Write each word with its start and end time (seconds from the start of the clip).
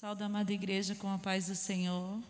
Salve, 0.00 0.22
amada 0.22 0.52
igreja, 0.52 0.94
com 0.94 1.08
a 1.08 1.18
paz 1.18 1.48
do 1.48 1.56
Senhor. 1.56 2.12
Amém. 2.12 2.22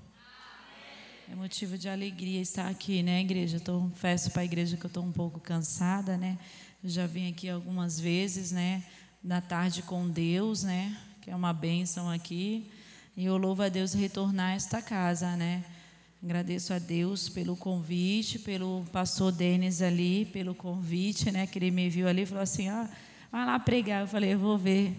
É 1.30 1.34
motivo 1.34 1.76
de 1.76 1.86
alegria 1.86 2.40
estar 2.40 2.66
aqui, 2.66 3.02
né, 3.02 3.20
igreja? 3.20 3.58
Eu 3.58 3.80
confesso 3.80 4.30
para 4.30 4.40
a 4.40 4.44
igreja 4.46 4.74
que 4.78 4.86
eu 4.86 4.88
estou 4.88 5.04
um 5.04 5.12
pouco 5.12 5.38
cansada, 5.38 6.16
né? 6.16 6.38
Já 6.82 7.06
vim 7.06 7.30
aqui 7.30 7.46
algumas 7.46 8.00
vezes, 8.00 8.52
né? 8.52 8.82
Na 9.22 9.42
tarde 9.42 9.82
com 9.82 10.08
Deus, 10.08 10.62
né? 10.62 10.96
Que 11.20 11.30
é 11.30 11.36
uma 11.36 11.52
bênção 11.52 12.08
aqui. 12.08 12.70
E 13.14 13.26
eu 13.26 13.36
louvo 13.36 13.62
a 13.62 13.68
Deus 13.68 13.92
retornar 13.92 14.52
a 14.52 14.54
esta 14.54 14.80
casa, 14.80 15.36
né? 15.36 15.62
Agradeço 16.22 16.72
a 16.72 16.78
Deus 16.78 17.28
pelo 17.28 17.54
convite, 17.54 18.38
pelo 18.38 18.82
pastor 18.90 19.30
Denis 19.30 19.82
ali, 19.82 20.24
pelo 20.24 20.54
convite, 20.54 21.30
né? 21.30 21.46
Que 21.46 21.58
ele 21.58 21.70
me 21.70 21.90
viu 21.90 22.08
ali 22.08 22.22
e 22.22 22.26
falou 22.26 22.44
assim: 22.44 22.70
ah, 22.70 22.88
vai 23.30 23.44
lá 23.44 23.58
pregar. 23.58 24.00
Eu 24.00 24.08
falei: 24.08 24.32
eu 24.32 24.38
vou 24.38 24.56
ver 24.56 24.96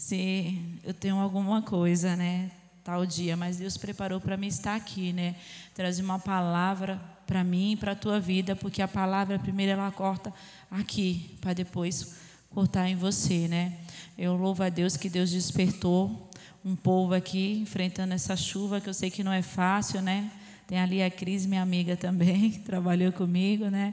se 0.00 0.58
eu 0.82 0.94
tenho 0.94 1.16
alguma 1.16 1.60
coisa, 1.60 2.16
né? 2.16 2.50
Tal 2.82 3.04
dia, 3.04 3.36
mas 3.36 3.58
Deus 3.58 3.76
preparou 3.76 4.18
para 4.18 4.34
mim 4.34 4.46
estar 4.46 4.74
aqui, 4.74 5.12
né? 5.12 5.36
Trazer 5.74 6.00
uma 6.00 6.18
palavra 6.18 6.98
para 7.26 7.44
mim 7.44 7.72
e 7.72 7.76
para 7.76 7.92
a 7.92 7.94
tua 7.94 8.18
vida, 8.18 8.56
porque 8.56 8.80
a 8.80 8.88
palavra 8.88 9.38
primeiro 9.38 9.72
ela 9.72 9.90
corta 9.90 10.32
aqui, 10.70 11.36
para 11.42 11.52
depois 11.52 12.14
cortar 12.48 12.88
em 12.88 12.96
você, 12.96 13.46
né? 13.46 13.76
Eu 14.16 14.36
louvo 14.36 14.62
a 14.62 14.70
Deus 14.70 14.96
que 14.96 15.10
Deus 15.10 15.30
despertou 15.32 16.30
um 16.64 16.74
povo 16.74 17.12
aqui 17.12 17.58
enfrentando 17.58 18.14
essa 18.14 18.34
chuva 18.34 18.80
que 18.80 18.88
eu 18.88 18.94
sei 18.94 19.10
que 19.10 19.22
não 19.22 19.32
é 19.32 19.42
fácil, 19.42 20.00
né? 20.00 20.30
Tem 20.66 20.78
ali 20.78 21.02
a 21.02 21.10
Cris, 21.10 21.44
minha 21.44 21.60
amiga 21.60 21.94
também, 21.94 22.52
que 22.52 22.60
trabalhou 22.60 23.12
comigo, 23.12 23.68
né? 23.68 23.92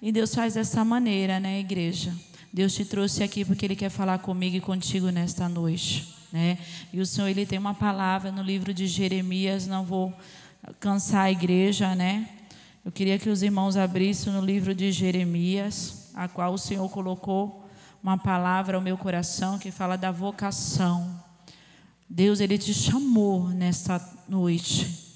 E 0.00 0.10
Deus 0.12 0.34
faz 0.34 0.54
dessa 0.54 0.82
maneira, 0.82 1.38
né, 1.38 1.60
igreja? 1.60 2.10
Deus 2.52 2.74
te 2.74 2.84
trouxe 2.84 3.22
aqui 3.22 3.44
porque 3.44 3.64
Ele 3.64 3.76
quer 3.76 3.88
falar 3.88 4.18
comigo 4.18 4.56
e 4.56 4.60
contigo 4.60 5.08
nesta 5.10 5.48
noite. 5.48 6.14
Né? 6.32 6.58
E 6.92 7.00
o 7.00 7.06
Senhor 7.06 7.28
ele 7.28 7.44
tem 7.44 7.58
uma 7.58 7.74
palavra 7.74 8.32
no 8.32 8.42
livro 8.42 8.72
de 8.72 8.86
Jeremias, 8.86 9.66
não 9.66 9.84
vou 9.84 10.12
cansar 10.80 11.24
a 11.24 11.30
igreja, 11.30 11.94
né? 11.94 12.26
Eu 12.84 12.90
queria 12.90 13.18
que 13.18 13.28
os 13.28 13.42
irmãos 13.42 13.76
abrissem 13.76 14.32
no 14.32 14.40
livro 14.40 14.74
de 14.74 14.90
Jeremias, 14.90 16.10
a 16.14 16.26
qual 16.28 16.54
o 16.54 16.58
Senhor 16.58 16.88
colocou 16.88 17.68
uma 18.02 18.16
palavra 18.16 18.76
ao 18.76 18.82
meu 18.82 18.96
coração 18.96 19.58
que 19.58 19.70
fala 19.70 19.96
da 19.96 20.10
vocação. 20.10 21.22
Deus 22.08 22.40
ele 22.40 22.58
te 22.58 22.72
chamou 22.72 23.48
nesta 23.48 24.00
noite. 24.28 25.11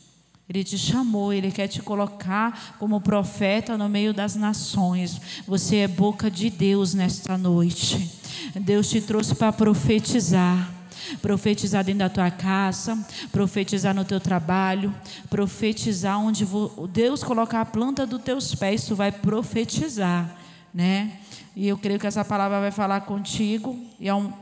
Ele 0.48 0.62
te 0.62 0.78
chamou, 0.78 1.33
ele 1.33 1.50
quer 1.50 1.66
te 1.66 1.83
colocar 1.83 2.77
como 2.78 3.00
profeta 3.00 3.77
no 3.77 3.89
meio 3.89 4.14
das 4.14 4.36
nações. 4.36 5.20
Você 5.47 5.77
é 5.78 5.89
boca 5.89 6.30
de 6.30 6.48
Deus 6.50 6.94
nesta 6.94 7.36
noite. 7.36 8.11
Deus 8.55 8.89
te 8.89 9.00
trouxe 9.00 9.34
para 9.34 9.52
profetizar. 9.52 10.72
Profetizar 11.20 11.84
dentro 11.84 12.00
da 12.00 12.08
tua 12.08 12.30
casa, 12.30 12.98
profetizar 13.30 13.94
no 13.94 14.05
teu 14.05 14.19
trabalho, 14.19 14.92
profetizar 15.30 16.19
onde 16.19 16.44
Deus 16.91 17.22
colocar 17.22 17.61
a 17.61 17.67
planta 17.67 18.05
dos 18.05 18.22
teus 18.22 18.55
pés, 18.56 18.84
tu 18.84 18.97
vai 18.97 19.12
profetizar, 19.12 20.36
né? 20.74 21.19
E 21.55 21.69
eu 21.69 21.78
creio 21.78 22.00
que 22.00 22.08
essa 22.08 22.24
palavra 22.24 22.58
vai 22.58 22.72
falar 22.72 23.02
contigo 23.02 23.78
e 24.00 24.08
é 24.08 24.14
um, 24.14 24.33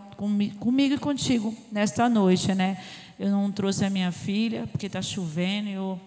comigo 0.59 0.95
e 0.95 0.99
contigo 0.99 1.55
nesta 1.71 2.09
noite, 2.09 2.55
né? 2.55 2.79
Eu 3.19 3.31
não 3.31 3.51
trouxe 3.51 3.85
a 3.85 3.91
minha 3.91 4.11
filha, 4.11 4.67
porque 4.67 4.87
está 4.87 5.01
chovendo. 5.01 5.69
Eu, 5.69 6.01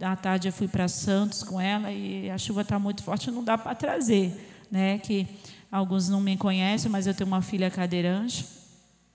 à 0.00 0.14
tarde 0.14 0.48
eu 0.48 0.52
fui 0.52 0.68
para 0.68 0.88
Santos 0.88 1.42
com 1.42 1.60
ela 1.60 1.90
e 1.92 2.30
a 2.30 2.38
chuva 2.38 2.62
está 2.62 2.78
muito 2.78 3.02
forte, 3.02 3.30
não 3.30 3.42
dá 3.42 3.58
para 3.58 3.74
trazer. 3.74 4.66
Né? 4.70 4.98
Que 4.98 5.26
alguns 5.70 6.08
não 6.08 6.20
me 6.20 6.36
conhecem, 6.36 6.90
mas 6.90 7.06
eu 7.06 7.14
tenho 7.14 7.26
uma 7.26 7.42
filha 7.42 7.70
cadeirante. 7.70 8.46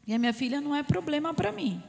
E 0.05 0.13
a 0.13 0.19
minha 0.19 0.33
filha 0.33 0.59
não 0.59 0.75
é 0.75 0.83
problema 0.83 1.33
para 1.33 1.51
mim. 1.51 1.81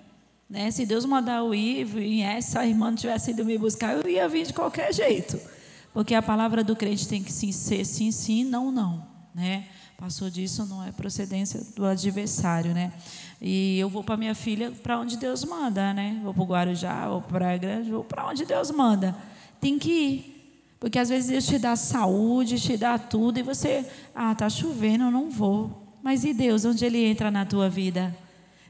Né? 0.48 0.70
Se 0.70 0.84
Deus 0.84 1.04
mandar 1.04 1.38
eu 1.38 1.54
ir, 1.54 1.96
e 1.96 2.22
essa 2.22 2.66
irmã 2.66 2.90
não 2.90 2.96
tivesse 2.96 3.30
ido 3.30 3.44
me 3.44 3.56
buscar, 3.56 3.94
eu 3.96 4.08
ia 4.08 4.28
vir 4.28 4.46
de 4.46 4.52
qualquer 4.52 4.92
jeito. 4.92 5.40
Porque 5.92 6.14
a 6.14 6.22
palavra 6.22 6.62
do 6.62 6.76
crente 6.76 7.08
tem 7.08 7.22
que 7.22 7.32
ser 7.32 7.84
sim, 7.84 8.12
sim, 8.12 8.44
não, 8.44 8.70
não. 8.70 9.06
Né? 9.34 9.66
Passou 9.96 10.30
disso, 10.30 10.64
não 10.66 10.82
é 10.82 10.90
procedência 10.92 11.60
do 11.76 11.84
adversário, 11.84 12.72
né? 12.72 12.92
E 13.40 13.78
eu 13.78 13.88
vou 13.88 14.04
para 14.04 14.16
minha 14.16 14.34
filha 14.34 14.70
para 14.70 14.98
onde 14.98 15.16
Deus 15.16 15.44
manda, 15.44 15.94
né? 15.94 16.20
Vou 16.22 16.34
para 16.34 16.42
o 16.42 16.46
Guarujá, 16.46 17.08
vou 17.08 17.22
para 17.22 17.54
a 17.54 17.56
Grande, 17.56 17.90
vou 17.90 18.04
para 18.04 18.26
onde 18.28 18.44
Deus 18.44 18.70
manda. 18.70 19.16
Tem 19.60 19.78
que 19.78 19.90
ir. 19.90 20.40
Porque 20.78 20.98
às 20.98 21.08
vezes 21.08 21.30
Deus 21.30 21.46
te 21.46 21.58
dá 21.58 21.76
saúde, 21.76 22.60
te 22.60 22.76
dá 22.76 22.98
tudo, 22.98 23.38
e 23.38 23.42
você, 23.42 23.86
ah, 24.14 24.34
tá 24.34 24.48
chovendo, 24.48 25.04
eu 25.04 25.10
não 25.10 25.30
vou. 25.30 25.94
Mas 26.02 26.24
e 26.24 26.32
Deus, 26.32 26.64
onde 26.64 26.84
Ele 26.84 27.04
entra 27.04 27.30
na 27.30 27.44
tua 27.44 27.68
vida? 27.68 28.16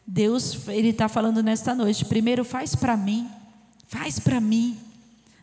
Deus, 0.05 0.67
Ele 0.69 0.89
está 0.89 1.09
falando 1.09 1.43
nesta 1.43 1.73
noite, 1.73 2.05
primeiro 2.05 2.45
faz 2.45 2.75
para 2.75 2.97
mim, 2.97 3.29
faz 3.87 4.19
para 4.19 4.41
mim. 4.41 4.77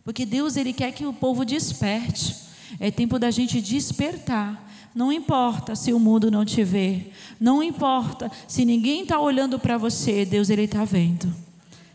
Porque 0.03 0.25
Deus, 0.25 0.57
Ele 0.57 0.73
quer 0.73 0.91
que 0.91 1.05
o 1.05 1.13
povo 1.13 1.45
desperte. 1.45 2.35
É 2.79 2.91
tempo 2.91 3.17
da 3.17 3.31
gente 3.31 3.61
despertar. 3.61 4.66
Não 4.97 5.13
importa 5.13 5.75
se 5.75 5.93
o 5.93 5.99
mundo 5.99 6.31
não 6.31 6.43
te 6.43 6.63
vê. 6.63 7.11
Não 7.39 7.61
importa 7.61 8.31
se 8.47 8.65
ninguém 8.65 9.03
está 9.03 9.19
olhando 9.19 9.59
para 9.59 9.77
você. 9.77 10.25
Deus, 10.25 10.49
Ele 10.49 10.63
está 10.63 10.83
vendo. 10.85 11.31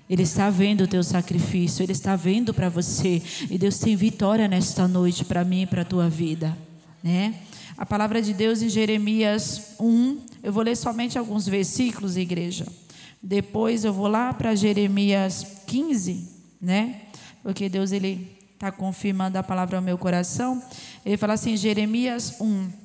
Ele 0.09 0.23
está 0.23 0.49
vendo 0.51 0.83
o 0.85 0.87
teu 0.87 1.03
sacrifício. 1.03 1.83
Ele 1.83 1.91
está 1.91 2.15
vendo 2.15 2.55
para 2.55 2.69
você. 2.69 3.21
E 3.51 3.59
Deus 3.59 3.81
tem 3.81 3.97
vitória 3.97 4.47
nesta 4.47 4.87
noite 4.87 5.25
para 5.25 5.45
mim 5.45 5.63
e 5.63 5.67
para 5.67 5.83
a 5.83 5.85
tua 5.85 6.09
vida. 6.09 6.57
Né? 7.03 7.35
A 7.77 7.85
palavra 7.85 8.23
de 8.23 8.33
Deus 8.33 8.63
em 8.63 8.69
Jeremias 8.69 9.75
1. 9.81 10.19
Eu 10.41 10.53
vou 10.53 10.63
ler 10.63 10.77
somente 10.77 11.19
alguns 11.19 11.49
versículos, 11.49 12.17
igreja. 12.17 12.69
Depois 13.21 13.85
eu 13.85 13.93
vou 13.93 14.07
lá 14.07 14.33
para 14.33 14.55
Jeremias 14.55 15.45
15, 15.67 16.29
né? 16.61 17.01
Porque 17.43 17.69
Deus 17.69 17.91
ele 17.91 18.31
está 18.55 18.71
confirmando 18.71 19.37
a 19.39 19.43
palavra 19.43 19.79
ao 19.79 19.83
meu 19.83 19.99
coração. 19.99 20.63
Ele 21.05 21.17
fala 21.17 21.33
assim, 21.33 21.57
Jeremias 21.57 22.41
1. 22.41 22.82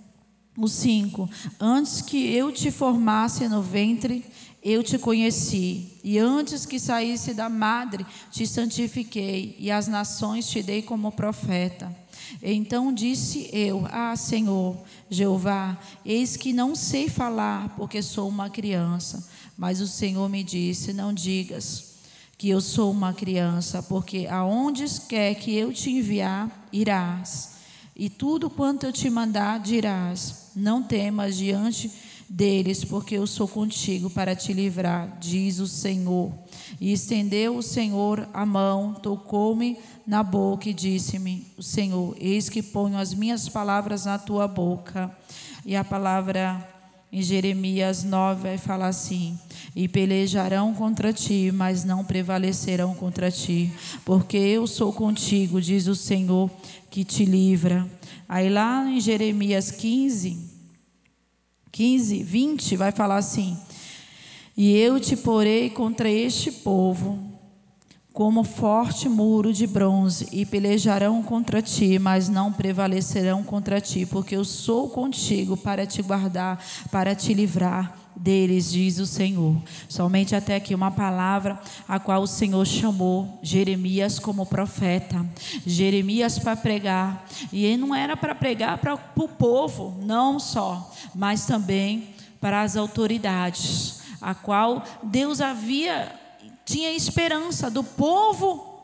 O 0.57 0.67
5: 0.67 1.29
Antes 1.59 2.01
que 2.01 2.33
eu 2.33 2.51
te 2.51 2.71
formasse 2.71 3.47
no 3.47 3.61
ventre, 3.61 4.25
eu 4.63 4.81
te 4.81 4.97
conheci, 4.97 5.93
e 6.03 6.17
antes 6.17 6.65
que 6.65 6.79
saísse 6.79 7.33
da 7.33 7.47
madre, 7.47 8.03
te 8.31 8.45
santifiquei, 8.47 9.55
e 9.59 9.69
as 9.69 9.87
nações 9.87 10.49
te 10.49 10.63
dei 10.63 10.81
como 10.81 11.11
profeta. 11.11 11.95
Então 12.41 12.91
disse 12.91 13.49
eu: 13.53 13.87
Ah, 13.91 14.15
Senhor, 14.15 14.75
Jeová, 15.09 15.77
eis 16.03 16.35
que 16.35 16.51
não 16.51 16.75
sei 16.75 17.07
falar, 17.07 17.75
porque 17.77 18.01
sou 18.01 18.27
uma 18.27 18.49
criança. 18.49 19.25
Mas 19.55 19.79
o 19.79 19.87
Senhor 19.87 20.27
me 20.27 20.43
disse: 20.43 20.91
Não 20.91 21.13
digas 21.13 21.97
que 22.35 22.49
eu 22.49 22.61
sou 22.61 22.91
uma 22.91 23.13
criança, 23.13 23.81
porque 23.83 24.27
aonde 24.27 24.85
quer 25.07 25.35
que 25.35 25.55
eu 25.55 25.71
te 25.71 25.91
enviar, 25.91 26.67
irás. 26.73 27.57
E 27.95 28.09
tudo 28.09 28.49
quanto 28.49 28.85
eu 28.85 28.91
te 28.91 29.09
mandar, 29.09 29.59
dirás: 29.59 30.46
Não 30.57 30.81
temas 30.81 31.37
diante 31.37 31.91
deles, 32.27 32.83
porque 32.83 33.15
eu 33.15 33.27
sou 33.27 33.47
contigo 33.47 34.09
para 34.09 34.35
te 34.35 34.51
livrar, 34.53 35.17
diz 35.19 35.59
o 35.59 35.67
Senhor. 35.67 36.33
E 36.81 36.91
estendeu 36.91 37.55
o 37.55 37.63
Senhor 37.63 38.27
a 38.33 38.45
mão, 38.45 38.93
tocou-me 38.95 39.77
na 40.05 40.23
boca 40.23 40.69
e 40.69 40.73
disse-me: 40.73 41.45
O 41.57 41.63
Senhor, 41.63 42.15
eis 42.19 42.49
que 42.49 42.63
ponho 42.63 42.97
as 42.97 43.13
minhas 43.13 43.47
palavras 43.47 44.05
na 44.05 44.17
tua 44.17 44.47
boca. 44.47 45.15
E 45.65 45.75
a 45.75 45.83
palavra 45.83 46.67
em 47.11 47.21
Jeremias 47.21 48.03
9 48.03 48.41
vai 48.41 48.57
falar 48.57 48.87
assim: 48.87 49.39
E 49.75 49.87
pelejarão 49.87 50.73
contra 50.73 51.13
ti, 51.13 51.51
mas 51.53 51.83
não 51.83 52.03
prevalecerão 52.03 52.93
contra 52.93 53.31
ti, 53.31 53.71
porque 54.03 54.37
eu 54.37 54.67
sou 54.67 54.91
contigo, 54.91 55.61
diz 55.61 55.87
o 55.87 55.95
Senhor, 55.95 56.49
que 56.89 57.03
te 57.03 57.23
livra. 57.25 57.87
Aí 58.27 58.49
lá 58.49 58.89
em 58.89 58.99
Jeremias 58.99 59.71
15, 59.71 60.46
15, 61.77 62.23
20, 62.23 62.75
vai 62.75 62.91
falar 62.91 63.17
assim: 63.17 63.55
E 64.57 64.75
eu 64.75 64.99
te 64.99 65.15
porei 65.15 65.69
contra 65.69 66.09
este 66.09 66.51
povo, 66.51 67.19
como 68.11 68.43
forte 68.43 69.07
muro 69.07 69.53
de 69.53 69.67
bronze, 69.67 70.27
e 70.31 70.43
pelejarão 70.43 71.21
contra 71.21 71.61
ti, 71.61 71.99
mas 71.99 72.29
não 72.29 72.51
prevalecerão 72.51 73.43
contra 73.43 73.79
ti, 73.79 74.07
porque 74.07 74.35
eu 74.35 74.43
sou 74.43 74.89
contigo 74.89 75.55
para 75.55 75.85
te 75.85 76.01
guardar, 76.01 76.59
para 76.89 77.13
te 77.13 77.31
livrar 77.31 78.06
deles, 78.17 78.71
diz 78.71 78.97
o 78.99 79.05
Senhor. 79.05 79.55
Somente 79.87 80.35
até 80.35 80.55
aqui 80.55 80.73
uma 80.73 80.91
palavra 80.91 81.59
a 81.87 81.99
qual 81.99 82.23
o 82.23 82.27
Senhor 82.27 82.65
chamou 82.65 83.39
Jeremias 83.41 84.19
como 84.19 84.45
profeta. 84.45 85.25
Jeremias 85.65 86.39
para 86.39 86.55
pregar. 86.55 87.25
E 87.51 87.65
ele 87.65 87.77
não 87.77 87.95
era 87.95 88.17
para 88.17 88.33
pregar 88.33 88.79
para 88.79 88.95
o 88.95 89.27
povo, 89.27 89.97
não 90.03 90.39
só, 90.39 90.91
mas 91.13 91.45
também 91.45 92.15
para 92.41 92.61
as 92.61 92.75
autoridades, 92.75 94.01
a 94.21 94.33
qual 94.33 94.83
Deus 95.03 95.41
havia 95.41 96.13
tinha 96.65 96.91
esperança 96.91 97.71
do 97.71 97.81
povo 97.81 98.77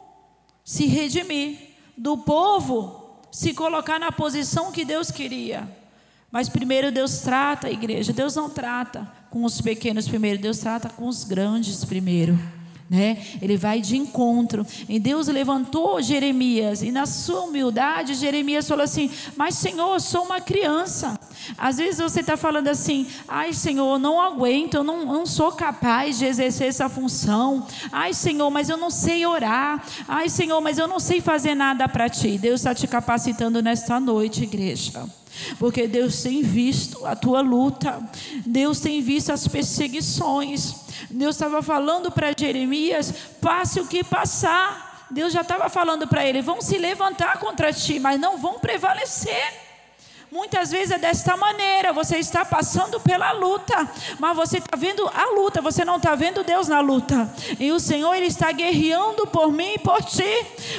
se 0.64 0.86
redimir, 0.88 1.58
do 1.98 2.18
povo 2.18 3.20
se 3.30 3.54
colocar 3.54 4.00
na 4.00 4.10
posição 4.10 4.72
que 4.72 4.86
Deus 4.86 5.12
queria. 5.12 5.70
Mas 6.32 6.48
primeiro 6.48 6.92
Deus 6.92 7.20
trata 7.20 7.68
a 7.68 7.72
igreja, 7.72 8.14
Deus 8.14 8.36
não 8.36 8.50
trata 8.50 9.12
com 9.34 9.44
os 9.46 9.60
pequenos 9.60 10.08
primeiro, 10.08 10.40
Deus 10.40 10.60
trata 10.60 10.90
com 10.90 11.08
os 11.08 11.24
grandes 11.24 11.84
primeiro. 11.84 12.38
Né? 12.88 13.18
Ele 13.42 13.58
vai 13.58 13.82
de 13.82 13.98
encontro. 13.98 14.64
E 14.88 15.00
Deus 15.00 15.28
levantou 15.28 16.00
Jeremias, 16.04 16.84
e 16.84 16.92
na 16.92 17.08
sua 17.08 17.42
humildade, 17.42 18.14
Jeremias 18.14 18.68
falou 18.68 18.84
assim: 18.84 19.10
Mas 19.36 19.56
Senhor, 19.56 19.96
eu 19.96 20.00
sou 20.00 20.26
uma 20.26 20.40
criança. 20.40 21.20
Às 21.58 21.78
vezes 21.78 22.00
você 22.00 22.20
está 22.20 22.38
falando 22.38 22.68
assim: 22.68 23.08
Ai 23.28 23.54
Senhor, 23.54 23.96
eu 23.96 23.98
não 23.98 24.22
aguento, 24.22 24.76
eu 24.76 24.84
não, 24.84 25.04
não 25.04 25.26
sou 25.26 25.52
capaz 25.54 26.20
de 26.20 26.26
exercer 26.26 26.68
essa 26.68 26.88
função. 26.88 27.66
Ai 27.92 28.14
Senhor, 28.14 28.52
mas 28.52 28.70
eu 28.70 28.78
não 28.78 28.92
sei 28.92 29.26
orar. 29.26 29.84
Ai 30.08 30.30
Senhor, 30.30 30.62
mas 30.62 30.78
eu 30.78 30.88
não 30.88 31.00
sei 31.00 31.22
fazer 31.22 31.56
nada 31.56 31.90
para 31.90 32.08
ti. 32.08 32.38
Deus 32.38 32.60
está 32.60 32.76
te 32.76 32.86
capacitando 32.86 33.64
nesta 33.64 34.00
noite, 34.00 34.44
igreja. 34.44 35.04
Porque 35.58 35.88
Deus 35.88 36.22
tem 36.22 36.42
visto 36.42 37.06
a 37.06 37.16
tua 37.16 37.42
luta, 37.42 38.02
Deus 38.46 38.80
tem 38.80 39.02
visto 39.02 39.32
as 39.32 39.48
perseguições. 39.48 40.76
Deus 41.10 41.36
estava 41.36 41.62
falando 41.62 42.12
para 42.12 42.34
Jeremias: 42.38 43.14
passe 43.42 43.80
o 43.80 43.88
que 43.88 44.04
passar. 44.04 45.08
Deus 45.10 45.32
já 45.34 45.42
estava 45.42 45.70
falando 45.70 46.08
para 46.08 46.26
ele: 46.26 46.42
vão 46.42 46.62
se 46.62 46.78
levantar 46.78 47.40
contra 47.40 47.72
ti, 47.72 48.00
mas 48.00 48.20
não 48.20 48.38
vão 48.38 48.60
prevalecer. 48.60 49.63
Muitas 50.34 50.72
vezes 50.72 50.90
é 50.90 50.98
desta 50.98 51.38
maneira, 51.38 51.94
você 51.94 52.18
está 52.18 52.44
passando 52.44 53.00
pela 53.00 53.32
luta, 53.34 53.88
mas 54.18 54.36
você 54.36 54.58
está 54.58 54.76
vendo 54.76 55.08
a 55.08 55.30
luta, 55.30 55.62
você 55.62 55.86
não 55.86 55.98
está 55.98 56.16
vendo 56.16 56.44
Deus 56.44 56.68
na 56.68 56.80
luta. 56.80 57.32
E 57.60 57.72
o 57.72 57.80
Senhor, 57.80 58.16
Ele 58.16 58.26
está 58.26 58.52
guerreando 58.52 59.28
por 59.28 59.52
mim 59.52 59.74
e 59.76 59.78
por 59.78 60.02
ti. 60.02 60.24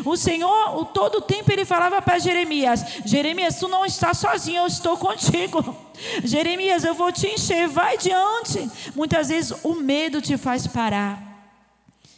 O 0.04 0.16
Senhor, 0.16 0.76
o 0.76 0.84
todo 0.84 1.20
tempo, 1.20 1.52
Ele 1.52 1.64
falava 1.64 2.02
para 2.02 2.18
Jeremias: 2.18 2.84
Jeremias, 3.04 3.54
tu 3.54 3.68
não 3.68 3.86
está 3.86 4.12
sozinho, 4.12 4.62
eu 4.62 4.66
estou 4.66 4.96
contigo. 4.96 5.76
Jeremias, 6.24 6.82
eu 6.82 6.92
vou 6.92 7.12
te 7.12 7.28
encher, 7.28 7.68
vai 7.68 7.96
diante. 7.96 8.68
Muitas 8.92 9.28
vezes 9.28 9.56
o 9.62 9.76
medo 9.76 10.20
te 10.20 10.36
faz 10.36 10.66
parar. 10.66 11.33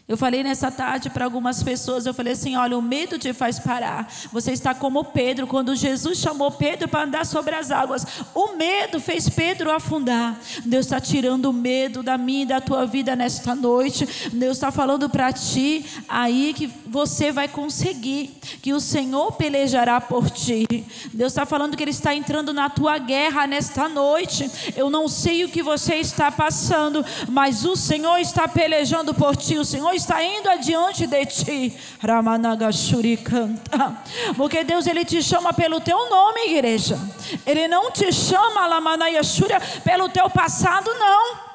Eu 0.08 0.16
falei 0.16 0.44
nessa 0.44 0.70
tarde 0.70 1.10
para 1.10 1.24
algumas 1.24 1.64
pessoas, 1.64 2.06
eu 2.06 2.14
falei 2.14 2.34
assim: 2.34 2.54
olha, 2.54 2.78
o 2.78 2.82
medo 2.82 3.18
te 3.18 3.32
faz 3.32 3.58
parar. 3.58 4.08
Você 4.32 4.52
está 4.52 4.72
como 4.72 5.02
Pedro, 5.02 5.48
quando 5.48 5.74
Jesus 5.74 6.18
chamou 6.18 6.52
Pedro 6.52 6.86
para 6.86 7.02
andar 7.02 7.26
sobre 7.26 7.56
as 7.56 7.72
águas. 7.72 8.06
O 8.32 8.54
medo 8.54 9.00
fez 9.00 9.28
Pedro 9.28 9.72
afundar. 9.72 10.38
Deus 10.64 10.86
está 10.86 11.00
tirando 11.00 11.46
o 11.46 11.52
medo 11.52 12.04
da 12.04 12.16
minha 12.16 12.44
e 12.44 12.46
da 12.46 12.60
tua 12.60 12.86
vida 12.86 13.16
nesta 13.16 13.52
noite. 13.52 14.06
Deus 14.32 14.58
está 14.58 14.70
falando 14.70 15.10
para 15.10 15.32
ti 15.32 15.84
aí 16.08 16.54
que 16.54 16.68
você 16.86 17.32
vai 17.32 17.48
conseguir, 17.48 18.38
que 18.62 18.72
o 18.72 18.78
Senhor 18.78 19.32
pelejará 19.32 20.00
por 20.00 20.30
ti. 20.30 20.84
Deus 21.12 21.32
está 21.32 21.44
falando 21.44 21.76
que 21.76 21.82
Ele 21.82 21.90
está 21.90 22.14
entrando 22.14 22.52
na 22.52 22.70
tua 22.70 22.96
guerra 22.98 23.44
nesta 23.48 23.88
noite. 23.88 24.48
Eu 24.76 24.88
não 24.88 25.08
sei 25.08 25.44
o 25.44 25.48
que 25.48 25.64
você 25.64 25.96
está 25.96 26.30
passando, 26.30 27.04
mas 27.28 27.64
o 27.64 27.74
Senhor 27.74 28.18
está 28.18 28.46
pelejando 28.46 29.12
por 29.12 29.36
ti. 29.36 29.58
O 29.58 29.64
Senhor 29.64 29.95
está 29.96 30.22
indo 30.22 30.48
adiante 30.48 31.06
de 31.06 31.26
ti. 31.26 31.78
Ramanagashuri 32.00 33.16
canta. 33.16 33.96
Porque 34.36 34.64
Deus 34.64 34.86
ele 34.86 35.04
te 35.04 35.22
chama 35.22 35.52
pelo 35.52 35.80
teu 35.80 36.08
nome, 36.08 36.52
igreja. 36.52 36.98
Ele 37.44 37.66
não 37.68 37.90
te 37.90 38.12
chama 38.12 38.66
Lamanayashura 38.66 39.60
pelo 39.82 40.08
teu 40.08 40.30
passado, 40.30 40.90
não. 40.94 41.45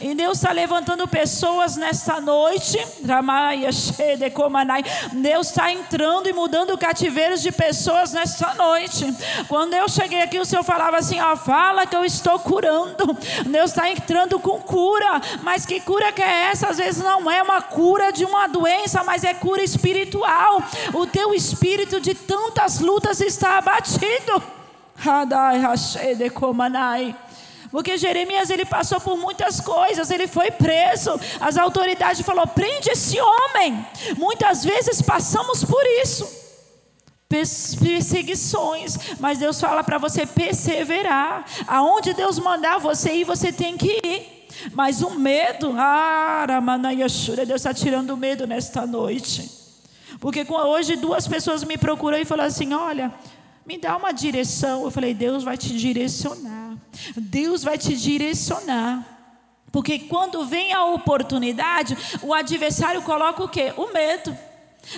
E 0.00 0.14
Deus 0.14 0.38
está 0.38 0.52
levantando 0.52 1.06
pessoas 1.06 1.76
nesta 1.76 2.18
noite. 2.18 2.78
Deus 5.12 5.48
está 5.48 5.70
entrando 5.70 6.26
e 6.26 6.32
mudando 6.32 6.78
cativeiros 6.78 7.42
de 7.42 7.52
pessoas 7.52 8.12
nesta 8.12 8.54
noite. 8.54 9.04
Quando 9.48 9.74
eu 9.74 9.86
cheguei 9.86 10.22
aqui, 10.22 10.38
o 10.38 10.46
Senhor 10.46 10.62
falava 10.62 10.96
assim: 10.96 11.20
ó, 11.20 11.36
fala 11.36 11.86
que 11.86 11.94
eu 11.94 12.04
estou 12.04 12.38
curando. 12.38 13.16
Deus 13.44 13.70
está 13.70 13.90
entrando 13.90 14.40
com 14.40 14.58
cura. 14.60 15.20
Mas 15.42 15.66
que 15.66 15.78
cura 15.80 16.10
que 16.10 16.22
é 16.22 16.50
essa? 16.50 16.68
Às 16.68 16.78
vezes 16.78 17.02
não 17.02 17.30
é 17.30 17.42
uma 17.42 17.60
cura 17.60 18.10
de 18.10 18.24
uma 18.24 18.46
doença, 18.46 19.04
mas 19.04 19.24
é 19.24 19.34
cura 19.34 19.62
espiritual. 19.62 20.62
O 20.94 21.06
teu 21.06 21.34
espírito 21.34 22.00
de 22.00 22.14
tantas 22.14 22.80
lutas 22.80 23.20
está 23.20 23.58
abatido. 23.58 24.42
Hadai 25.04 25.58
Hashede 25.58 26.30
Komanai. 26.30 27.14
Porque 27.70 27.96
Jeremias 27.96 28.50
ele 28.50 28.64
passou 28.64 29.00
por 29.00 29.16
muitas 29.16 29.60
coisas, 29.60 30.10
ele 30.10 30.26
foi 30.26 30.50
preso. 30.50 31.18
As 31.40 31.56
autoridades 31.56 32.24
falou: 32.26 32.46
"Prende 32.46 32.90
esse 32.90 33.20
homem". 33.20 33.86
Muitas 34.16 34.64
vezes 34.64 35.00
passamos 35.00 35.64
por 35.64 35.84
isso. 36.02 36.28
Perseguições, 37.28 38.98
mas 39.20 39.38
Deus 39.38 39.60
fala 39.60 39.84
para 39.84 39.98
você 39.98 40.26
perseverar. 40.26 41.44
Aonde 41.66 42.12
Deus 42.12 42.40
mandar 42.40 42.78
você 42.78 43.12
ir, 43.14 43.24
você 43.24 43.52
tem 43.52 43.76
que 43.76 44.00
ir. 44.04 44.40
Mas 44.72 45.00
o 45.00 45.10
medo, 45.10 45.72
ah, 45.76 46.44
Deus 47.46 47.60
está 47.60 47.72
tirando 47.72 48.10
o 48.10 48.16
medo 48.16 48.48
nesta 48.48 48.84
noite. 48.84 49.48
Porque 50.18 50.44
hoje 50.50 50.96
duas 50.96 51.26
pessoas 51.28 51.64
me 51.64 51.78
procuram 51.78 52.18
e 52.18 52.24
falaram 52.24 52.48
assim: 52.48 52.74
olha, 52.74 53.14
me 53.64 53.78
dá 53.78 53.96
uma 53.96 54.12
direção. 54.12 54.84
Eu 54.84 54.90
falei, 54.90 55.14
Deus 55.14 55.44
vai 55.44 55.56
te 55.56 55.68
direcionar. 55.68 56.59
Deus 57.16 57.62
vai 57.62 57.78
te 57.78 57.96
direcionar. 57.96 59.06
Porque 59.72 60.00
quando 60.00 60.44
vem 60.44 60.72
a 60.72 60.84
oportunidade, 60.86 61.96
o 62.22 62.34
adversário 62.34 63.02
coloca 63.02 63.42
o 63.42 63.48
quê? 63.48 63.72
O 63.76 63.92
medo. 63.92 64.36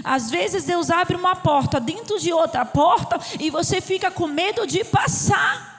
Às 0.03 0.31
vezes 0.31 0.65
Deus 0.65 0.91
abre 0.91 1.17
uma 1.17 1.37
porta 1.37 1.79
dentro 1.79 2.19
de 2.19 2.33
outra 2.33 2.65
porta 2.65 3.21
e 3.39 3.51
você 3.51 3.81
fica 3.81 4.11
com 4.11 4.27
medo 4.27 4.67
de 4.67 4.85
passar. 4.85 5.71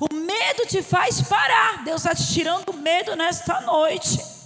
O 0.00 0.14
medo 0.14 0.66
te 0.66 0.82
faz 0.82 1.20
parar. 1.22 1.84
Deus 1.84 2.04
está 2.04 2.14
te 2.14 2.26
tirando 2.32 2.72
medo 2.72 3.14
nesta 3.16 3.60
noite. 3.62 4.37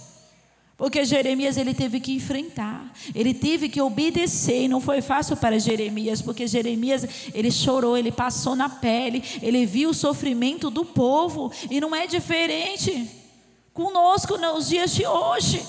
Porque 0.75 1.05
Jeremias 1.05 1.55
ele 1.55 1.73
teve 1.73 1.99
que 1.99 2.13
enfrentar, 2.13 2.91
ele 3.13 3.33
teve 3.33 3.69
que 3.69 3.79
obedecer, 3.79 4.63
e 4.63 4.67
não 4.67 4.81
foi 4.81 5.01
fácil 5.01 5.37
para 5.37 5.59
Jeremias, 5.59 6.21
porque 6.21 6.47
Jeremias 6.47 7.05
ele 7.33 7.51
chorou, 7.51 7.95
ele 7.95 8.11
passou 8.11 8.55
na 8.55 8.67
pele, 8.67 9.23
ele 9.41 9.65
viu 9.67 9.91
o 9.91 9.93
sofrimento 9.93 10.71
do 10.71 10.83
povo, 10.83 11.51
e 11.69 11.79
não 11.79 11.95
é 11.95 12.07
diferente 12.07 13.07
conosco 13.71 14.37
nos 14.37 14.67
dias 14.67 14.93
de 14.93 15.05
hoje, 15.05 15.63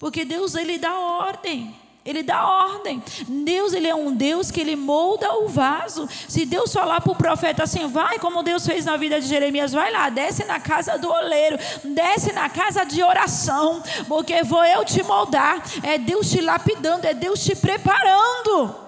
porque 0.00 0.24
Deus 0.24 0.56
ele 0.56 0.76
dá 0.76 0.98
ordem. 0.98 1.74
Ele 2.04 2.22
dá 2.22 2.46
ordem. 2.46 3.02
Deus, 3.28 3.72
ele 3.72 3.86
é 3.86 3.94
um 3.94 4.14
Deus 4.14 4.50
que 4.50 4.60
ele 4.60 4.76
molda 4.76 5.32
o 5.34 5.48
vaso. 5.48 6.08
Se 6.26 6.46
Deus 6.46 6.72
falar 6.72 7.00
para 7.00 7.12
o 7.12 7.16
profeta 7.16 7.64
assim, 7.64 7.86
vai, 7.86 8.18
como 8.18 8.42
Deus 8.42 8.64
fez 8.64 8.84
na 8.84 8.96
vida 8.96 9.20
de 9.20 9.26
Jeremias, 9.26 9.72
vai 9.72 9.92
lá, 9.92 10.08
desce 10.08 10.44
na 10.44 10.58
casa 10.58 10.96
do 10.96 11.10
oleiro, 11.10 11.58
desce 11.84 12.32
na 12.32 12.48
casa 12.48 12.84
de 12.84 13.02
oração, 13.02 13.82
porque 14.06 14.42
vou 14.42 14.64
eu 14.64 14.84
te 14.84 15.02
moldar. 15.02 15.62
É 15.82 15.98
Deus 15.98 16.30
te 16.30 16.40
lapidando, 16.40 17.06
é 17.06 17.12
Deus 17.12 17.44
te 17.44 17.54
preparando. 17.54 18.87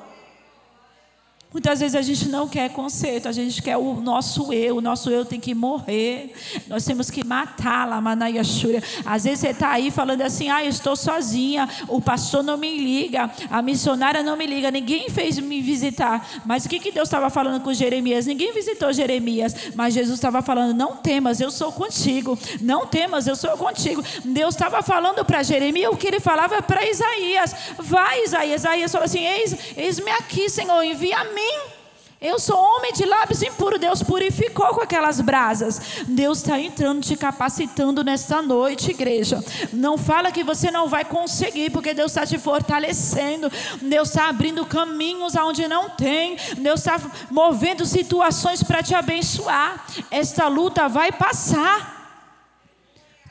Muitas 1.52 1.80
vezes 1.80 1.96
a 1.96 2.02
gente 2.02 2.28
não 2.28 2.46
quer 2.46 2.70
conserto, 2.70 3.26
a 3.26 3.32
gente 3.32 3.60
quer 3.60 3.76
o 3.76 3.94
nosso 3.94 4.52
eu, 4.52 4.76
o 4.76 4.80
nosso 4.80 5.10
eu 5.10 5.24
tem 5.24 5.40
que 5.40 5.52
morrer, 5.52 6.32
nós 6.68 6.84
temos 6.84 7.10
que 7.10 7.24
matá-la, 7.24 8.00
Manayashura. 8.00 8.80
Às 9.04 9.24
vezes 9.24 9.40
você 9.40 9.48
está 9.48 9.70
aí 9.70 9.90
falando 9.90 10.22
assim, 10.22 10.48
ah, 10.48 10.64
eu 10.64 10.70
estou 10.70 10.94
sozinha, 10.94 11.68
o 11.88 12.00
pastor 12.00 12.44
não 12.44 12.56
me 12.56 12.78
liga, 12.78 13.28
a 13.50 13.60
missionária 13.62 14.22
não 14.22 14.36
me 14.36 14.46
liga, 14.46 14.70
ninguém 14.70 15.10
fez 15.10 15.40
me 15.40 15.60
visitar. 15.60 16.24
Mas 16.46 16.66
o 16.66 16.68
que, 16.68 16.78
que 16.78 16.92
Deus 16.92 17.08
estava 17.08 17.28
falando 17.28 17.60
com 17.60 17.74
Jeremias? 17.74 18.26
Ninguém 18.26 18.52
visitou 18.52 18.92
Jeremias, 18.92 19.52
mas 19.74 19.92
Jesus 19.92 20.18
estava 20.18 20.42
falando, 20.42 20.72
não 20.72 20.94
temas, 20.94 21.40
eu 21.40 21.50
sou 21.50 21.72
contigo, 21.72 22.38
não 22.60 22.86
temas, 22.86 23.26
eu 23.26 23.34
sou 23.34 23.56
contigo. 23.58 24.04
Deus 24.24 24.54
estava 24.54 24.82
falando 24.82 25.24
para 25.24 25.42
Jeremias 25.42 25.92
o 25.92 25.96
que 25.96 26.06
ele 26.06 26.20
falava 26.20 26.62
para 26.62 26.88
Isaías, 26.88 27.56
vai 27.76 28.22
Isaías, 28.22 28.60
Isaías 28.60 28.92
falou 28.92 29.04
assim, 29.04 29.26
eis, 29.26 29.56
eis-me 29.76 30.12
aqui 30.12 30.48
Senhor, 30.48 30.80
envia-me 30.84 31.39
mim. 31.40 31.80
Eu 32.20 32.38
sou 32.38 32.54
homem 32.54 32.92
de 32.92 33.06
lábios 33.06 33.42
impuros. 33.42 33.80
Deus 33.80 34.02
purificou 34.02 34.74
com 34.74 34.82
aquelas 34.82 35.22
brasas. 35.22 35.80
Deus 36.06 36.38
está 36.38 36.60
entrando, 36.60 37.02
te 37.02 37.16
capacitando 37.16 38.04
nesta 38.04 38.42
noite, 38.42 38.90
igreja. 38.90 39.42
Não 39.72 39.96
fala 39.96 40.30
que 40.30 40.44
você 40.44 40.70
não 40.70 40.86
vai 40.86 41.02
conseguir, 41.02 41.70
porque 41.70 41.94
Deus 41.94 42.10
está 42.10 42.26
te 42.26 42.38
fortalecendo. 42.38 43.50
Deus 43.80 44.08
está 44.08 44.28
abrindo 44.28 44.66
caminhos 44.66 45.34
aonde 45.34 45.66
não 45.66 45.88
tem. 45.88 46.36
Deus 46.58 46.80
está 46.80 47.00
movendo 47.30 47.86
situações 47.86 48.62
para 48.62 48.82
te 48.82 48.94
abençoar. 48.94 49.82
Esta 50.10 50.46
luta 50.46 50.90
vai 50.90 51.10
passar. 51.10 51.98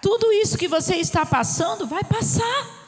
Tudo 0.01 0.31
isso 0.31 0.57
que 0.57 0.67
você 0.67 0.95
está 0.95 1.23
passando 1.27 1.85
vai 1.85 2.03
passar. 2.03 2.78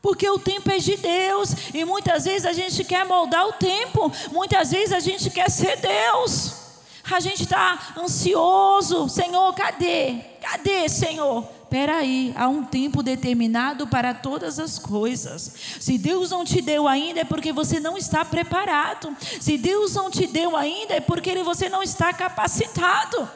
Porque 0.00 0.28
o 0.28 0.38
tempo 0.38 0.70
é 0.70 0.78
de 0.78 0.96
Deus 0.96 1.54
e 1.74 1.84
muitas 1.84 2.24
vezes 2.24 2.46
a 2.46 2.52
gente 2.52 2.84
quer 2.84 3.04
moldar 3.04 3.46
o 3.46 3.52
tempo, 3.54 4.12
muitas 4.30 4.70
vezes 4.70 4.92
a 4.92 5.00
gente 5.00 5.30
quer 5.30 5.50
ser 5.50 5.76
Deus. 5.76 6.68
A 7.10 7.20
gente 7.20 7.42
está 7.42 7.94
ansioso, 7.96 9.08
Senhor, 9.08 9.52
cadê? 9.54 10.16
Cadê, 10.40 10.88
Senhor? 10.88 11.42
Peraí, 11.70 12.32
há 12.36 12.48
um 12.48 12.62
tempo 12.62 13.02
determinado 13.02 13.86
para 13.86 14.14
todas 14.14 14.58
as 14.58 14.78
coisas. 14.78 15.52
Se 15.80 15.98
Deus 15.98 16.30
não 16.30 16.44
te 16.44 16.60
deu 16.62 16.86
ainda, 16.86 17.20
é 17.20 17.24
porque 17.24 17.52
você 17.52 17.80
não 17.80 17.96
está 17.96 18.24
preparado. 18.24 19.14
Se 19.40 19.58
Deus 19.58 19.94
não 19.94 20.10
te 20.10 20.26
deu 20.26 20.56
ainda, 20.56 20.94
é 20.94 21.00
porque 21.00 21.42
você 21.42 21.68
não 21.68 21.82
está 21.82 22.12
capacitado. 22.12 23.28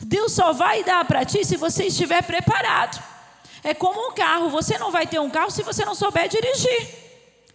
Deus 0.00 0.32
só 0.32 0.52
vai 0.52 0.84
dar 0.84 1.04
para 1.04 1.24
ti 1.24 1.44
se 1.44 1.56
você 1.56 1.86
estiver 1.86 2.22
preparado. 2.22 3.15
É 3.66 3.74
como 3.74 4.10
um 4.10 4.12
carro, 4.12 4.48
você 4.48 4.78
não 4.78 4.92
vai 4.92 5.08
ter 5.08 5.18
um 5.18 5.28
carro 5.28 5.50
se 5.50 5.60
você 5.64 5.84
não 5.84 5.92
souber 5.92 6.28
dirigir. 6.28 6.88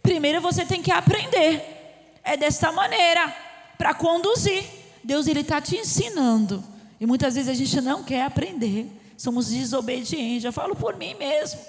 Primeiro 0.04 0.42
você 0.42 0.66
tem 0.66 0.82
que 0.82 0.92
aprender. 0.92 2.20
É 2.22 2.36
desta 2.36 2.70
maneira, 2.70 3.34
para 3.78 3.94
conduzir. 3.94 4.62
Deus 5.02 5.26
ele 5.26 5.40
está 5.40 5.62
te 5.62 5.78
ensinando. 5.78 6.62
E 7.00 7.06
muitas 7.06 7.36
vezes 7.36 7.50
a 7.50 7.54
gente 7.54 7.80
não 7.80 8.04
quer 8.04 8.26
aprender. 8.26 8.92
Somos 9.16 9.52
desobedientes. 9.52 10.44
Eu 10.44 10.52
falo 10.52 10.76
por 10.76 10.98
mim 10.98 11.14
mesmo. 11.14 11.62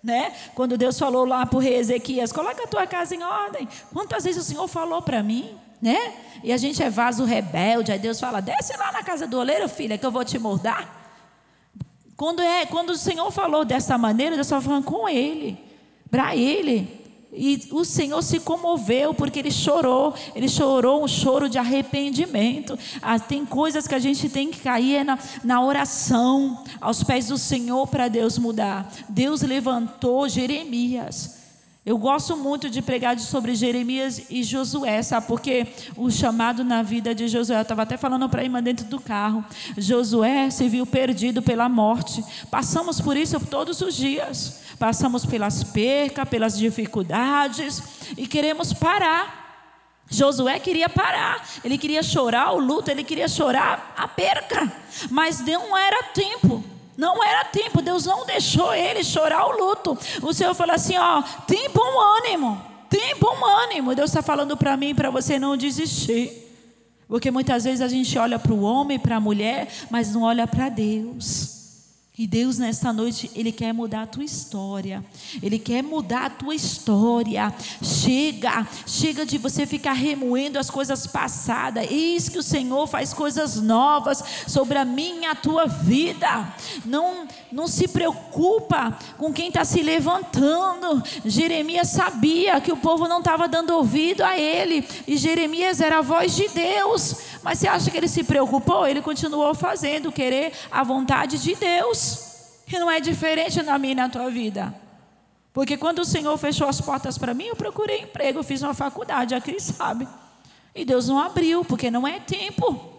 Né? 0.00 0.32
Quando 0.54 0.78
Deus 0.78 0.96
falou 0.96 1.24
lá 1.24 1.44
para 1.44 1.56
o 1.56 1.60
rei 1.60 1.74
Ezequias, 1.74 2.30
coloca 2.30 2.62
a 2.62 2.68
tua 2.68 2.86
casa 2.86 3.16
em 3.16 3.24
ordem. 3.24 3.68
Quantas 3.92 4.22
vezes 4.22 4.40
o 4.40 4.46
Senhor 4.48 4.68
falou 4.68 5.02
para 5.02 5.24
mim? 5.24 5.58
Né? 5.82 6.14
E 6.44 6.52
a 6.52 6.56
gente 6.56 6.80
é 6.80 6.88
vaso 6.88 7.24
rebelde, 7.24 7.90
aí 7.90 7.98
Deus 7.98 8.20
fala: 8.20 8.40
desce 8.40 8.76
lá 8.76 8.92
na 8.92 9.02
casa 9.02 9.26
do 9.26 9.40
oleiro, 9.40 9.68
filha, 9.68 9.98
que 9.98 10.06
eu 10.06 10.12
vou 10.12 10.24
te 10.24 10.38
moldar. 10.38 10.97
Quando, 12.18 12.42
é, 12.42 12.66
quando 12.66 12.90
o 12.90 12.96
Senhor 12.96 13.30
falou 13.30 13.64
dessa 13.64 13.96
maneira, 13.96 14.34
Deus 14.34 14.48
estava 14.48 14.60
falando 14.60 14.82
com 14.82 15.08
ele, 15.08 15.56
para 16.10 16.34
ele. 16.34 16.98
E 17.32 17.68
o 17.70 17.84
Senhor 17.84 18.20
se 18.22 18.40
comoveu 18.40 19.14
porque 19.14 19.38
ele 19.38 19.52
chorou, 19.52 20.12
ele 20.34 20.48
chorou 20.48 21.04
um 21.04 21.06
choro 21.06 21.48
de 21.48 21.58
arrependimento. 21.58 22.76
Ah, 23.00 23.20
tem 23.20 23.46
coisas 23.46 23.86
que 23.86 23.94
a 23.94 24.00
gente 24.00 24.28
tem 24.28 24.50
que 24.50 24.58
cair 24.58 24.96
é 24.96 25.04
na, 25.04 25.16
na 25.44 25.62
oração, 25.62 26.64
aos 26.80 27.04
pés 27.04 27.28
do 27.28 27.38
Senhor 27.38 27.86
para 27.86 28.08
Deus 28.08 28.36
mudar. 28.36 28.92
Deus 29.08 29.42
levantou 29.42 30.28
Jeremias. 30.28 31.37
Eu 31.88 31.96
gosto 31.96 32.36
muito 32.36 32.68
de 32.68 32.82
pregar 32.82 33.18
sobre 33.18 33.54
Jeremias 33.54 34.26
e 34.28 34.42
Josué, 34.42 35.02
sabe? 35.02 35.26
Porque 35.26 35.66
o 35.96 36.10
chamado 36.10 36.62
na 36.62 36.82
vida 36.82 37.14
de 37.14 37.26
Josué, 37.28 37.56
eu 37.56 37.62
estava 37.62 37.80
até 37.80 37.96
falando 37.96 38.28
para 38.28 38.42
a 38.42 38.44
irmã 38.44 38.62
dentro 38.62 38.84
do 38.84 39.00
carro. 39.00 39.42
Josué 39.74 40.50
se 40.50 40.68
viu 40.68 40.84
perdido 40.84 41.40
pela 41.40 41.66
morte. 41.66 42.22
Passamos 42.50 43.00
por 43.00 43.16
isso 43.16 43.40
todos 43.40 43.80
os 43.80 43.96
dias. 43.96 44.60
Passamos 44.78 45.24
pelas 45.24 45.64
percas, 45.64 46.28
pelas 46.28 46.58
dificuldades 46.58 47.82
e 48.18 48.26
queremos 48.26 48.74
parar. 48.74 50.04
Josué 50.10 50.58
queria 50.58 50.90
parar, 50.90 51.42
ele 51.64 51.78
queria 51.78 52.02
chorar 52.02 52.52
o 52.52 52.58
luto, 52.58 52.90
ele 52.90 53.04
queria 53.04 53.28
chorar 53.28 53.94
a 53.96 54.06
perca, 54.06 54.70
mas 55.10 55.40
não 55.40 55.74
era 55.74 56.02
tempo. 56.12 56.62
Não 56.98 57.22
era 57.22 57.44
tempo, 57.44 57.80
Deus 57.80 58.06
não 58.06 58.26
deixou 58.26 58.74
ele 58.74 59.04
chorar 59.04 59.46
o 59.46 59.56
luto. 59.56 59.96
O 60.20 60.34
Senhor 60.34 60.52
falou 60.52 60.74
assim: 60.74 60.98
ó, 60.98 61.22
tem 61.46 61.70
bom 61.70 62.00
ânimo, 62.18 62.60
tem 62.90 63.14
bom 63.20 63.38
ânimo. 63.44 63.94
Deus 63.94 64.10
está 64.10 64.20
falando 64.20 64.56
para 64.56 64.76
mim, 64.76 64.96
para 64.96 65.08
você 65.08 65.38
não 65.38 65.56
desistir. 65.56 66.46
Porque 67.06 67.30
muitas 67.30 67.62
vezes 67.62 67.80
a 67.80 67.86
gente 67.86 68.18
olha 68.18 68.36
para 68.36 68.52
o 68.52 68.62
homem, 68.62 68.98
para 68.98 69.14
a 69.14 69.20
mulher, 69.20 69.68
mas 69.88 70.12
não 70.12 70.22
olha 70.22 70.44
para 70.44 70.68
Deus. 70.68 71.57
E 72.18 72.26
Deus, 72.26 72.58
nesta 72.58 72.92
noite, 72.92 73.30
Ele 73.32 73.52
quer 73.52 73.72
mudar 73.72 74.02
a 74.02 74.06
tua 74.06 74.24
história. 74.24 75.04
Ele 75.40 75.56
quer 75.56 75.84
mudar 75.84 76.24
a 76.24 76.30
tua 76.30 76.52
história. 76.52 77.54
Chega, 77.80 78.66
chega 78.88 79.24
de 79.24 79.38
você 79.38 79.64
ficar 79.64 79.92
remoendo 79.92 80.58
as 80.58 80.68
coisas 80.68 81.06
passadas. 81.06 81.88
Eis 81.88 82.28
que 82.28 82.36
o 82.36 82.42
Senhor 82.42 82.88
faz 82.88 83.14
coisas 83.14 83.60
novas 83.62 84.24
sobre 84.48 84.78
a 84.78 84.84
minha 84.84 85.30
a 85.30 85.34
tua 85.36 85.66
vida. 85.66 86.52
Não, 86.84 87.28
não 87.52 87.68
se 87.68 87.86
preocupa 87.86 88.98
com 89.16 89.32
quem 89.32 89.46
está 89.46 89.64
se 89.64 89.80
levantando. 89.80 91.00
Jeremias 91.24 91.86
sabia 91.86 92.60
que 92.60 92.72
o 92.72 92.76
povo 92.76 93.06
não 93.06 93.20
estava 93.20 93.46
dando 93.46 93.70
ouvido 93.74 94.24
a 94.24 94.36
ele. 94.36 94.84
E 95.06 95.16
Jeremias 95.16 95.80
era 95.80 95.98
a 95.98 96.02
voz 96.02 96.34
de 96.34 96.48
Deus. 96.48 97.27
Mas 97.42 97.58
você 97.58 97.68
acha 97.68 97.90
que 97.90 97.96
ele 97.96 98.08
se 98.08 98.24
preocupou? 98.24 98.86
Ele 98.86 99.02
continuou 99.02 99.54
fazendo, 99.54 100.12
querer 100.12 100.52
a 100.70 100.82
vontade 100.82 101.38
de 101.38 101.54
Deus. 101.54 102.62
E 102.66 102.78
não 102.78 102.90
é 102.90 103.00
diferente 103.00 103.62
na 103.62 103.78
minha 103.78 103.92
e 103.92 103.96
na 103.96 104.08
tua 104.08 104.30
vida. 104.30 104.74
Porque 105.52 105.76
quando 105.76 106.00
o 106.00 106.04
Senhor 106.04 106.36
fechou 106.36 106.68
as 106.68 106.80
portas 106.80 107.18
para 107.18 107.34
mim, 107.34 107.46
eu 107.46 107.56
procurei 107.56 108.02
emprego, 108.02 108.38
eu 108.38 108.44
fiz 108.44 108.62
uma 108.62 108.74
faculdade, 108.74 109.34
a 109.34 109.40
Cris 109.40 109.64
sabe. 109.64 110.06
E 110.74 110.84
Deus 110.84 111.08
não 111.08 111.18
abriu, 111.18 111.64
porque 111.64 111.90
não 111.90 112.06
é 112.06 112.20
tempo. 112.20 112.92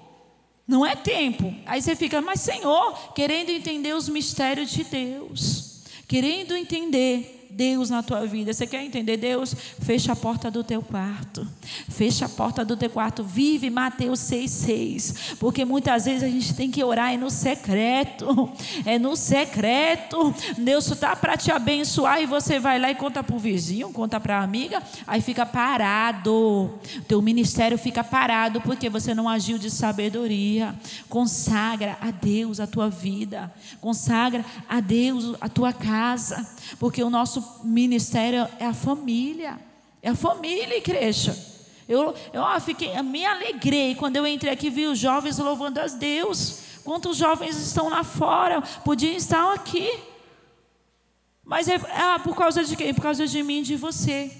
Não 0.68 0.86
é 0.86 0.96
tempo. 0.96 1.54
Aí 1.66 1.82
você 1.82 1.96
fica, 1.96 2.22
mas 2.22 2.42
Senhor, 2.42 3.14
querendo 3.14 3.50
entender 3.50 3.94
os 3.94 4.10
mistérios 4.10 4.70
de 4.70 4.84
Deus, 4.84 5.84
querendo 6.08 6.56
entender 6.56 7.39
Deus 7.50 7.90
na 7.90 8.04
tua 8.04 8.26
vida. 8.26 8.54
Você 8.54 8.68
quer 8.68 8.84
entender 8.84 9.18
Deus? 9.18 9.56
Fecha 9.80 10.14
a 10.14 10.16
porta 10.16 10.52
do 10.52 10.64
teu 10.64 10.82
quarto. 10.82 11.48
Fecha 11.90 12.26
a 12.26 12.30
porta 12.30 12.64
do 12.64 12.78
teu 12.78 12.90
quarto. 12.90 13.24
Vive 13.24 13.70
Mateus 13.70 14.20
6,6. 14.20 15.36
Porque 15.40 15.66
muitas 15.66 16.06
vezes 16.06 16.24
a 16.24 16.28
gente 16.28 16.54
tem 16.54 16.70
que 16.70 16.84
orar 16.84 17.14
é 17.14 17.18
no 17.18 17.30
secreto. 17.30 18.50
É 18.86 19.00
no 19.00 19.16
secreto. 19.16 20.34
Deus 20.58 20.90
está 20.92 21.16
para 21.16 21.36
te 21.36 21.52
abençoar 21.52 22.22
e 22.22 22.26
você 22.26 22.60
vai 22.60 22.80
lá 22.80 22.92
e 22.92 22.96
conta 22.96 23.24
para 23.24 23.36
o 23.36 23.40
vizinho, 23.40 23.92
conta 23.92 24.20
para 24.20 24.40
a 24.40 24.44
amiga, 24.44 24.82
aí 25.06 25.22
fica 25.22 25.46
parado. 25.46 26.74
Teu 27.08 27.22
ministério 27.22 27.78
fica 27.78 28.04
parado 28.04 28.62
porque 28.62 28.90
você 28.90 29.14
não 29.14 29.28
agiu 29.28 29.58
de 29.58 29.70
sabedoria. 29.70 30.76
Consagra 31.08 31.98
a 32.00 32.12
Deus 32.12 32.60
a 32.60 32.68
tua 32.68 32.90
vida. 32.90 33.52
Consagra 33.82 34.46
a 34.68 34.80
Deus 34.80 35.36
a 35.42 35.50
tua 35.50 35.74
casa. 35.74 36.48
Porque 36.80 37.04
o 37.04 37.10
nosso 37.10 37.39
ministério 37.64 38.48
é 38.60 38.66
a 38.66 38.74
família. 38.74 39.60
É 40.02 40.10
a 40.10 40.16
família, 40.16 40.78
igreja. 40.78 41.38
Eu, 41.88 42.14
eu 42.32 42.62
fiquei, 42.62 43.00
me 43.02 43.26
alegrei 43.26 43.96
quando 43.96 44.16
eu 44.16 44.28
entrei 44.28 44.54
aqui 44.54 44.68
e 44.68 44.70
vi 44.70 44.86
os 44.86 45.00
jovens 45.00 45.38
louvando 45.38 45.80
a 45.80 45.88
Deus. 45.88 46.60
Quantos 46.84 47.18
jovens 47.18 47.58
estão 47.58 47.90
lá 47.90 48.04
fora? 48.04 48.62
Podiam 48.62 49.14
estar 49.14 49.54
aqui. 49.54 49.90
Mas 51.44 51.68
é 51.68 51.76
ah, 51.76 52.20
por 52.24 52.36
causa 52.36 52.64
de 52.64 52.76
quem? 52.76 52.94
Por 52.94 53.02
causa 53.02 53.26
de 53.26 53.42
mim 53.42 53.60
e 53.60 53.64
de 53.64 53.76
você. 53.76 54.32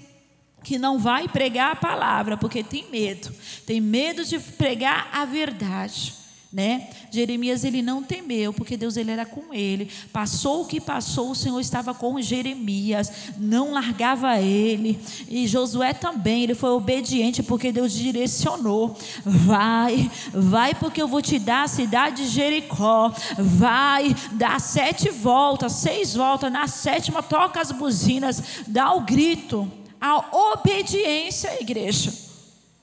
Que 0.62 0.78
não 0.78 0.98
vai 0.98 1.26
pregar 1.26 1.72
a 1.72 1.76
palavra, 1.76 2.36
porque 2.36 2.62
tem 2.62 2.88
medo. 2.90 3.34
Tem 3.66 3.80
medo 3.80 4.24
de 4.24 4.38
pregar 4.38 5.08
a 5.12 5.24
verdade 5.24 6.19
né? 6.52 6.88
Jeremias 7.12 7.62
ele 7.62 7.80
não 7.80 8.02
temeu, 8.02 8.52
porque 8.52 8.76
Deus 8.76 8.96
ele 8.96 9.12
era 9.12 9.24
com 9.24 9.54
ele. 9.54 9.88
Passou 10.12 10.62
o 10.62 10.66
que 10.66 10.80
passou, 10.80 11.30
o 11.30 11.34
Senhor 11.34 11.60
estava 11.60 11.94
com 11.94 12.20
Jeremias, 12.20 13.12
não 13.38 13.72
largava 13.72 14.40
ele. 14.40 14.98
E 15.28 15.46
Josué 15.46 15.92
também, 15.92 16.42
ele 16.42 16.56
foi 16.56 16.70
obediente 16.70 17.42
porque 17.42 17.70
Deus 17.70 17.92
direcionou. 17.92 18.96
Vai, 19.24 20.10
vai 20.32 20.74
porque 20.74 21.00
eu 21.00 21.06
vou 21.06 21.22
te 21.22 21.38
dar 21.38 21.64
a 21.64 21.68
cidade 21.68 22.24
de 22.24 22.28
Jericó. 22.28 23.12
Vai, 23.38 24.16
dá 24.32 24.58
sete 24.58 25.08
voltas, 25.08 25.74
seis 25.74 26.14
voltas, 26.14 26.50
na 26.50 26.66
sétima 26.66 27.22
toca 27.22 27.60
as 27.60 27.70
buzinas, 27.70 28.42
dá 28.66 28.92
o 28.92 29.02
grito. 29.02 29.70
A 30.00 30.54
obediência, 30.54 31.60
igreja. 31.60 32.29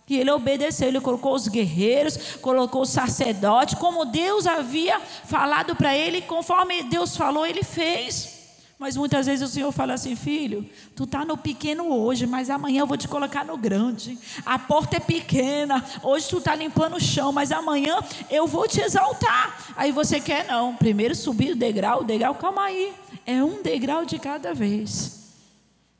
E 0.09 0.17
ele 0.17 0.31
obedeceu, 0.31 0.87
ele 0.87 1.01
colocou 1.01 1.33
os 1.33 1.47
guerreiros, 1.47 2.35
colocou 2.41 2.83
o 2.83 2.85
sacerdote, 2.85 3.75
como 3.75 4.05
Deus 4.05 4.47
havia 4.47 4.99
falado 4.99 5.75
para 5.75 5.95
ele, 5.95 6.21
conforme 6.21 6.83
Deus 6.83 7.17
falou, 7.17 7.45
ele 7.45 7.63
fez. 7.63 8.37
Mas 8.79 8.95
muitas 8.95 9.25
vezes 9.25 9.49
o 9.49 9.51
Senhor 9.51 9.71
fala 9.71 9.95
assim, 9.95 10.15
filho, 10.15 10.69
tu 10.95 11.05
está 11.05 11.25
no 11.25 11.35
pequeno 11.35 11.91
hoje, 11.91 12.27
mas 12.27 12.49
amanhã 12.49 12.81
eu 12.81 12.87
vou 12.87 12.95
te 12.95 13.07
colocar 13.07 13.43
no 13.43 13.57
grande. 13.57 14.17
A 14.45 14.59
porta 14.59 14.97
é 14.97 14.99
pequena, 14.99 15.83
hoje 16.03 16.29
tu 16.29 16.37
está 16.37 16.55
limpando 16.55 16.95
o 16.95 17.01
chão, 17.01 17.33
mas 17.33 17.51
amanhã 17.51 17.97
eu 18.29 18.45
vou 18.45 18.67
te 18.67 18.79
exaltar. 18.79 19.73
Aí 19.75 19.91
você 19.91 20.19
quer 20.19 20.45
não, 20.47 20.75
primeiro 20.75 21.15
subir 21.15 21.53
o 21.53 21.55
degrau, 21.55 22.01
o 22.01 22.03
degrau, 22.03 22.35
calma 22.35 22.65
aí, 22.65 22.93
é 23.25 23.43
um 23.43 23.63
degrau 23.63 24.05
de 24.05 24.19
cada 24.19 24.53
vez. 24.53 25.17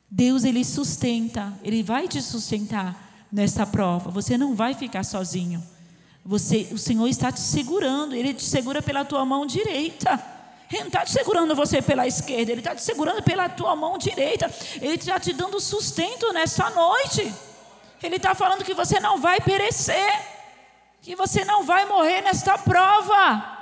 Deus 0.08 0.44
ele 0.44 0.64
sustenta, 0.64 1.52
ele 1.64 1.82
vai 1.82 2.06
te 2.06 2.22
sustentar 2.22 3.07
nessa 3.30 3.66
prova. 3.66 4.10
Você 4.10 4.36
não 4.36 4.54
vai 4.54 4.74
ficar 4.74 5.04
sozinho. 5.04 5.62
Você, 6.24 6.68
o 6.72 6.78
Senhor 6.78 7.06
está 7.06 7.32
te 7.32 7.40
segurando. 7.40 8.14
Ele 8.14 8.34
te 8.34 8.44
segura 8.44 8.82
pela 8.82 9.04
tua 9.04 9.24
mão 9.24 9.46
direita. 9.46 10.22
Ele 10.70 10.80
não 10.80 10.88
está 10.88 11.04
te 11.04 11.10
segurando 11.12 11.54
você 11.54 11.80
pela 11.80 12.06
esquerda. 12.06 12.52
Ele 12.52 12.60
está 12.60 12.74
te 12.74 12.82
segurando 12.82 13.22
pela 13.22 13.48
tua 13.48 13.74
mão 13.74 13.96
direita. 13.96 14.50
Ele 14.76 14.94
está 14.94 15.18
te 15.18 15.32
dando 15.32 15.58
sustento 15.60 16.32
nessa 16.32 16.68
noite. 16.70 17.32
Ele 18.02 18.16
está 18.16 18.34
falando 18.34 18.64
que 18.64 18.74
você 18.74 19.00
não 19.00 19.18
vai 19.18 19.40
perecer. 19.40 20.20
Que 21.00 21.16
você 21.16 21.44
não 21.44 21.64
vai 21.64 21.86
morrer 21.86 22.20
nesta 22.22 22.58
prova. 22.58 23.56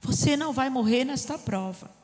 Você 0.00 0.36
não 0.36 0.52
vai 0.52 0.70
morrer 0.70 1.04
nesta 1.04 1.38
prova. 1.38 1.95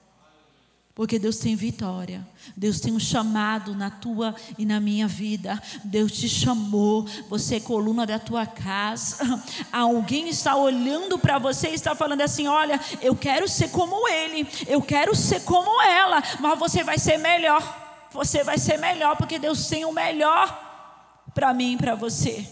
Porque 0.95 1.19
Deus 1.19 1.39
tem 1.39 1.57
vitória. 1.57 2.27
Deus 2.55 2.79
tem 2.79 2.93
um 2.93 3.01
chamado 3.01 3.75
na 3.75 3.91
tua 3.91 4.35
e 4.59 4.67
na 4.67 4.79
minha 4.79 5.09
vida. 5.09 5.61
Deus 5.85 6.13
te 6.13 6.29
chamou. 6.29 7.07
Você 7.31 7.57
é 7.57 7.61
coluna 7.61 8.05
da 8.05 8.19
tua 8.19 8.45
casa. 8.45 9.43
Alguém 9.73 10.29
está 10.29 10.55
olhando 10.55 11.19
para 11.19 11.39
você 11.39 11.71
e 11.71 11.75
está 11.75 11.95
falando 11.95 12.21
assim: 12.21 12.47
Olha, 12.47 12.79
eu 13.01 13.17
quero 13.17 13.49
ser 13.49 13.71
como 13.71 14.07
ele. 14.07 14.47
Eu 14.67 14.83
quero 14.83 15.17
ser 15.17 15.41
como 15.45 15.81
ela. 15.81 16.23
Mas 16.41 16.59
você 16.59 16.85
vai 16.85 16.99
ser 16.99 17.17
melhor. 17.17 18.09
Você 18.13 18.45
vai 18.45 18.59
ser 18.59 18.77
melhor 18.77 19.17
porque 19.17 19.39
Deus 19.39 19.67
tem 19.69 19.87
o 19.87 19.93
melhor 19.93 21.23
para 21.33 21.55
mim 21.55 21.73
e 21.73 21.77
para 21.79 21.95
você. 21.95 22.47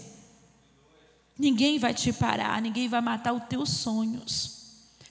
Ninguém 1.37 1.77
vai 1.77 1.93
te 1.93 2.11
parar. 2.11 2.59
Ninguém 2.59 2.89
vai 2.89 3.01
matar 3.01 3.33
os 3.33 3.43
teus 3.43 3.69
sonhos. 3.69 4.60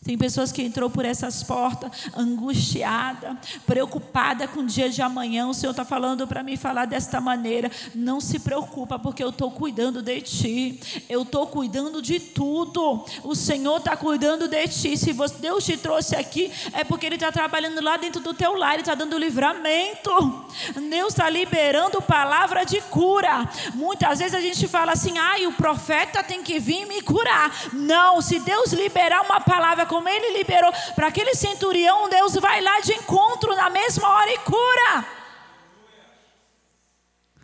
Tem 0.02 0.16
pessoas 0.16 0.50
que 0.50 0.62
entrou 0.62 0.88
por 0.88 1.04
essas 1.04 1.42
portas 1.42 2.08
angustiada, 2.16 3.38
preocupada 3.66 4.48
com 4.48 4.60
o 4.60 4.66
dia 4.66 4.88
de 4.88 5.02
amanhã. 5.02 5.46
O 5.46 5.52
Senhor 5.52 5.72
está 5.72 5.84
falando 5.84 6.26
para 6.26 6.42
mim 6.42 6.56
falar 6.56 6.86
desta 6.86 7.20
maneira. 7.20 7.70
Não 7.94 8.18
se 8.18 8.38
preocupa, 8.38 8.98
porque 8.98 9.22
eu 9.22 9.28
estou 9.28 9.50
cuidando 9.50 10.00
de 10.00 10.22
ti. 10.22 10.80
Eu 11.06 11.20
estou 11.20 11.46
cuidando 11.48 12.00
de 12.00 12.18
tudo. 12.18 13.04
O 13.22 13.34
Senhor 13.34 13.76
está 13.76 13.94
cuidando 13.94 14.48
de 14.48 14.68
ti. 14.68 14.96
Se 14.96 15.12
Deus 15.38 15.66
te 15.66 15.76
trouxe 15.76 16.16
aqui, 16.16 16.50
é 16.72 16.82
porque 16.82 17.04
Ele 17.04 17.16
está 17.16 17.30
trabalhando 17.30 17.82
lá 17.82 17.98
dentro 17.98 18.22
do 18.22 18.32
teu 18.32 18.54
lar. 18.54 18.72
Ele 18.72 18.80
está 18.80 18.94
dando 18.94 19.18
livramento. 19.18 20.46
Deus 20.88 21.12
está 21.12 21.28
liberando 21.28 22.00
palavra 22.00 22.64
de 22.64 22.80
cura. 22.80 23.46
Muitas 23.74 24.18
vezes 24.18 24.34
a 24.34 24.40
gente 24.40 24.66
fala 24.66 24.92
assim: 24.92 25.18
ai, 25.18 25.46
o 25.46 25.52
profeta 25.52 26.24
tem 26.24 26.42
que 26.42 26.58
vir 26.58 26.86
me 26.86 27.02
curar. 27.02 27.52
Não, 27.74 28.22
se 28.22 28.40
Deus 28.40 28.72
liberar 28.72 29.20
uma 29.26 29.42
palavra 29.42 29.89
como 29.90 30.08
ele 30.08 30.38
liberou 30.38 30.72
para 30.94 31.08
aquele 31.08 31.34
centurião, 31.34 32.08
Deus 32.08 32.34
vai 32.34 32.60
lá 32.60 32.78
de 32.78 32.92
encontro 32.92 33.56
na 33.56 33.68
mesma 33.68 34.08
hora 34.08 34.32
e 34.32 34.38
cura. 34.38 35.06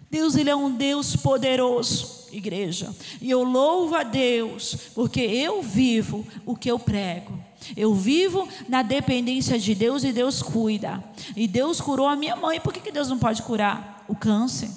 Deus, 0.09 0.37
Ele 0.37 0.49
é 0.49 0.55
um 0.55 0.71
Deus 0.71 1.17
poderoso, 1.17 2.29
igreja. 2.31 2.95
E 3.21 3.29
eu 3.29 3.43
louvo 3.43 3.97
a 3.97 4.05
Deus, 4.05 4.77
porque 4.95 5.21
eu 5.21 5.61
vivo 5.61 6.25
o 6.47 6.55
que 6.55 6.71
eu 6.71 6.79
prego. 6.79 7.37
Eu 7.77 7.93
vivo 7.93 8.49
na 8.69 8.83
dependência 8.83 9.59
de 9.59 9.75
Deus 9.75 10.05
e 10.05 10.13
Deus 10.13 10.41
cuida. 10.41 11.03
E 11.35 11.49
Deus 11.49 11.81
curou 11.81 12.07
a 12.07 12.15
minha 12.15 12.37
mãe. 12.37 12.61
Por 12.61 12.73
que, 12.73 12.79
que 12.79 12.93
Deus 12.93 13.09
não 13.09 13.19
pode 13.19 13.43
curar 13.43 14.05
o 14.07 14.15
câncer? 14.15 14.71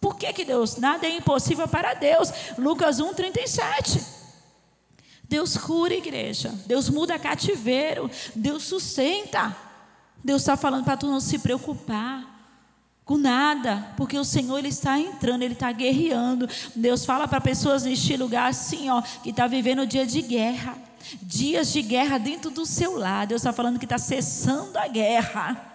Por 0.00 0.16
que, 0.16 0.32
que 0.32 0.44
Deus? 0.44 0.76
Nada 0.76 1.08
é 1.08 1.16
impossível 1.16 1.66
para 1.66 1.92
Deus. 1.94 2.32
Lucas 2.56 3.00
1, 3.00 3.12
37. 3.14 4.15
Deus 5.28 5.56
cura 5.56 5.94
igreja, 5.94 6.54
Deus 6.66 6.88
muda 6.88 7.18
cativeiro, 7.18 8.10
Deus 8.34 8.62
sustenta. 8.62 9.56
Deus 10.22 10.42
está 10.42 10.56
falando 10.56 10.84
para 10.84 10.96
tu 10.96 11.06
não 11.06 11.20
se 11.20 11.38
preocupar 11.38 12.36
com 13.04 13.16
nada, 13.16 13.94
porque 13.96 14.18
o 14.18 14.24
Senhor 14.24 14.58
ele 14.58 14.68
está 14.68 14.98
entrando, 14.98 15.42
ele 15.42 15.54
está 15.54 15.70
guerreando. 15.70 16.48
Deus 16.74 17.04
fala 17.04 17.28
para 17.28 17.40
pessoas 17.40 17.84
neste 17.84 18.16
lugar 18.16 18.50
assim, 18.50 18.90
ó, 18.90 19.00
que 19.00 19.30
está 19.30 19.46
vivendo 19.46 19.86
dia 19.86 20.04
de 20.04 20.20
guerra, 20.20 20.76
dias 21.22 21.72
de 21.72 21.82
guerra 21.82 22.18
dentro 22.18 22.50
do 22.50 22.66
seu 22.66 22.96
lar. 22.96 23.24
Deus 23.28 23.42
está 23.42 23.52
falando 23.52 23.78
que 23.78 23.84
está 23.84 23.96
cessando 23.96 24.76
a 24.76 24.88
guerra. 24.88 25.74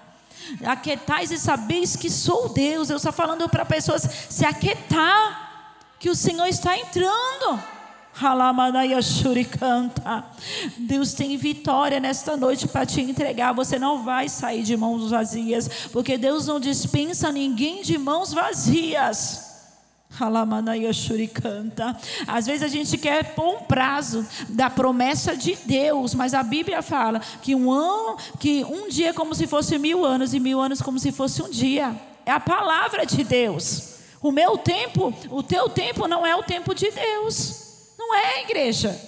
Aquetais 0.65 1.31
e 1.31 1.37
sabeis 1.37 1.95
que 1.95 2.09
sou 2.09 2.49
Deus. 2.49 2.89
Deus 2.89 3.01
está 3.01 3.13
falando 3.13 3.47
para 3.47 3.63
pessoas 3.63 4.05
se 4.29 4.45
aquietar, 4.45 5.77
que 5.99 6.09
o 6.09 6.15
Senhor 6.15 6.47
está 6.47 6.77
entrando. 6.77 7.63
Deus 10.77 11.13
tem 11.13 11.37
vitória 11.37 11.99
nesta 11.99 12.35
noite 12.35 12.67
para 12.67 12.85
te 12.85 13.01
entregar. 13.01 13.53
Você 13.53 13.79
não 13.79 14.03
vai 14.03 14.29
sair 14.29 14.63
de 14.63 14.75
mãos 14.75 15.09
vazias, 15.09 15.87
porque 15.91 16.17
Deus 16.17 16.47
não 16.47 16.59
dispensa 16.59 17.31
ninguém 17.31 17.81
de 17.81 17.97
mãos 17.97 18.33
vazias. 18.33 19.51
Às 22.27 22.45
vezes 22.45 22.63
a 22.63 22.67
gente 22.67 22.97
quer 22.97 23.33
pôr 23.33 23.55
um 23.55 23.63
prazo 23.63 24.27
da 24.49 24.69
promessa 24.69 25.35
de 25.35 25.57
Deus, 25.65 26.13
mas 26.13 26.33
a 26.33 26.43
Bíblia 26.43 26.81
fala 26.81 27.19
que 27.41 27.55
um 27.55 27.71
ano, 27.71 28.17
que 28.37 28.63
um 28.65 28.89
dia 28.89 29.09
é 29.09 29.13
como 29.13 29.33
se 29.33 29.47
fosse 29.47 29.77
mil 29.77 30.05
anos 30.05 30.33
e 30.33 30.39
mil 30.39 30.59
anos 30.59 30.81
como 30.81 30.99
se 30.99 31.11
fosse 31.11 31.41
um 31.41 31.49
dia. 31.49 31.95
É 32.25 32.31
a 32.31 32.39
palavra 32.41 33.05
de 33.05 33.23
Deus. 33.23 33.95
O 34.21 34.31
meu 34.31 34.57
tempo, 34.57 35.13
o 35.29 35.41
teu 35.41 35.69
tempo 35.69 36.07
não 36.07 36.27
é 36.27 36.35
o 36.35 36.43
tempo 36.43 36.75
de 36.75 36.91
Deus. 36.91 37.70
Não 38.11 38.17
é, 38.17 38.41
igreja. 38.41 38.99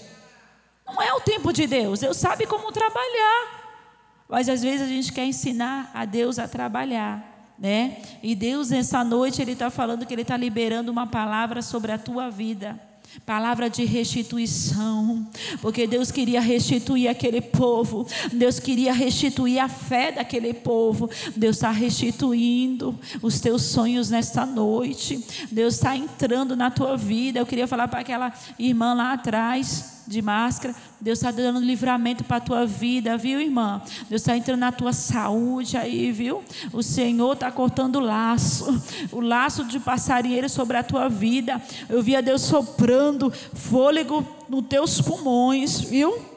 Não 0.87 1.01
é 1.01 1.13
o 1.13 1.19
tempo 1.19 1.51
de 1.51 1.67
Deus. 1.67 1.99
Deus 1.99 2.15
sabe 2.15 2.47
como 2.47 2.71
trabalhar. 2.71 4.23
Mas 4.29 4.47
às 4.47 4.63
vezes 4.63 4.81
a 4.81 4.87
gente 4.87 5.11
quer 5.11 5.25
ensinar 5.25 5.91
a 5.93 6.05
Deus 6.05 6.39
a 6.39 6.47
trabalhar. 6.47 7.51
Né? 7.59 8.01
E 8.23 8.33
Deus, 8.33 8.69
nessa 8.69 9.03
noite, 9.03 9.41
Ele 9.41 9.51
está 9.51 9.69
falando 9.69 10.05
que 10.05 10.13
Ele 10.13 10.21
está 10.21 10.37
liberando 10.37 10.89
uma 10.89 11.05
palavra 11.05 11.61
sobre 11.61 11.91
a 11.91 11.97
tua 11.97 12.29
vida. 12.29 12.79
Palavra 13.25 13.69
de 13.69 13.85
restituição, 13.85 15.27
porque 15.61 15.87
Deus 15.87 16.11
queria 16.11 16.41
restituir 16.41 17.07
aquele 17.07 17.41
povo, 17.41 18.05
Deus 18.31 18.59
queria 18.59 18.91
restituir 18.91 19.59
a 19.59 19.69
fé 19.69 20.11
daquele 20.11 20.53
povo, 20.53 21.09
Deus 21.35 21.57
está 21.57 21.71
restituindo 21.71 22.99
os 23.21 23.39
teus 23.39 23.63
sonhos 23.63 24.09
nesta 24.09 24.45
noite, 24.45 25.23
Deus 25.51 25.75
está 25.75 25.95
entrando 25.95 26.55
na 26.55 26.69
tua 26.69 26.97
vida. 26.97 27.39
Eu 27.39 27.45
queria 27.45 27.67
falar 27.67 27.87
para 27.87 27.99
aquela 28.01 28.33
irmã 28.57 28.93
lá 28.93 29.13
atrás, 29.13 30.02
de 30.07 30.21
máscara. 30.21 30.75
Deus 30.99 31.19
está 31.19 31.31
dando 31.31 31.59
livramento 31.59 32.23
para 32.23 32.37
a 32.37 32.41
tua 32.41 32.65
vida, 32.65 33.17
viu, 33.17 33.39
irmã? 33.39 33.81
Deus 34.09 34.21
está 34.21 34.35
entrando 34.35 34.59
na 34.59 34.71
tua 34.71 34.93
saúde 34.93 35.77
aí, 35.77 36.11
viu? 36.11 36.43
O 36.71 36.81
Senhor 36.81 37.33
está 37.33 37.51
cortando 37.51 37.97
o 37.97 37.99
laço, 37.99 38.81
o 39.11 39.19
laço 39.19 39.63
de 39.65 39.79
passarinheiro 39.79 40.49
sobre 40.49 40.77
a 40.77 40.83
tua 40.83 41.09
vida. 41.09 41.61
Eu 41.89 42.01
via 42.01 42.21
Deus 42.21 42.41
soprando 42.41 43.31
fôlego 43.53 44.25
nos 44.49 44.65
teus 44.67 45.01
pulmões, 45.01 45.81
viu? 45.81 46.32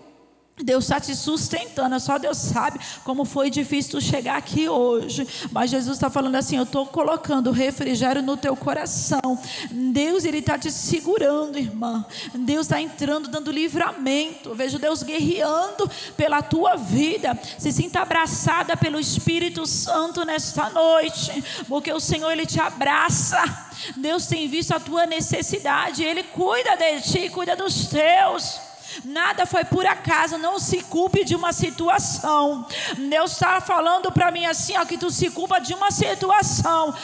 Deus 0.62 0.84
está 0.84 0.98
te 0.98 1.14
sustentando, 1.14 2.00
só 2.00 2.16
Deus 2.16 2.38
sabe 2.38 2.80
como 3.04 3.26
foi 3.26 3.50
difícil 3.50 3.92
tu 3.92 4.00
chegar 4.00 4.38
aqui 4.38 4.66
hoje. 4.66 5.28
Mas 5.52 5.70
Jesus 5.70 5.98
está 5.98 6.08
falando 6.08 6.36
assim: 6.36 6.56
Eu 6.56 6.62
estou 6.62 6.86
colocando 6.86 7.50
refrigério 7.50 8.22
no 8.22 8.38
teu 8.38 8.56
coração. 8.56 9.38
Deus, 9.70 10.24
Ele 10.24 10.38
está 10.38 10.58
te 10.58 10.70
segurando, 10.70 11.58
irmã. 11.58 12.06
Deus 12.34 12.62
está 12.62 12.80
entrando, 12.80 13.28
dando 13.28 13.52
livramento. 13.52 14.54
Vejo 14.54 14.78
Deus 14.78 15.02
guerreando 15.02 15.90
pela 16.16 16.40
tua 16.40 16.74
vida. 16.76 17.38
Se 17.58 17.70
sinta 17.70 18.00
abraçada 18.00 18.78
pelo 18.78 18.98
Espírito 18.98 19.66
Santo 19.66 20.24
nesta 20.24 20.70
noite, 20.70 21.64
porque 21.68 21.92
o 21.92 22.00
Senhor, 22.00 22.30
Ele 22.30 22.46
te 22.46 22.58
abraça. 22.58 23.42
Deus 23.94 24.26
tem 24.26 24.48
visto 24.48 24.72
a 24.72 24.80
tua 24.80 25.04
necessidade, 25.04 26.02
Ele 26.02 26.22
cuida 26.22 26.76
de 26.76 27.02
ti, 27.02 27.28
cuida 27.28 27.54
dos 27.54 27.88
teus. 27.88 28.65
Nada 29.04 29.46
foi 29.46 29.64
por 29.64 29.86
acaso, 29.86 30.38
não 30.38 30.58
se 30.58 30.82
culpe 30.84 31.24
de 31.24 31.34
uma 31.34 31.52
situação. 31.52 32.66
Deus 33.08 33.32
está 33.32 33.60
falando 33.60 34.10
para 34.12 34.30
mim 34.30 34.46
assim, 34.46 34.76
ó, 34.76 34.84
que 34.84 34.98
tu 34.98 35.10
se 35.10 35.30
culpa 35.30 35.58
de 35.58 35.74
uma 35.74 35.90
situação. 35.90 36.94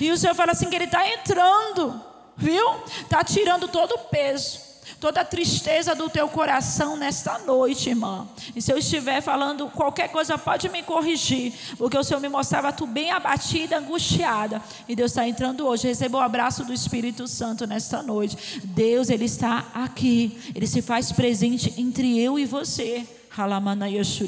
E 0.00 0.10
o 0.10 0.16
Senhor 0.16 0.34
fala 0.34 0.52
assim 0.52 0.68
que 0.68 0.76
Ele 0.76 0.84
está 0.84 1.08
entrando, 1.08 2.00
viu? 2.36 2.64
Está 3.00 3.22
tirando 3.24 3.68
todo 3.68 3.92
o 3.92 3.98
peso 3.98 4.73
toda 5.00 5.20
a 5.20 5.24
tristeza 5.24 5.94
do 5.94 6.08
teu 6.08 6.28
coração 6.28 6.96
nesta 6.96 7.38
noite, 7.38 7.90
irmã. 7.90 8.26
E 8.54 8.62
se 8.62 8.72
eu 8.72 8.78
estiver 8.78 9.20
falando 9.20 9.68
qualquer 9.68 10.08
coisa, 10.08 10.36
pode 10.38 10.68
me 10.68 10.82
corrigir, 10.82 11.52
porque 11.76 11.96
o 11.96 12.04
Senhor 12.04 12.20
me 12.20 12.28
mostrava 12.28 12.72
tu 12.72 12.86
bem 12.86 13.10
abatida, 13.10 13.78
angustiada. 13.78 14.62
E 14.88 14.94
Deus 14.94 15.10
está 15.10 15.26
entrando 15.26 15.66
hoje. 15.66 15.88
Receba 15.88 16.18
o 16.18 16.20
abraço 16.20 16.64
do 16.64 16.72
Espírito 16.72 17.26
Santo 17.26 17.66
nesta 17.66 18.02
noite. 18.02 18.60
Deus, 18.64 19.10
Ele 19.10 19.24
está 19.24 19.66
aqui. 19.74 20.38
Ele 20.54 20.66
se 20.66 20.82
faz 20.82 21.12
presente 21.12 21.74
entre 21.76 22.18
eu 22.18 22.38
e 22.38 22.44
você. 22.44 23.06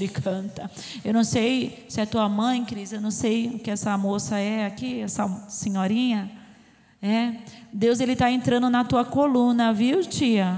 canta. 0.08 0.68
Eu 1.04 1.14
não 1.14 1.22
sei 1.22 1.84
se 1.88 2.00
é 2.00 2.06
tua 2.06 2.28
mãe, 2.28 2.64
Cris, 2.64 2.92
eu 2.92 3.00
não 3.00 3.12
sei 3.12 3.46
o 3.48 3.58
que 3.60 3.70
essa 3.70 3.96
moça 3.96 4.36
é 4.36 4.66
aqui, 4.66 5.00
essa 5.00 5.28
senhorinha. 5.48 6.28
É, 7.06 7.34
Deus 7.72 8.00
ele 8.00 8.14
está 8.14 8.28
entrando 8.28 8.68
na 8.68 8.82
tua 8.82 9.04
coluna, 9.04 9.72
viu, 9.72 10.02
tia? 10.02 10.56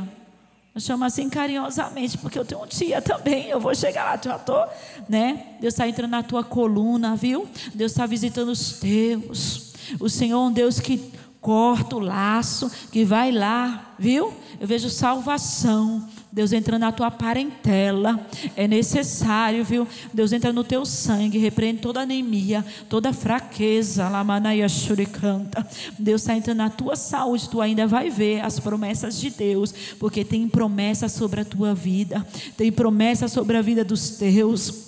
Eu 0.75 0.81
chamo 0.81 1.05
assim 1.05 1.29
carinhosamente, 1.29 2.17
porque 2.17 2.39
eu 2.39 2.45
tenho 2.45 2.63
um 2.63 2.67
tia 2.67 3.03
também, 3.03 3.49
eu 3.49 3.61
vou 3.61 3.75
chegar 3.75 4.05
lá, 4.05 4.19
já 4.23 4.37
estou, 4.37 4.67
né? 5.07 5.45
Deus 5.61 5.75
está 5.75 5.87
entrando 5.87 6.13
na 6.13 6.23
tua 6.23 6.43
coluna, 6.43 7.15
viu? 7.17 7.47
Deus 7.75 7.93
está 7.93 8.07
visitando 8.07 8.49
os 8.49 8.79
teus. 8.79 9.75
O 10.01 10.09
Senhor 10.09 10.43
é 10.43 10.49
um 10.49 10.51
Deus 10.51 10.81
que 10.81 11.13
corta 11.39 11.97
o 11.97 12.01
laço, 12.01 12.71
que 12.91 13.05
vai 13.05 13.31
lá, 13.31 13.95
viu? 13.99 14.33
Eu 14.59 14.67
vejo 14.67 14.89
salvação. 14.89 16.09
Deus 16.39 16.53
entra 16.53 16.79
na 16.79 16.93
tua 16.93 17.11
parentela. 17.11 18.25
É 18.55 18.69
necessário, 18.69 19.65
viu? 19.65 19.89
Deus 20.15 20.33
entra 20.33 20.53
no 20.53 20.63
teu 20.63 20.87
sangue, 20.87 21.37
repreende 21.37 21.81
toda 21.81 22.03
anemia, 22.03 22.65
toda 22.89 23.13
fraqueza. 23.13 24.09
Lamanaia. 24.09 24.69
Deus 25.99 26.21
está 26.21 26.37
entrando 26.37 26.59
na 26.59 26.71
tua 26.71 26.95
saúde. 26.95 27.49
Tu 27.49 27.61
ainda 27.61 27.89
vai 27.89 28.09
ver 28.09 28.41
as 28.43 28.61
promessas 28.61 29.19
de 29.19 29.31
Deus, 29.31 29.75
porque 29.99 30.25
tem 30.25 30.49
promessa 30.49 31.09
sobre 31.09 31.41
a 31.41 31.45
tua 31.45 31.75
vida, 31.75 32.25
tem 32.57 32.71
promessa 32.71 33.27
sobre 33.27 33.57
a 33.57 33.61
vida 33.61 33.85
dos 33.85 34.11
teus. 34.11 34.87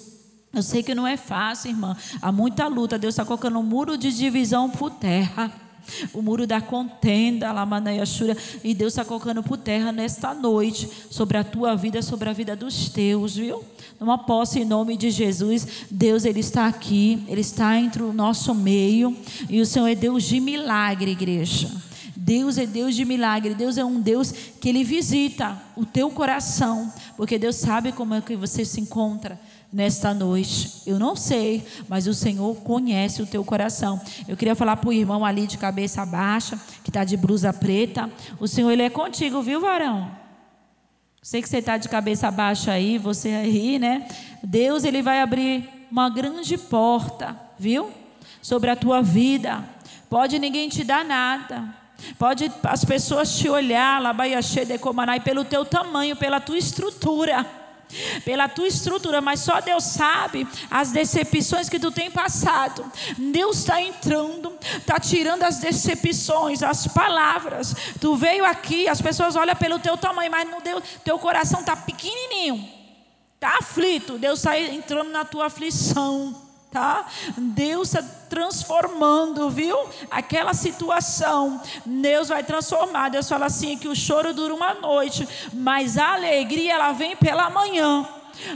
Eu 0.54 0.62
sei 0.62 0.84
que 0.84 0.94
não 0.94 1.04
é 1.04 1.16
fácil, 1.16 1.72
irmã. 1.72 1.96
Há 2.22 2.30
muita 2.30 2.68
luta. 2.68 2.96
Deus 2.96 3.14
está 3.14 3.24
colocando 3.24 3.58
um 3.58 3.64
muro 3.64 3.98
de 3.98 4.16
divisão 4.16 4.70
por 4.70 4.88
terra 4.88 5.52
o 6.12 6.22
muro 6.22 6.46
da 6.46 6.60
contenda, 6.60 7.52
Lamanayashura, 7.52 8.36
e 8.62 8.74
Deus 8.74 8.92
está 8.92 9.04
colocando 9.04 9.42
por 9.42 9.56
terra 9.56 9.92
nesta 9.92 10.34
noite, 10.34 10.88
sobre 11.10 11.38
a 11.38 11.44
tua 11.44 11.74
vida, 11.76 12.02
sobre 12.02 12.28
a 12.28 12.32
vida 12.32 12.56
dos 12.56 12.88
teus, 12.88 13.36
viu? 13.36 13.64
Numa 13.98 14.18
posse 14.18 14.60
em 14.60 14.64
nome 14.64 14.96
de 14.96 15.10
Jesus, 15.10 15.66
Deus 15.90 16.24
ele 16.24 16.40
está 16.40 16.66
aqui, 16.66 17.22
ele 17.28 17.40
está 17.42 17.76
entre 17.76 18.02
o 18.02 18.12
nosso 18.12 18.54
meio, 18.54 19.16
e 19.48 19.60
o 19.60 19.66
Senhor 19.66 19.88
é 19.88 19.94
Deus 19.94 20.24
de 20.24 20.40
milagre, 20.40 21.10
igreja. 21.10 21.70
Deus 22.16 22.58
é 22.58 22.66
Deus 22.66 22.94
de 22.94 23.04
milagre. 23.04 23.54
Deus 23.54 23.78
é 23.78 23.84
um 23.84 23.98
Deus 23.98 24.30
que 24.60 24.68
ele 24.68 24.84
visita 24.84 25.60
o 25.74 25.86
teu 25.86 26.10
coração, 26.10 26.92
porque 27.16 27.38
Deus 27.38 27.56
sabe 27.56 27.92
como 27.92 28.14
é 28.14 28.20
que 28.20 28.36
você 28.36 28.64
se 28.64 28.80
encontra 28.80 29.40
nesta 29.72 30.12
noite. 30.12 30.82
Eu 30.86 30.98
não 30.98 31.14
sei, 31.14 31.64
mas 31.88 32.06
o 32.06 32.14
Senhor 32.14 32.54
conhece 32.56 33.22
o 33.22 33.26
teu 33.26 33.44
coração. 33.44 34.00
Eu 34.26 34.36
queria 34.36 34.54
falar 34.54 34.76
para 34.76 34.88
o 34.88 34.92
irmão 34.92 35.24
ali 35.24 35.46
de 35.46 35.58
cabeça 35.58 36.04
baixa, 36.04 36.58
que 36.82 36.90
está 36.90 37.04
de 37.04 37.16
blusa 37.16 37.52
preta. 37.52 38.10
O 38.38 38.48
Senhor, 38.48 38.70
Ele 38.70 38.82
é 38.82 38.90
contigo, 38.90 39.42
viu, 39.42 39.60
varão? 39.60 40.10
Sei 41.22 41.42
que 41.42 41.48
você 41.48 41.58
está 41.58 41.76
de 41.76 41.88
cabeça 41.88 42.30
baixa 42.30 42.72
aí, 42.72 42.98
você 42.98 43.28
aí, 43.30 43.78
né? 43.78 44.08
Deus, 44.42 44.84
Ele 44.84 45.02
vai 45.02 45.20
abrir 45.20 45.68
uma 45.90 46.08
grande 46.08 46.56
porta, 46.56 47.38
viu? 47.58 47.90
Sobre 48.42 48.70
a 48.70 48.76
tua 48.76 49.02
vida. 49.02 49.64
Pode 50.08 50.38
ninguém 50.38 50.68
te 50.68 50.82
dar 50.82 51.04
nada. 51.04 51.76
Pode 52.18 52.50
as 52.64 52.82
pessoas 52.82 53.36
te 53.38 53.48
olhar, 53.48 54.00
de 54.64 54.78
Comanai, 54.78 55.20
pelo 55.20 55.44
teu 55.44 55.66
tamanho, 55.66 56.16
pela 56.16 56.40
tua 56.40 56.56
estrutura 56.56 57.59
pela 58.24 58.48
tua 58.48 58.68
estrutura, 58.68 59.20
mas 59.20 59.40
só 59.40 59.60
Deus 59.60 59.84
sabe 59.84 60.46
as 60.70 60.90
decepções 60.90 61.68
que 61.68 61.78
tu 61.78 61.90
tem 61.90 62.10
passado. 62.10 62.90
Deus 63.16 63.58
está 63.58 63.80
entrando, 63.80 64.52
está 64.76 64.98
tirando 64.98 65.42
as 65.42 65.58
decepções, 65.58 66.62
as 66.62 66.86
palavras. 66.86 67.74
Tu 68.00 68.14
veio 68.16 68.44
aqui, 68.44 68.88
as 68.88 69.00
pessoas 69.00 69.36
olham 69.36 69.56
pelo 69.56 69.78
teu 69.78 69.96
tamanho, 69.96 70.30
mas 70.30 70.48
no 70.48 70.60
teu, 70.60 70.82
teu 71.04 71.18
coração 71.18 71.60
está 71.60 71.76
pequenininho, 71.76 72.68
está 73.34 73.58
aflito. 73.58 74.18
Deus 74.18 74.40
está 74.40 74.58
entrando 74.58 75.10
na 75.10 75.24
tua 75.24 75.46
aflição 75.46 76.49
tá? 76.70 77.04
Deus 77.36 77.88
está 77.88 78.02
transformando, 78.28 79.50
viu? 79.50 79.76
Aquela 80.10 80.54
situação, 80.54 81.60
Deus 81.84 82.28
vai 82.28 82.44
transformar. 82.44 83.08
Deus 83.08 83.28
fala 83.28 83.46
assim 83.46 83.76
que 83.76 83.88
o 83.88 83.96
choro 83.96 84.32
dura 84.32 84.54
uma 84.54 84.74
noite, 84.74 85.28
mas 85.52 85.98
a 85.98 86.14
alegria 86.14 86.74
ela 86.74 86.92
vem 86.92 87.16
pela 87.16 87.50
manhã. 87.50 88.08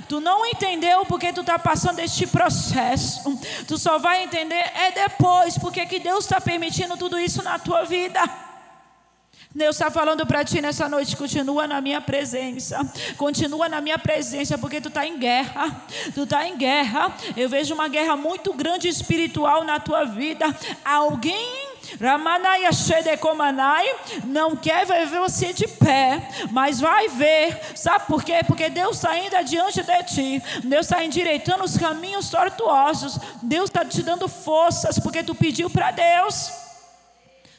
Tu 0.09 0.21
não 0.21 0.47
entendeu 0.47 1.05
porque 1.05 1.33
tu 1.33 1.41
está 1.41 1.59
passando 1.59 1.99
este 1.99 2.27
processo. 2.27 3.23
Tu 3.67 3.77
só 3.77 3.99
vai 3.99 4.23
entender 4.23 4.55
é 4.55 4.93
depois 4.93 5.59
porque 5.59 5.85
que 5.85 5.99
Deus 5.99 6.25
está 6.25 6.41
permitindo 6.41 6.97
tudo 6.97 7.19
isso 7.19 7.43
na 7.43 7.59
tua 7.59 7.85
vida. 7.85 8.21
Deus 9.55 9.77
está 9.77 9.89
falando 9.89 10.27
para 10.27 10.45
ti 10.45 10.61
nessa 10.61 10.89
noite, 10.89 11.17
continua 11.17 11.69
na 11.69 11.81
minha 11.81 12.01
presença, 12.01 12.85
continua 13.17 13.69
na 13.69 13.81
minha 13.81 13.97
presença, 13.97 14.59
porque 14.59 14.81
tu 14.81 14.89
está 14.89 15.07
em 15.07 15.17
guerra, 15.17 15.85
tu 16.13 16.25
está 16.25 16.45
em 16.49 16.57
guerra. 16.57 17.15
Eu 17.37 17.49
vejo 17.49 17.73
uma 17.73 17.87
guerra 17.87 18.17
muito 18.17 18.53
grande 18.53 18.89
espiritual 18.89 19.63
na 19.63 19.79
tua 19.79 20.05
vida. 20.07 20.45
Alguém 20.85 21.75
Ramanai 22.01 22.73
Shedekomanai 22.73 23.87
não 24.25 24.57
quer 24.57 24.87
ver 24.87 25.07
você 25.07 25.53
de 25.53 25.69
pé, 25.69 26.29
mas 26.51 26.81
vai 26.81 27.09
ver. 27.09 27.61
Sabe 27.77 28.07
por 28.07 28.25
quê? 28.25 28.41
Porque 28.45 28.69
Deus 28.69 28.97
está 28.97 29.17
indo 29.17 29.37
adiante 29.37 29.85
de 29.85 30.03
ti. 30.03 30.43
Deus 30.65 30.87
está 30.87 31.05
endireitando 31.05 31.63
os 31.63 31.77
caminhos 31.77 32.29
tortuosos. 32.29 33.19
Deus 33.41 33.71
está 33.71 33.85
te 33.85 34.03
dando 34.03 34.29
forças, 34.29 34.99
porque 34.99 35.23
tu 35.23 35.35
pediu 35.35 35.71
para 35.71 35.93
Deus. 35.93 36.64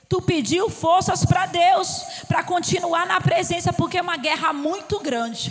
Tu 0.08 0.22
pediu 0.22 0.70
forças 0.70 1.26
para 1.26 1.48
Deus, 1.48 2.02
para 2.28 2.44
continuar 2.44 3.08
na 3.08 3.20
presença, 3.20 3.74
porque 3.74 3.98
é 3.98 4.02
uma 4.02 4.18
guerra 4.18 4.54
muito 4.54 5.00
grande. 5.00 5.50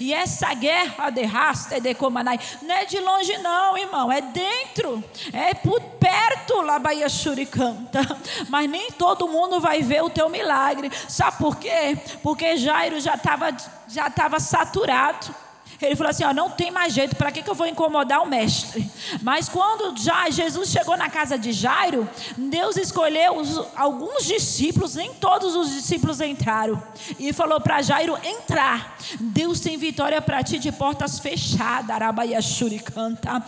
E 0.00 0.14
essa 0.14 0.54
guerra 0.54 1.10
de 1.10 1.24
rasta 1.24 1.80
de 1.80 1.94
comanai 1.94 2.38
não 2.62 2.74
é 2.74 2.84
de 2.84 3.00
longe, 3.00 3.36
não, 3.38 3.76
irmão, 3.76 4.10
é 4.12 4.20
dentro, 4.20 5.02
é 5.32 5.52
por 5.54 5.80
perto, 5.80 6.60
Labaia 6.62 7.08
Shuricanta. 7.08 8.00
Mas 8.48 8.70
nem 8.70 8.92
todo 8.92 9.28
mundo 9.28 9.60
vai 9.60 9.82
ver 9.82 10.02
o 10.02 10.10
teu 10.10 10.28
milagre. 10.28 10.90
Sabe 11.08 11.38
por 11.38 11.56
quê? 11.56 11.98
Porque 12.22 12.56
Jairo 12.56 13.00
já 13.00 13.14
estava 13.14 13.52
já 13.88 14.08
tava 14.08 14.40
saturado. 14.40 15.34
Ele 15.86 15.96
falou 15.96 16.10
assim: 16.10 16.24
ó, 16.24 16.32
não 16.32 16.50
tem 16.50 16.70
mais 16.70 16.92
jeito, 16.92 17.16
para 17.16 17.32
que, 17.32 17.42
que 17.42 17.50
eu 17.50 17.54
vou 17.54 17.66
incomodar 17.66 18.22
o 18.22 18.28
mestre? 18.28 18.90
Mas 19.20 19.48
quando 19.48 19.96
já 19.98 20.30
Jesus 20.30 20.70
chegou 20.70 20.96
na 20.96 21.10
casa 21.10 21.36
de 21.38 21.52
Jairo, 21.52 22.08
Deus 22.36 22.76
escolheu 22.76 23.36
os, 23.36 23.60
alguns 23.76 24.24
discípulos, 24.24 24.94
nem 24.94 25.12
todos 25.14 25.54
os 25.56 25.70
discípulos 25.70 26.20
entraram, 26.20 26.82
e 27.18 27.32
falou 27.32 27.60
para 27.60 27.82
Jairo 27.82 28.16
entrar. 28.22 28.96
Deus 29.20 29.60
tem 29.60 29.76
vitória 29.76 30.20
para 30.22 30.42
ti 30.42 30.58
de 30.58 30.70
portas 30.70 31.18
fechadas, 31.18 31.90
Arabaiaxuri 31.90 32.78
canta. 32.78 33.42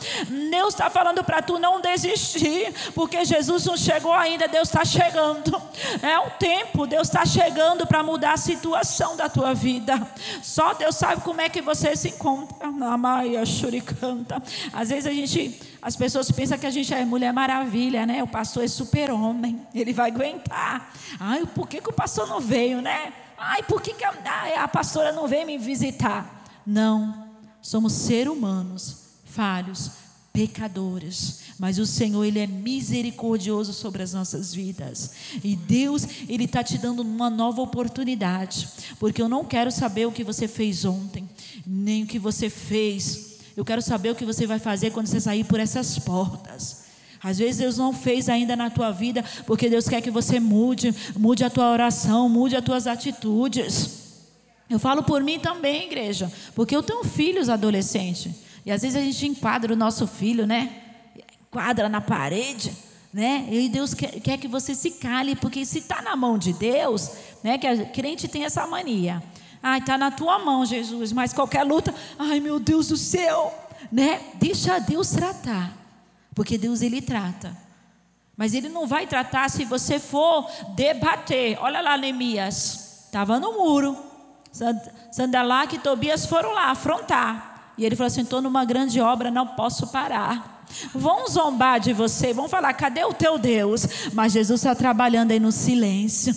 Deus 0.51 0.75
está 0.75 0.91
falando 0.91 1.23
para 1.23 1.41
tu 1.41 1.59
não 1.59 1.81
desistir, 1.81 2.75
porque 2.95 3.25
Jesus 3.25 3.65
não 3.65 3.77
chegou 3.77 4.13
ainda, 4.13 4.49
Deus 4.49 4.69
está 4.69 4.85
chegando. 4.85 5.61
É 6.03 6.19
um 6.19 6.31
tempo, 6.31 6.87
Deus 6.87 7.09
está 7.09 7.25
chegando 7.25 7.87
para 7.87 8.03
mudar 8.03 8.33
a 8.33 8.37
situação 8.37 9.17
da 9.17 9.29
tua 9.29 9.55
vida. 9.55 10.07
Só 10.43 10.75
Deus 10.75 10.97
sabe 10.97 11.23
como 11.23 11.41
é 11.41 11.49
que 11.49 11.63
você 11.63 11.95
se 11.95 12.09
encontra 12.09 12.24
conta. 12.25 12.71
Maia 12.97 13.45
Shuricanta. 13.45 14.43
Às 14.73 14.89
vezes 14.89 15.07
a 15.07 15.13
gente, 15.13 15.61
as 15.83 15.95
pessoas 15.95 16.31
pensam 16.31 16.57
que 16.57 16.65
a 16.65 16.71
gente 16.71 16.93
é 16.95 17.05
mulher 17.05 17.33
maravilha, 17.35 18.07
né? 18.07 18.23
O 18.23 18.27
pastor 18.27 18.65
é 18.65 18.69
super-homem, 18.69 19.61
ele 19.75 19.93
vai 19.93 20.11
aguentar. 20.11 20.91
Ai, 21.21 21.45
por 21.55 21.69
que, 21.69 21.83
que 21.83 21.91
o 21.91 21.93
pastor 21.93 22.27
não 22.27 22.41
veio, 22.41 22.81
né? 22.81 23.13
Ai, 23.37 23.63
por 23.65 23.83
que, 23.83 23.93
que 23.93 24.05
a, 24.05 24.15
a 24.65 24.69
pastora 24.69 25.13
não 25.13 25.29
veio 25.29 25.47
me 25.47 25.59
visitar? 25.59 26.45
Não, 26.67 27.29
somos 27.61 27.93
seres 27.93 28.33
humanos, 28.33 28.97
falhos, 29.27 29.91
pecadores, 30.33 31.44
mas 31.59 31.79
o 31.79 31.87
Senhor 31.87 32.25
ele 32.25 32.39
é 32.39 32.47
misericordioso 32.47 33.73
sobre 33.73 34.03
as 34.03 34.13
nossas 34.13 34.55
vidas 34.55 35.13
e 35.43 35.55
Deus 35.55 36.07
ele 36.29 36.45
está 36.45 36.63
te 36.63 36.79
dando 36.79 37.01
uma 37.01 37.31
nova 37.31 37.63
oportunidade, 37.63 38.69
porque 38.99 39.23
eu 39.23 39.29
não 39.29 39.45
quero 39.45 39.71
saber 39.71 40.07
o 40.07 40.13
que 40.13 40.25
você 40.25 40.49
fez 40.49 40.85
ontem, 40.85 41.29
nem 41.67 42.05
o 42.05 42.07
que 42.07 42.19
você 42.19 42.51
fez. 42.51 43.35
Eu 43.57 43.65
quero 43.65 43.81
saber 43.81 44.11
o 44.11 44.15
que 44.15 44.25
você 44.25 44.47
vai 44.47 44.59
fazer 44.59 44.91
quando 44.91 45.07
você 45.07 45.21
sair 45.21 45.45
por 45.45 45.61
essas 45.61 45.99
portas. 45.99 46.85
Às 47.23 47.39
vezes 47.39 47.57
Deus 47.57 47.79
não 47.79 47.93
fez 47.93 48.29
ainda 48.29 48.55
na 48.55 48.69
tua 48.69 48.91
vida, 48.91 49.25
porque 49.47 49.71
Deus 49.71 49.89
quer 49.89 50.03
que 50.03 50.11
você 50.11 50.39
mude, 50.39 50.95
mude 51.17 51.43
a 51.43 51.49
tua 51.49 51.73
oração, 51.73 52.29
mude 52.29 52.55
as 52.55 52.63
tuas 52.63 52.87
atitudes. 52.87 54.03
Eu 54.69 54.79
falo 54.79 55.03
por 55.03 55.23
mim 55.23 55.39
também, 55.39 55.87
igreja, 55.87 56.31
porque 56.55 56.77
eu 56.77 56.83
tenho 56.83 57.03
filhos 57.05 57.49
adolescentes. 57.49 58.31
E 58.67 58.71
às 58.71 58.83
vezes 58.83 58.97
a 58.97 59.01
gente 59.01 59.27
enquadra 59.27 59.73
o 59.73 59.77
nosso 59.77 60.07
filho, 60.07 60.47
né? 60.47 60.84
Enquadra 61.55 61.89
na 61.89 62.01
parede, 62.01 62.77
né? 63.13 63.47
E 63.49 63.69
Deus 63.69 63.95
quer, 63.95 64.19
quer 64.19 64.39
que 64.39 64.49
você 64.49 64.75
se 64.75 64.91
cale, 64.91 65.37
porque 65.37 65.65
se 65.65 65.79
está 65.79 66.03
na 66.03 66.17
mão 66.17 66.37
de 66.37 66.53
Deus, 66.53 67.13
né? 67.45 67.57
Que 67.57 67.67
a 67.69 67.87
crente 67.87 68.27
tem 68.27 68.45
essa 68.45 68.67
mania. 68.67 69.23
Ai, 69.63 69.79
está 69.79 69.97
na 69.97 70.11
tua 70.11 70.41
mão, 70.41 70.67
Jesus, 70.67 71.13
mas 71.13 71.33
qualquer 71.33 71.63
luta, 71.63 71.95
ai 72.19 72.41
meu 72.41 72.59
Deus 72.59 72.89
do 72.89 72.97
céu, 72.97 73.55
né? 73.93 74.21
Deixa 74.35 74.81
Deus 74.81 75.11
tratar, 75.11 75.73
porque 76.35 76.59
Deus 76.59 76.83
ele 76.83 77.01
trata. 77.01 77.57
Mas 78.37 78.53
ele 78.53 78.69
não 78.69 78.85
vai 78.85 79.07
tratar 79.07 79.49
se 79.49 79.65
você 79.65 80.01
for 80.01 80.51
debater. 80.75 81.57
Olha 81.61 81.81
lá, 81.81 81.97
Neemias, 81.97 83.05
estava 83.05 83.39
no 83.39 83.53
muro. 83.53 83.97
Sandalac 85.13 85.77
e 85.77 85.79
Tobias 85.79 86.27
foram 86.27 86.53
lá 86.53 86.73
afrontar. 86.73 87.75
E 87.79 87.85
ele 87.85 87.95
falou 87.95 88.09
assim: 88.09 88.23
estou 88.23 88.43
numa 88.43 88.65
grande 88.65 89.01
obra, 89.01 89.31
não 89.31 89.47
posso 89.47 89.87
parar. 89.93 90.54
Vão 90.95 91.29
zombar 91.29 91.81
de 91.81 91.93
você, 91.93 92.33
vão 92.33 92.49
falar, 92.49 92.73
cadê 92.75 93.05
o 93.05 93.13
teu 93.13 93.39
Deus? 93.39 93.87
Mas 94.13 94.33
Jesus 94.33 94.61
está 94.61 94.75
trabalhando 94.75 95.33
aí 95.33 95.41
no 95.41 95.53
silêncio. 95.53 96.35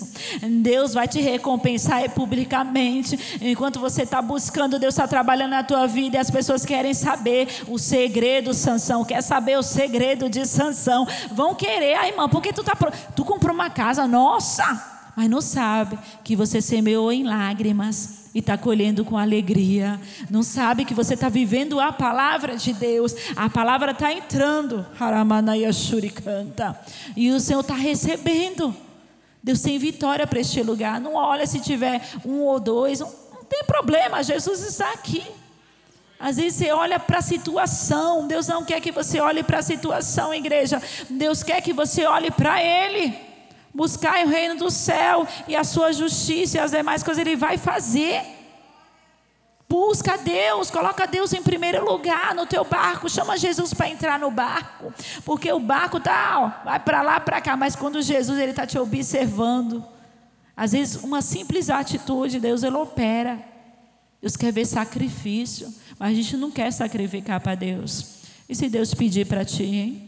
Deus 0.61 0.93
vai 0.93 1.07
te 1.07 1.19
recompensar 1.19 2.09
publicamente. 2.11 3.37
Enquanto 3.41 3.79
você 3.79 4.03
está 4.03 4.21
buscando, 4.21 4.79
Deus 4.79 4.93
está 4.93 5.07
trabalhando 5.07 5.51
na 5.51 5.63
tua 5.63 5.87
vida 5.87 6.17
e 6.17 6.19
as 6.19 6.29
pessoas 6.31 6.65
querem 6.65 6.93
saber 6.93 7.47
o 7.67 7.77
segredo, 7.77 8.53
Sansão. 8.53 9.03
Quer 9.03 9.21
saber 9.21 9.57
o 9.57 9.63
segredo 9.63 10.29
de 10.29 10.45
Sansão? 10.45 11.07
Vão 11.31 11.55
querer, 11.55 11.95
ai, 11.95 12.09
irmã, 12.09 12.29
porque 12.29 12.53
tu, 12.53 12.63
tá, 12.63 12.75
tu 13.15 13.23
comprou 13.23 13.53
uma 13.53 13.69
casa, 13.69 14.07
nossa! 14.07 14.95
mas 15.17 15.27
não 15.31 15.41
sabe 15.41 15.97
que 16.23 16.35
você 16.35 16.61
semeou 16.61 17.11
em 17.11 17.23
lágrimas 17.23 18.26
e 18.37 18.39
está 18.39 18.55
colhendo 18.55 19.03
com 19.03 19.17
alegria. 19.17 19.99
Não 20.29 20.43
sabe 20.43 20.85
que 20.85 20.93
você 20.93 21.15
está 21.15 21.27
vivendo 21.27 21.79
a 21.79 21.91
palavra 21.91 22.55
de 22.55 22.71
Deus. 22.71 23.15
A 23.35 23.49
palavra 23.49 23.93
está 23.93 24.13
entrando. 24.13 24.85
canta. 26.11 26.79
E 27.15 27.31
o 27.31 27.39
Senhor 27.39 27.61
está 27.61 27.73
recebendo. 27.73 28.75
Deus 29.41 29.59
tem 29.59 29.79
vitória 29.79 30.27
para 30.27 30.39
este 30.39 30.61
lugar. 30.61 31.01
Não 31.01 31.15
olha 31.15 31.47
se 31.47 31.59
tiver 31.59 31.99
um 32.23 32.41
ou 32.41 32.59
dois. 32.59 32.99
Não, 32.99 33.11
não 33.33 33.43
tem 33.43 33.63
problema. 33.63 34.21
Jesus 34.21 34.61
está 34.61 34.91
aqui. 34.91 35.25
Às 36.19 36.37
vezes 36.37 36.59
você 36.59 36.71
olha 36.71 36.99
para 36.99 37.17
a 37.17 37.23
situação. 37.23 38.27
Deus 38.27 38.45
não 38.45 38.63
quer 38.63 38.79
que 38.79 38.91
você 38.91 39.19
olhe 39.19 39.41
para 39.41 39.57
a 39.57 39.63
situação, 39.63 40.31
igreja. 40.31 40.79
Deus 41.09 41.41
quer 41.41 41.59
que 41.61 41.73
você 41.73 42.05
olhe 42.05 42.29
para 42.29 42.61
Ele. 42.61 43.26
Buscai 43.77 44.25
o 44.25 44.27
reino 44.27 44.55
do 44.55 44.71
céu 44.71 45.27
e 45.47 45.55
a 45.55 45.63
sua 45.63 45.93
justiça 45.93 46.57
e 46.57 46.59
as 46.59 46.71
demais 46.71 47.03
coisas 47.03 47.21
ele 47.21 47.35
vai 47.35 47.59
fazer. 47.59 48.23
Busca 49.69 50.17
Deus, 50.17 50.71
coloca 50.71 51.05
Deus 51.05 51.31
em 51.31 51.43
primeiro 51.43 51.85
lugar 51.85 52.33
no 52.33 52.47
teu 52.47 52.63
barco, 52.63 53.07
chama 53.07 53.37
Jesus 53.37 53.75
para 53.75 53.87
entrar 53.87 54.17
no 54.17 54.31
barco, 54.31 54.91
porque 55.23 55.51
o 55.53 55.59
barco 55.59 55.99
tá, 55.99 56.39
ó, 56.39 56.65
vai 56.65 56.79
para 56.79 57.03
lá, 57.03 57.19
para 57.19 57.39
cá, 57.39 57.55
mas 57.55 57.75
quando 57.75 58.01
Jesus 58.01 58.39
ele 58.39 58.49
está 58.49 58.65
te 58.65 58.79
observando, 58.79 59.85
às 60.55 60.71
vezes 60.71 61.03
uma 61.03 61.21
simples 61.21 61.69
atitude, 61.69 62.39
Deus 62.39 62.63
ele 62.63 62.77
opera. 62.77 63.37
Deus 64.19 64.35
quer 64.35 64.51
ver 64.51 64.65
sacrifício, 64.65 65.71
mas 65.99 66.13
a 66.13 66.15
gente 66.15 66.35
não 66.35 66.49
quer 66.49 66.73
sacrificar 66.73 67.39
para 67.41 67.53
Deus. 67.53 68.23
E 68.49 68.55
se 68.55 68.67
Deus 68.69 68.91
pedir 68.95 69.27
para 69.27 69.45
ti, 69.45 69.65
hein? 69.65 70.06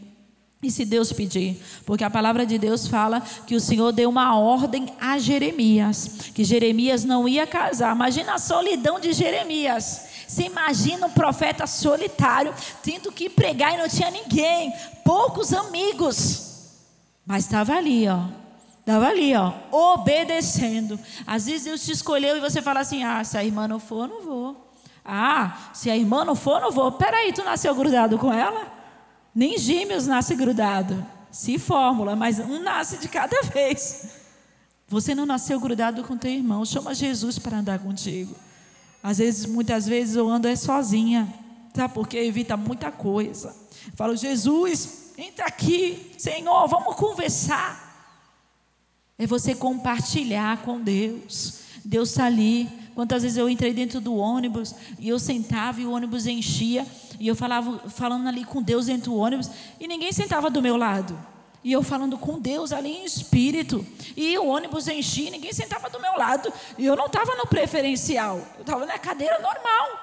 E 0.62 0.70
se 0.70 0.84
Deus 0.84 1.10
pedir? 1.10 1.62
Porque 1.86 2.04
a 2.04 2.10
palavra 2.10 2.44
de 2.44 2.58
Deus 2.58 2.86
fala 2.86 3.22
que 3.46 3.54
o 3.54 3.60
Senhor 3.60 3.92
deu 3.92 4.10
uma 4.10 4.36
ordem 4.36 4.92
a 5.00 5.18
Jeremias, 5.18 6.30
que 6.34 6.44
Jeremias 6.44 7.02
não 7.02 7.26
ia 7.26 7.46
casar. 7.46 7.94
Imagina 7.94 8.34
a 8.34 8.38
solidão 8.38 9.00
de 9.00 9.14
Jeremias. 9.14 10.06
Você 10.28 10.42
imagina 10.42 11.06
um 11.06 11.10
profeta 11.10 11.66
solitário, 11.66 12.54
tendo 12.82 13.10
que 13.10 13.30
pregar 13.30 13.74
e 13.74 13.78
não 13.78 13.88
tinha 13.88 14.10
ninguém, 14.10 14.70
poucos 15.02 15.52
amigos. 15.54 16.50
Mas 17.26 17.44
estava 17.44 17.74
ali, 17.74 18.06
ó. 18.06 18.24
Estava 18.80 19.08
ali, 19.08 19.34
ó, 19.34 19.52
obedecendo. 19.70 20.98
Às 21.26 21.46
vezes 21.46 21.64
Deus 21.64 21.84
te 21.84 21.92
escolheu 21.92 22.36
e 22.36 22.40
você 22.40 22.60
fala 22.60 22.80
assim: 22.80 23.02
ah, 23.02 23.24
se 23.24 23.38
a 23.38 23.44
irmã 23.44 23.66
não 23.66 23.80
for, 23.80 24.06
não 24.06 24.22
vou. 24.22 24.72
Ah, 25.04 25.70
se 25.72 25.90
a 25.90 25.96
irmã 25.96 26.24
não 26.24 26.34
for, 26.34 26.60
não 26.60 26.70
vou. 26.70 26.92
Peraí, 26.92 27.32
tu 27.32 27.42
nasceu 27.42 27.74
grudado 27.74 28.18
com 28.18 28.32
ela? 28.32 28.79
Nem 29.34 29.58
gêmeos 29.58 30.06
nasce 30.06 30.34
grudado. 30.34 31.06
Se 31.30 31.58
fórmula, 31.58 32.16
mas 32.16 32.38
um 32.38 32.60
nasce 32.60 32.98
de 32.98 33.08
cada 33.08 33.40
vez. 33.52 34.08
Você 34.88 35.14
não 35.14 35.24
nasceu 35.24 35.60
grudado 35.60 36.02
com 36.02 36.16
teu 36.16 36.32
irmão. 36.32 36.64
Chama 36.64 36.94
Jesus 36.94 37.38
para 37.38 37.58
andar 37.58 37.78
contigo. 37.78 38.34
Às 39.02 39.18
vezes, 39.18 39.46
muitas 39.46 39.86
vezes 39.86 40.16
eu 40.16 40.28
ando 40.28 40.48
é 40.48 40.56
sozinha. 40.56 41.32
Sabe 41.74 41.94
por 41.94 42.08
quê? 42.08 42.18
Evita 42.18 42.56
muita 42.56 42.90
coisa. 42.90 43.54
Falo, 43.94 44.16
Jesus, 44.16 45.12
entra 45.16 45.46
aqui. 45.46 46.12
Senhor, 46.18 46.66
vamos 46.66 46.96
conversar. 46.96 47.88
É 49.16 49.26
você 49.26 49.54
compartilhar 49.54 50.62
com 50.62 50.80
Deus. 50.80 51.60
Deus 51.84 52.10
está 52.10 52.24
ali. 52.24 52.79
Quantas 52.94 53.22
vezes 53.22 53.36
eu 53.38 53.48
entrei 53.48 53.72
dentro 53.72 54.00
do 54.00 54.14
ônibus 54.16 54.74
e 54.98 55.08
eu 55.08 55.18
sentava 55.18 55.80
e 55.80 55.86
o 55.86 55.92
ônibus 55.92 56.26
enchia 56.26 56.86
e 57.18 57.28
eu 57.28 57.36
falava 57.36 57.88
falando 57.90 58.26
ali 58.26 58.44
com 58.44 58.62
Deus 58.62 58.86
dentro 58.86 59.12
do 59.12 59.16
ônibus 59.16 59.50
e 59.78 59.86
ninguém 59.86 60.12
sentava 60.12 60.50
do 60.50 60.62
meu 60.62 60.76
lado. 60.76 61.18
E 61.62 61.72
eu 61.72 61.82
falando 61.82 62.16
com 62.16 62.38
Deus 62.38 62.72
ali 62.72 62.90
em 62.90 63.04
espírito. 63.04 63.86
E 64.16 64.38
o 64.38 64.46
ônibus 64.46 64.88
enchia, 64.88 65.30
ninguém 65.30 65.52
sentava 65.52 65.90
do 65.90 66.00
meu 66.00 66.16
lado. 66.16 66.50
E 66.78 66.86
eu 66.86 66.96
não 66.96 67.06
estava 67.06 67.36
no 67.36 67.46
preferencial, 67.46 68.38
eu 68.56 68.62
estava 68.62 68.86
na 68.86 68.98
cadeira 68.98 69.38
normal. 69.38 70.00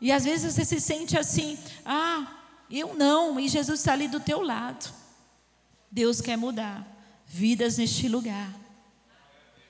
E 0.00 0.12
às 0.12 0.24
vezes 0.24 0.52
você 0.52 0.64
se 0.64 0.80
sente 0.80 1.16
assim, 1.16 1.58
ah, 1.86 2.26
eu 2.70 2.94
não, 2.94 3.40
e 3.40 3.48
Jesus 3.48 3.80
está 3.80 3.92
ali 3.92 4.08
do 4.08 4.20
teu 4.20 4.42
lado. 4.42 4.92
Deus 5.90 6.20
quer 6.20 6.36
mudar 6.36 6.86
vidas 7.26 7.78
neste 7.78 8.08
lugar. 8.08 8.50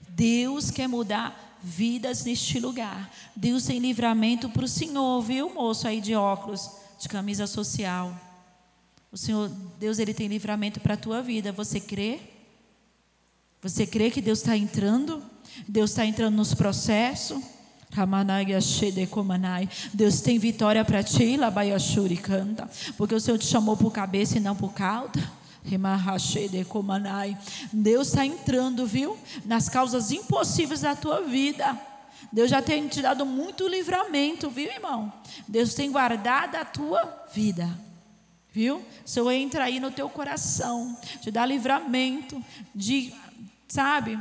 Deus 0.09 0.71
quer 0.71 0.89
mudar 0.89 1.44
vidas 1.65 2.25
neste 2.27 2.61
lugar. 2.61 3.11
Deus 3.35 3.65
tem 3.65 3.79
livramento 3.79 4.51
para 4.51 4.65
o 4.65 4.69
Senhor, 4.69 5.23
viu, 5.23 5.49
moço 5.49 5.89
aí 5.89 5.99
de 6.01 6.15
óculos, 6.15 6.71
de 7.01 7.09
camisa 7.09 7.47
social. 7.47 8.15
O 9.11 9.17
Senhor, 9.17 9.51
Deus, 9.81 9.99
ele 9.99 10.13
tem 10.13 10.29
livramento 10.29 10.79
para 10.79 10.95
a 10.95 10.99
tua 10.99 11.23
vida. 11.23 11.51
Você 11.53 11.81
crê? 11.81 12.21
Você 13.63 13.87
crê 13.87 14.11
que 14.11 14.21
Deus 14.21 14.41
está 14.41 14.57
entrando? 14.57 15.23
Deus 15.67 15.91
está 15.91 16.05
entrando 16.05 16.35
nos 16.35 16.53
processos? 16.53 17.43
Deus 19.95 20.21
tem 20.21 20.39
vitória 20.39 20.85
para 20.85 21.03
ti, 21.03 21.37
canta. 22.17 22.69
Porque 22.97 23.15
o 23.15 23.21
Senhor 23.21 23.39
te 23.39 23.47
chamou 23.47 23.77
por 23.77 23.91
cabeça 23.91 24.37
e 24.37 24.41
não 24.41 24.55
por 24.55 24.75
cauda. 24.75 25.19
Deus 27.73 28.09
está 28.09 28.27
entrando, 28.27 28.87
viu? 28.87 29.17
Nas 29.45 29.69
causas 29.69 30.13
impossíveis 30.13 30.83
da 30.83 30.95
tua 30.95 31.23
vida. 31.23 31.79
Deus 32.31 32.51
já 32.51 32.61
tem 32.61 32.87
te 32.89 33.01
dado 33.01 33.25
muito 33.25 33.67
livramento, 33.67 34.51
viu, 34.51 34.71
irmão? 34.71 35.13
Deus 35.49 35.75
tem 35.75 35.91
guardado 35.91 36.57
a 36.57 36.65
tua 36.65 37.25
vida. 37.33 37.69
Viu? 38.53 38.85
Senhor 39.05 39.31
entra 39.33 39.65
aí 39.65 39.81
no 39.81 39.91
teu 39.91 40.09
coração, 40.09 40.97
te 41.21 41.29
dá 41.31 41.45
livramento 41.45 42.41
de, 42.73 43.13
sabe, 43.67 44.17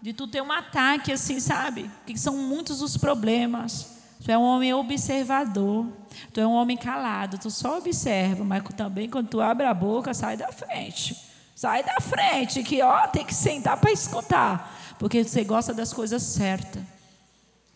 de 0.00 0.12
tu 0.12 0.28
ter 0.28 0.40
um 0.40 0.52
ataque 0.52 1.10
assim, 1.10 1.40
sabe? 1.40 1.90
Que 2.06 2.16
são 2.16 2.36
muitos 2.36 2.80
os 2.80 2.96
problemas. 2.96 3.96
Tu 4.24 4.30
é 4.30 4.38
um 4.38 4.42
homem 4.42 4.72
observador. 4.72 5.86
Tu 6.32 6.40
é 6.40 6.46
um 6.46 6.52
homem 6.52 6.76
calado. 6.76 7.38
Tu 7.38 7.50
só 7.50 7.78
observa, 7.78 8.44
mas 8.44 8.62
também 8.76 9.08
quando 9.08 9.28
tu 9.28 9.40
abre 9.40 9.66
a 9.66 9.74
boca, 9.74 10.14
sai 10.14 10.36
da 10.36 10.50
frente. 10.52 11.16
Sai 11.54 11.82
da 11.82 12.00
frente, 12.00 12.62
que 12.62 12.82
ó, 12.82 13.06
tem 13.06 13.24
que 13.24 13.34
sentar 13.34 13.76
para 13.76 13.92
escutar. 13.92 14.96
Porque 14.98 15.22
você 15.22 15.44
gosta 15.44 15.72
das 15.72 15.92
coisas 15.92 16.22
certas. 16.22 16.82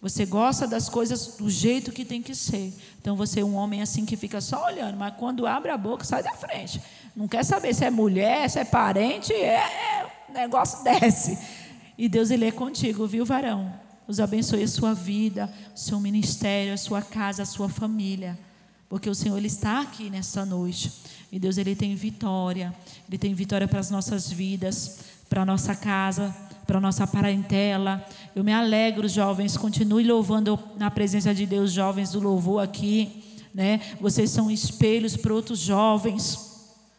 Você 0.00 0.26
gosta 0.26 0.66
das 0.66 0.88
coisas 0.88 1.36
do 1.36 1.50
jeito 1.50 1.90
que 1.90 2.04
tem 2.04 2.22
que 2.22 2.34
ser. 2.34 2.72
Então 3.00 3.16
você 3.16 3.40
é 3.40 3.44
um 3.44 3.56
homem 3.56 3.82
assim 3.82 4.04
que 4.04 4.16
fica 4.16 4.40
só 4.40 4.66
olhando, 4.66 4.96
mas 4.96 5.14
quando 5.16 5.46
abre 5.46 5.70
a 5.70 5.76
boca, 5.76 6.04
sai 6.04 6.22
da 6.22 6.32
frente. 6.32 6.80
Não 7.14 7.26
quer 7.26 7.44
saber 7.44 7.74
se 7.74 7.84
é 7.84 7.90
mulher, 7.90 8.48
se 8.48 8.58
é 8.58 8.64
parente, 8.64 9.32
é, 9.32 9.54
é 9.54 10.06
o 10.28 10.32
negócio 10.32 10.84
desce. 10.84 11.38
E 11.96 12.08
Deus 12.08 12.30
ele 12.30 12.46
é 12.46 12.52
contigo, 12.52 13.06
viu, 13.06 13.24
varão? 13.24 13.85
Deus 14.06 14.20
abençoe 14.20 14.62
a 14.62 14.68
sua 14.68 14.94
vida, 14.94 15.52
o 15.74 15.78
seu 15.78 15.98
ministério, 15.98 16.72
a 16.72 16.76
sua 16.76 17.02
casa, 17.02 17.42
a 17.42 17.46
sua 17.46 17.68
família. 17.68 18.38
Porque 18.88 19.10
o 19.10 19.14
Senhor 19.14 19.36
ele 19.36 19.48
está 19.48 19.80
aqui 19.80 20.08
nessa 20.08 20.46
noite. 20.46 20.92
E 21.32 21.38
Deus 21.40 21.58
ele 21.58 21.74
tem 21.74 21.94
vitória. 21.96 22.74
Ele 23.08 23.18
tem 23.18 23.34
vitória 23.34 23.66
para 23.66 23.80
as 23.80 23.90
nossas 23.90 24.30
vidas, 24.30 25.00
para 25.28 25.42
a 25.42 25.44
nossa 25.44 25.74
casa, 25.74 26.34
para 26.66 26.78
a 26.78 26.80
nossa 26.80 27.04
parentela. 27.04 28.04
Eu 28.34 28.44
me 28.44 28.52
alegro, 28.52 29.08
jovens, 29.08 29.56
continue 29.56 30.04
louvando 30.04 30.56
na 30.76 30.88
presença 30.88 31.34
de 31.34 31.44
Deus, 31.44 31.72
jovens 31.72 32.12
do 32.12 32.20
louvor 32.20 32.62
aqui, 32.62 33.24
né? 33.52 33.80
Vocês 34.00 34.30
são 34.30 34.50
espelhos 34.50 35.16
para 35.16 35.34
outros 35.34 35.58
jovens, 35.58 36.38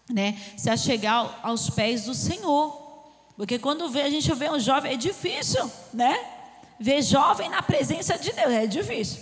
né? 0.09 0.37
Se 0.57 0.69
achegar 0.69 1.39
aos 1.41 1.69
pés 1.69 2.03
do 2.03 2.13
Senhor. 2.13 2.85
Porque 3.37 3.57
quando 3.59 3.89
vê, 3.89 4.01
a 4.01 4.09
gente 4.09 4.33
vê 4.33 4.49
um 4.49 4.59
jovem 4.59 4.93
é 4.93 4.97
difícil, 4.97 5.71
né? 5.93 6.36
Ver 6.79 7.01
jovem 7.01 7.49
na 7.49 7.61
presença 7.61 8.17
de 8.17 8.31
Deus 8.31 8.51
é 8.51 8.67
difícil. 8.67 9.21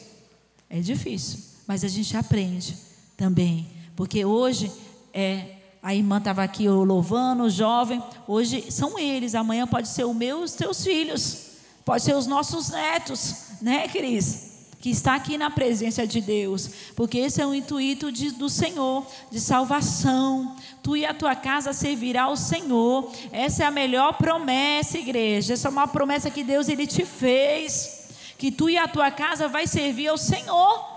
É 0.69 0.79
difícil. 0.79 1.39
Mas 1.67 1.83
a 1.83 1.87
gente 1.87 2.15
aprende 2.15 2.77
também. 3.15 3.67
Porque 3.95 4.25
hoje 4.25 4.71
é, 5.13 5.55
a 5.81 5.93
irmã 5.93 6.17
estava 6.17 6.43
aqui 6.43 6.67
louvando, 6.67 7.43
o 7.43 7.49
jovem. 7.49 8.01
Hoje 8.27 8.71
são 8.71 8.99
eles. 8.99 9.35
Amanhã 9.35 9.65
pode 9.67 9.87
ser 9.87 10.03
o 10.03 10.13
meu 10.13 10.41
os 10.41 10.53
teus 10.53 10.83
filhos. 10.83 11.45
Pode 11.85 12.03
ser 12.03 12.15
os 12.15 12.25
nossos 12.25 12.69
netos, 12.69 13.35
né, 13.61 13.87
Cris? 13.87 14.54
Que 14.79 14.89
está 14.89 15.15
aqui 15.15 15.37
na 15.37 15.49
presença 15.49 16.05
de 16.05 16.21
Deus, 16.21 16.69
porque 16.95 17.17
esse 17.17 17.41
é 17.41 17.45
o 17.45 17.53
intuito 17.53 18.11
de, 18.11 18.31
do 18.31 18.49
Senhor, 18.49 19.05
de 19.31 19.39
salvação. 19.39 20.55
Tu 20.83 20.97
e 20.97 21.05
a 21.05 21.13
tua 21.13 21.35
casa 21.35 21.73
servirá 21.73 22.23
ao 22.23 22.35
Senhor. 22.35 23.11
Essa 23.31 23.63
é 23.63 23.65
a 23.65 23.71
melhor 23.71 24.13
promessa, 24.13 24.97
igreja. 24.97 25.53
Essa 25.53 25.67
é 25.67 25.71
uma 25.71 25.87
promessa 25.87 26.29
que 26.29 26.43
Deus 26.43 26.69
ele 26.69 26.85
te 26.85 27.05
fez, 27.05 28.09
que 28.37 28.51
tu 28.51 28.69
e 28.69 28.77
a 28.77 28.87
tua 28.87 29.09
casa 29.11 29.47
vai 29.47 29.65
servir 29.65 30.07
ao 30.07 30.17
Senhor. 30.17 30.93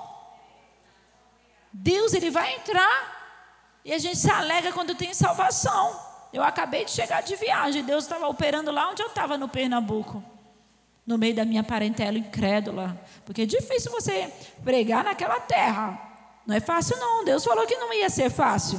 Deus 1.72 2.12
ele 2.12 2.30
vai 2.30 2.56
entrar 2.56 3.80
e 3.84 3.92
a 3.92 3.98
gente 3.98 4.18
se 4.18 4.30
alega 4.30 4.72
quando 4.72 4.94
tem 4.94 5.14
salvação. 5.14 5.98
Eu 6.32 6.42
acabei 6.42 6.84
de 6.84 6.90
chegar 6.90 7.22
de 7.22 7.36
viagem, 7.36 7.82
Deus 7.82 8.04
estava 8.04 8.28
operando 8.28 8.70
lá 8.70 8.90
onde 8.90 9.02
eu 9.02 9.08
estava 9.08 9.38
no 9.38 9.48
Pernambuco 9.48 10.22
no 11.08 11.16
meio 11.16 11.34
da 11.34 11.42
minha 11.42 11.64
parentela 11.64 12.18
incrédula. 12.18 13.00
Porque 13.24 13.42
é 13.42 13.46
difícil 13.46 13.90
você 13.90 14.30
pregar 14.62 15.02
naquela 15.02 15.40
terra. 15.40 15.98
Não 16.46 16.54
é 16.54 16.60
fácil, 16.60 16.98
não. 16.98 17.24
Deus 17.24 17.42
falou 17.42 17.66
que 17.66 17.76
não 17.76 17.94
ia 17.94 18.10
ser 18.10 18.30
fácil. 18.30 18.78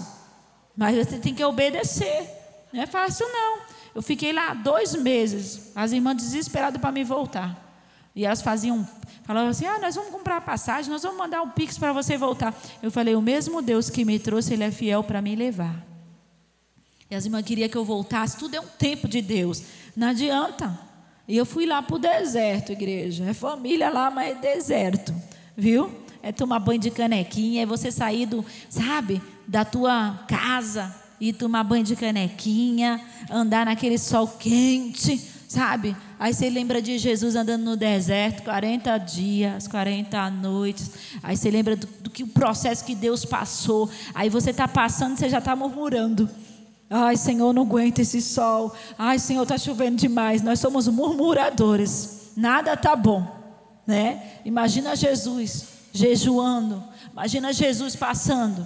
Mas 0.77 0.95
você 0.95 1.17
tem 1.17 1.33
que 1.33 1.43
obedecer. 1.43 2.29
Não 2.71 2.83
é 2.83 2.85
fácil, 2.85 3.27
não. 3.27 3.61
Eu 3.95 4.03
fiquei 4.03 4.31
lá 4.31 4.53
dois 4.53 4.93
meses, 4.93 5.71
as 5.75 5.91
irmãs 5.91 6.17
desesperadas 6.17 6.79
para 6.79 6.91
me 6.91 7.03
voltar. 7.03 7.67
E 8.15 8.23
elas 8.23 8.43
faziam, 8.43 8.87
falavam 9.23 9.49
assim: 9.49 9.65
ah, 9.65 9.79
nós 9.79 9.95
vamos 9.95 10.11
comprar 10.11 10.37
a 10.37 10.41
passagem, 10.41 10.91
nós 10.91 11.01
vamos 11.01 11.17
mandar 11.17 11.41
um 11.41 11.49
pix 11.49 11.79
para 11.79 11.91
você 11.91 12.15
voltar. 12.15 12.53
Eu 12.83 12.91
falei: 12.91 13.15
o 13.15 13.21
mesmo 13.23 13.59
Deus 13.59 13.89
que 13.89 14.05
me 14.05 14.19
trouxe, 14.19 14.53
Ele 14.53 14.65
é 14.65 14.71
fiel 14.71 15.03
para 15.03 15.19
me 15.19 15.35
levar. 15.35 15.83
E 17.09 17.15
as 17.15 17.25
irmãs 17.25 17.43
queriam 17.43 17.67
que 17.67 17.75
eu 17.75 17.83
voltasse, 17.83 18.37
tudo 18.37 18.55
é 18.55 18.59
um 18.59 18.67
tempo 18.67 19.07
de 19.07 19.19
Deus. 19.19 19.63
Não 19.95 20.09
adianta. 20.09 20.88
E 21.29 21.37
eu 21.37 21.45
fui 21.45 21.67
lá 21.67 21.79
para 21.79 21.95
o 21.95 21.99
deserto, 21.99 22.71
igreja. 22.71 23.23
É 23.23 23.35
família 23.35 23.91
lá, 23.91 24.09
mas 24.09 24.31
é 24.31 24.33
deserto, 24.33 25.13
viu? 25.55 25.91
É 26.23 26.31
tomar 26.31 26.57
banho 26.57 26.79
de 26.79 26.89
canequinha, 26.89 27.61
é 27.61 27.65
você 27.67 27.91
sair 27.91 28.25
do, 28.25 28.43
sabe, 28.67 29.21
da 29.47 29.63
tua 29.63 30.25
casa 30.27 30.93
e 31.21 31.31
tomar 31.31 31.63
banho 31.63 31.83
de 31.83 31.95
canequinha, 31.95 32.99
andar 33.29 33.67
naquele 33.67 33.99
sol 33.99 34.27
quente, 34.27 35.21
sabe? 35.47 35.95
Aí 36.17 36.33
você 36.33 36.49
lembra 36.49 36.81
de 36.81 36.97
Jesus 36.97 37.35
andando 37.35 37.63
no 37.63 37.77
deserto, 37.77 38.41
40 38.41 38.97
dias, 38.97 39.67
40 39.67 40.31
noites. 40.31 40.91
Aí 41.21 41.37
você 41.37 41.51
lembra 41.51 41.75
do, 41.75 41.85
do 42.01 42.09
que 42.09 42.23
o 42.23 42.27
processo 42.27 42.83
que 42.83 42.95
Deus 42.95 43.23
passou. 43.23 43.87
Aí 44.15 44.31
você 44.31 44.49
está 44.49 44.67
passando, 44.67 45.15
você 45.15 45.29
já 45.29 45.37
está 45.37 45.55
murmurando. 45.55 46.27
Ai, 46.89 47.15
Senhor, 47.15 47.53
não 47.53 47.61
aguento 47.63 47.99
esse 47.99 48.21
sol. 48.21 48.73
Ai, 48.97 49.19
Senhor, 49.19 49.43
está 49.43 49.57
chovendo 49.57 49.97
demais. 49.97 50.41
Nós 50.41 50.59
somos 50.59 50.87
murmuradores. 50.87 52.31
Nada 52.35 52.73
está 52.73 52.95
bom, 52.95 53.25
né? 53.85 54.39
Imagina 54.43 54.95
Jesus 54.95 55.67
jejuando. 55.91 56.83
Imagina 57.11 57.53
Jesus 57.53 57.95
passando. 57.95 58.65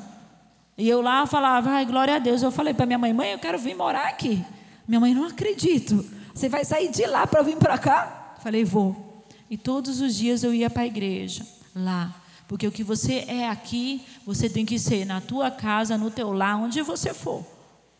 E 0.77 0.87
eu 0.87 1.01
lá 1.01 1.25
falava, 1.25 1.71
ai, 1.71 1.85
glória 1.85 2.15
a 2.15 2.19
Deus. 2.19 2.41
Eu 2.41 2.51
falei 2.51 2.73
para 2.73 2.85
minha 2.85 2.97
mãe, 2.97 3.13
mãe, 3.13 3.31
eu 3.31 3.39
quero 3.39 3.59
vir 3.59 3.75
morar 3.75 4.07
aqui. 4.07 4.43
Minha 4.87 4.99
mãe, 4.99 5.13
não 5.13 5.25
acredito. 5.25 6.05
Você 6.33 6.49
vai 6.49 6.65
sair 6.65 6.89
de 6.89 7.05
lá 7.05 7.27
para 7.27 7.41
vir 7.41 7.57
para 7.57 7.77
cá? 7.77 8.35
Falei, 8.41 8.63
vou. 8.63 9.23
E 9.49 9.57
todos 9.57 10.01
os 10.01 10.15
dias 10.15 10.43
eu 10.43 10.53
ia 10.53 10.69
para 10.69 10.81
a 10.81 10.87
igreja, 10.87 11.45
lá. 11.75 12.13
Porque 12.47 12.67
o 12.67 12.71
que 12.71 12.83
você 12.83 13.23
é 13.27 13.47
aqui, 13.47 14.01
você 14.25 14.49
tem 14.49 14.65
que 14.65 14.79
ser 14.79 15.05
na 15.05 15.21
tua 15.21 15.51
casa, 15.51 15.97
no 15.97 16.09
teu 16.09 16.31
lar, 16.31 16.57
onde 16.57 16.81
você 16.81 17.13
for. 17.13 17.45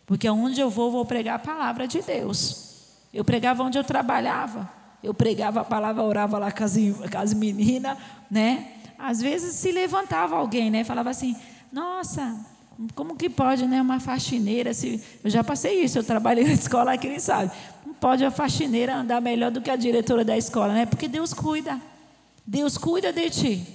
Porque 0.05 0.29
onde 0.29 0.59
eu 0.59 0.69
vou, 0.69 0.91
vou 0.91 1.05
pregar 1.05 1.35
a 1.35 1.39
palavra 1.39 1.87
de 1.87 2.01
Deus. 2.01 2.73
Eu 3.13 3.23
pregava 3.23 3.63
onde 3.63 3.77
eu 3.77 3.83
trabalhava. 3.83 4.69
Eu 5.01 5.13
pregava 5.13 5.61
a 5.61 5.63
palavra, 5.63 6.03
orava 6.03 6.37
lá 6.37 6.51
com 6.51 6.63
as, 6.63 6.75
as 7.17 7.33
meninas, 7.33 7.97
né? 8.29 8.73
Às 8.97 9.21
vezes 9.21 9.55
se 9.55 9.71
levantava 9.71 10.35
alguém, 10.35 10.71
né? 10.71 10.83
Falava 10.83 11.09
assim, 11.09 11.35
nossa, 11.71 12.39
como 12.95 13.15
que 13.15 13.29
pode, 13.29 13.67
né? 13.67 13.81
Uma 13.81 13.99
faxineira, 13.99 14.73
se... 14.73 15.03
eu 15.23 15.29
já 15.29 15.43
passei 15.43 15.83
isso, 15.83 15.97
eu 15.99 16.03
trabalhei 16.03 16.43
na 16.47 16.53
escola, 16.53 16.95
ele 16.95 17.19
sabe 17.19 17.51
pode 18.03 18.25
a 18.25 18.29
faxineira 18.29 18.97
andar 18.97 19.21
melhor 19.21 19.49
do 19.49 19.61
que 19.61 19.71
a 19.71 19.77
diretora 19.77 20.25
da 20.25 20.37
escola, 20.37 20.73
né? 20.73 20.85
Porque 20.85 21.07
Deus 21.07 21.33
cuida. 21.33 21.79
Deus 22.45 22.77
cuida 22.77 23.13
de 23.13 23.29
ti. 23.29 23.67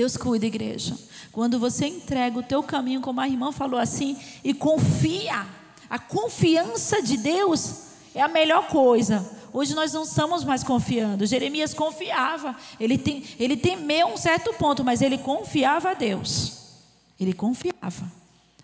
Deus 0.00 0.16
cuida, 0.16 0.46
igreja. 0.46 0.96
Quando 1.30 1.58
você 1.58 1.84
entrega 1.86 2.38
o 2.38 2.42
teu 2.42 2.62
caminho, 2.62 3.02
como 3.02 3.20
a 3.20 3.28
irmã 3.28 3.52
falou 3.52 3.78
assim, 3.78 4.16
e 4.42 4.54
confia, 4.54 5.46
a 5.90 5.98
confiança 5.98 7.02
de 7.02 7.18
Deus 7.18 7.82
é 8.14 8.22
a 8.22 8.28
melhor 8.28 8.66
coisa. 8.68 9.28
Hoje 9.52 9.74
nós 9.74 9.92
não 9.92 10.04
estamos 10.04 10.42
mais 10.42 10.64
confiando. 10.64 11.26
Jeremias 11.26 11.74
confiava. 11.74 12.56
Ele, 12.80 12.96
tem, 12.96 13.22
ele 13.38 13.58
temeu 13.58 14.06
um 14.06 14.16
certo 14.16 14.54
ponto, 14.54 14.82
mas 14.82 15.02
ele 15.02 15.18
confiava 15.18 15.90
a 15.90 15.94
Deus. 15.94 16.78
Ele 17.20 17.34
confiava. 17.34 18.10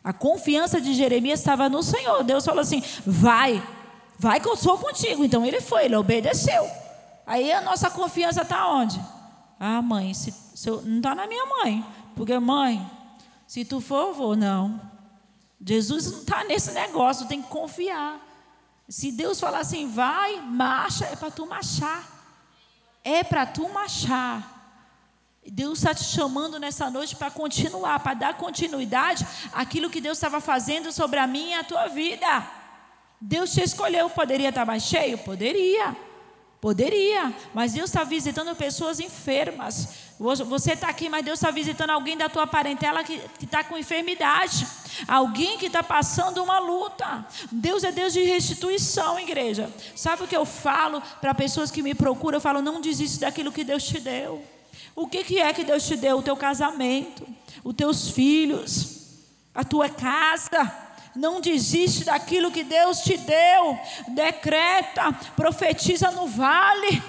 A 0.02 0.14
confiança 0.14 0.80
de 0.80 0.94
Jeremias 0.94 1.40
estava 1.40 1.68
no 1.68 1.82
Senhor. 1.82 2.24
Deus 2.24 2.46
falou 2.46 2.62
assim: 2.62 2.82
vai, 3.04 3.62
Vai 4.18 4.40
que 4.40 4.48
eu 4.48 4.56
sou 4.56 4.78
contigo. 4.78 5.22
Então 5.22 5.44
ele 5.44 5.60
foi, 5.60 5.84
ele 5.84 5.96
obedeceu. 5.96 6.66
Aí 7.26 7.52
a 7.52 7.60
nossa 7.60 7.90
confiança 7.90 8.40
está 8.40 8.66
onde? 8.68 8.98
Ah, 9.58 9.80
mãe, 9.80 10.12
se, 10.12 10.32
se 10.54 10.68
eu, 10.68 10.82
não 10.82 10.98
está 10.98 11.14
na 11.14 11.26
minha 11.26 11.44
mãe. 11.46 11.84
Porque, 12.14 12.38
mãe, 12.38 12.84
se 13.46 13.64
tu 13.64 13.80
for, 13.80 14.08
eu 14.08 14.14
vou. 14.14 14.36
Não. 14.36 14.80
Jesus 15.64 16.10
não 16.12 16.20
está 16.20 16.44
nesse 16.44 16.72
negócio, 16.72 17.26
tem 17.26 17.42
que 17.42 17.48
confiar. 17.48 18.20
Se 18.88 19.10
Deus 19.10 19.40
falar 19.40 19.60
assim, 19.60 19.88
vai, 19.88 20.40
marcha, 20.40 21.06
é 21.06 21.16
para 21.16 21.30
tu 21.30 21.46
marchar. 21.46 22.04
É 23.02 23.24
para 23.24 23.46
tu 23.46 23.68
marchar. 23.68 24.54
Deus 25.46 25.78
está 25.78 25.94
te 25.94 26.04
chamando 26.04 26.58
nessa 26.58 26.90
noite 26.90 27.14
para 27.14 27.30
continuar, 27.30 28.00
para 28.00 28.14
dar 28.14 28.34
continuidade 28.34 29.26
àquilo 29.52 29.90
que 29.90 30.00
Deus 30.00 30.18
estava 30.18 30.40
fazendo 30.40 30.90
sobre 30.92 31.18
a 31.18 31.26
minha 31.26 31.58
e 31.58 31.60
a 31.60 31.64
tua 31.64 31.86
vida. 31.86 32.46
Deus 33.20 33.52
te 33.52 33.62
escolheu, 33.62 34.10
poderia 34.10 34.48
estar 34.48 34.64
mais 34.64 34.82
cheio? 34.82 35.18
Poderia. 35.18 35.96
Poderia, 36.66 37.32
mas 37.54 37.74
Deus 37.74 37.90
está 37.90 38.02
visitando 38.02 38.52
pessoas 38.56 38.98
enfermas. 38.98 39.88
Você 40.18 40.72
está 40.72 40.88
aqui, 40.88 41.08
mas 41.08 41.24
Deus 41.24 41.38
está 41.38 41.52
visitando 41.52 41.90
alguém 41.90 42.16
da 42.16 42.28
tua 42.28 42.44
parentela 42.44 43.04
que 43.04 43.22
está 43.40 43.62
com 43.62 43.78
enfermidade, 43.78 44.66
alguém 45.06 45.58
que 45.58 45.66
está 45.66 45.80
passando 45.80 46.42
uma 46.42 46.58
luta. 46.58 47.24
Deus 47.52 47.84
é 47.84 47.92
Deus 47.92 48.12
de 48.12 48.24
restituição, 48.24 49.16
igreja. 49.20 49.70
Sabe 49.94 50.24
o 50.24 50.26
que 50.26 50.36
eu 50.36 50.44
falo 50.44 51.00
para 51.20 51.32
pessoas 51.32 51.70
que 51.70 51.80
me 51.80 51.94
procuram? 51.94 52.38
Eu 52.38 52.40
falo: 52.40 52.60
não 52.60 52.80
desista 52.80 53.26
daquilo 53.26 53.52
que 53.52 53.62
Deus 53.62 53.84
te 53.84 54.00
deu. 54.00 54.42
O 54.96 55.06
que, 55.06 55.22
que 55.22 55.38
é 55.38 55.52
que 55.52 55.62
Deus 55.62 55.86
te 55.86 55.94
deu? 55.94 56.18
O 56.18 56.22
teu 56.22 56.36
casamento, 56.36 57.24
os 57.62 57.76
teus 57.76 58.10
filhos, 58.10 59.20
a 59.54 59.62
tua 59.62 59.88
casa. 59.88 60.85
Não 61.16 61.40
desiste 61.40 62.04
daquilo 62.04 62.52
que 62.52 62.62
Deus 62.62 63.00
te 63.00 63.16
deu. 63.16 63.78
Decreta, 64.08 65.12
profetiza 65.34 66.10
no 66.10 66.26
vale. 66.26 67.02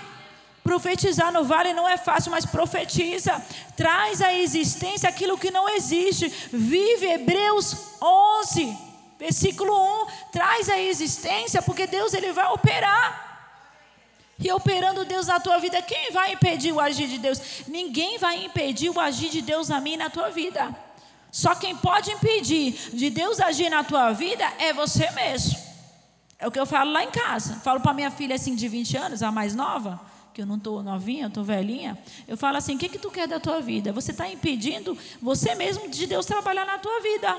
Profetizar 0.63 1.32
no 1.32 1.46
vale 1.46 1.72
não 1.72 1.88
é 1.88 1.98
fácil, 1.98 2.30
mas 2.30 2.46
profetiza. 2.46 3.41
Traz 3.76 4.22
à 4.22 4.34
existência 4.34 5.08
aquilo 5.08 5.38
que 5.38 5.50
não 5.50 5.70
existe. 5.70 6.28
Vive 6.52 7.06
Hebreus 7.06 7.96
11, 8.02 8.78
versículo 9.17 9.74
1. 10.04 10.08
Traz 10.32 10.70
à 10.70 10.78
existência, 10.78 11.62
porque 11.62 11.88
Deus 11.88 12.13
ele 12.13 12.34
vai 12.34 12.48
operar. 12.52 13.28
E 14.39 14.52
operando 14.52 15.06
Deus 15.06 15.28
na 15.28 15.39
tua 15.39 15.58
vida, 15.58 15.82
quem 15.82 16.12
vai 16.12 16.34
impedir 16.34 16.72
o 16.72 16.80
agir 16.80 17.08
de 17.08 17.17
Deus? 17.17 17.39
Ninguém 17.67 18.17
vai 18.17 18.43
impedir 18.43 18.89
o 18.89 19.00
agir 19.00 19.30
de 19.30 19.41
Deus 19.41 19.70
na 19.70 19.80
minha 19.80 19.96
e 19.96 20.00
na 20.00 20.10
tua 20.10 20.30
vida. 20.30 20.76
Só 21.32 21.54
quem 21.56 21.76
pode 21.76 22.12
impedir 22.12 22.74
de 22.94 23.10
Deus 23.10 23.40
agir 23.40 23.70
na 23.70 23.84
tua 23.84 24.12
vida 24.12 24.44
é 24.60 24.74
você 24.74 25.10
mesmo. 25.12 25.58
É 26.40 26.48
o 26.48 26.52
que 26.52 26.60
eu 26.60 26.66
falo 26.66 26.92
lá 26.92 27.04
em 27.04 27.12
casa. 27.12 27.56
Falo 27.56 27.80
para 27.80 27.94
minha 27.94 28.12
filha 28.12 28.36
assim 28.36 28.56
de 28.56 28.68
20 28.68 28.98
anos, 28.98 29.24
a 29.24 29.32
mais 29.32 29.56
nova, 29.56 30.00
que 30.34 30.42
eu 30.42 30.46
não 30.46 30.58
estou 30.58 30.84
novinha, 30.84 31.24
eu 31.24 31.28
estou 31.30 31.44
velhinha. 31.44 31.98
Eu 32.28 32.38
falo 32.38 32.58
assim: 32.58 32.76
o 32.76 32.78
que, 32.78 32.90
que 32.90 33.00
tu 33.00 33.10
quer 33.10 33.28
da 33.28 33.40
tua 33.40 33.60
vida? 33.60 33.92
Você 33.92 34.12
está 34.12 34.30
impedindo 34.30 34.98
você 35.22 35.56
mesmo 35.56 35.90
de 35.90 36.06
Deus 36.06 36.26
trabalhar 36.26 36.66
na 36.66 36.78
tua 36.78 37.02
vida. 37.02 37.36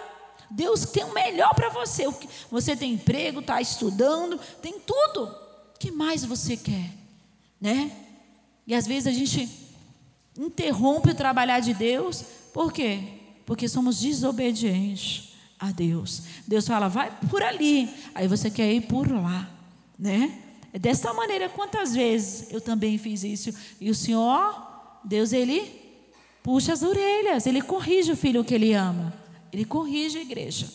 Deus 0.51 0.87
tem 0.87 1.05
o 1.05 1.13
melhor 1.13 1.55
para 1.55 1.69
você. 1.69 2.05
Você 2.51 2.75
tem 2.75 2.95
emprego, 2.95 3.41
está 3.41 3.61
estudando, 3.61 4.39
tem 4.61 4.81
tudo. 4.81 5.25
O 5.75 5.79
que 5.79 5.91
mais 5.91 6.25
você 6.25 6.57
quer? 6.57 6.91
Né? 7.61 7.93
E 8.67 8.75
às 8.75 8.87
vezes 8.87 9.07
a 9.07 9.13
gente 9.13 9.49
interrompe 10.37 11.11
o 11.11 11.15
trabalhar 11.15 11.61
de 11.61 11.75
Deus. 11.75 12.25
Por 12.53 12.73
quê? 12.73 13.18
Porque 13.49 13.67
somos 13.67 13.99
desobedientes 13.99 15.31
a 15.59 15.73
Deus. 15.73 16.25
Deus 16.47 16.69
fala, 16.69 16.87
vai 16.87 17.11
por 17.31 17.43
ali, 17.43 17.89
aí 18.15 18.29
você 18.29 18.51
quer 18.51 18.71
ir 18.71 18.83
por 18.83 19.11
lá, 19.11 19.49
né? 19.99 20.39
É 20.71 20.79
dessa 20.79 21.15
maneira, 21.15 21.49
quantas 21.49 21.95
vezes 21.95 22.53
eu 22.53 22.61
também 22.61 22.99
fiz 22.99 23.25
isso, 23.25 23.59
e 23.81 23.89
o 23.89 23.95
Senhor, 23.95 25.01
Deus, 25.03 25.33
Ele 25.33 25.63
puxa 26.43 26.75
as 26.75 26.83
orelhas, 26.83 27.47
Ele 27.47 27.63
corrige 27.63 28.13
o 28.13 28.17
filho 28.17 28.45
que 28.45 28.53
Ele 28.53 28.75
ama, 28.75 29.15
Ele 29.51 29.65
corrige 29.65 30.19
a 30.19 30.21
igreja. 30.21 30.67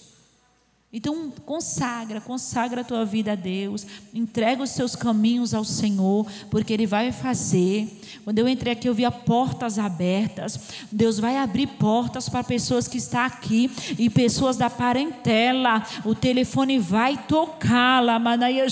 Então, 0.96 1.34
consagra, 1.44 2.22
consagra 2.22 2.82
a 2.82 2.84
tua 2.84 3.04
vida 3.04 3.32
a 3.32 3.36
Deus, 3.36 3.84
entrega 4.14 4.62
os 4.62 4.70
seus 4.70 4.96
caminhos 4.96 5.52
ao 5.52 5.64
Senhor, 5.64 6.28
porque 6.52 6.72
Ele 6.72 6.86
vai 6.86 7.12
fazer. 7.12 7.90
Quando 8.24 8.38
eu 8.38 8.48
entrei 8.48 8.74
aqui, 8.74 8.88
eu 8.88 8.94
via 8.94 9.10
portas 9.10 9.80
abertas. 9.80 10.60
Deus 10.92 11.18
vai 11.18 11.38
abrir 11.38 11.66
portas 11.66 12.30
para 12.30 12.44
pessoas 12.44 12.88
que 12.88 13.00
estão 13.00 13.22
aqui 13.22 13.72
e 13.98 14.08
pessoas 14.08 14.56
da 14.56 14.70
parentela. 14.70 15.84
O 16.06 16.14
telefone 16.14 16.78
vai 16.78 17.18
tocá-la, 17.28 18.20
Manaia 18.20 18.68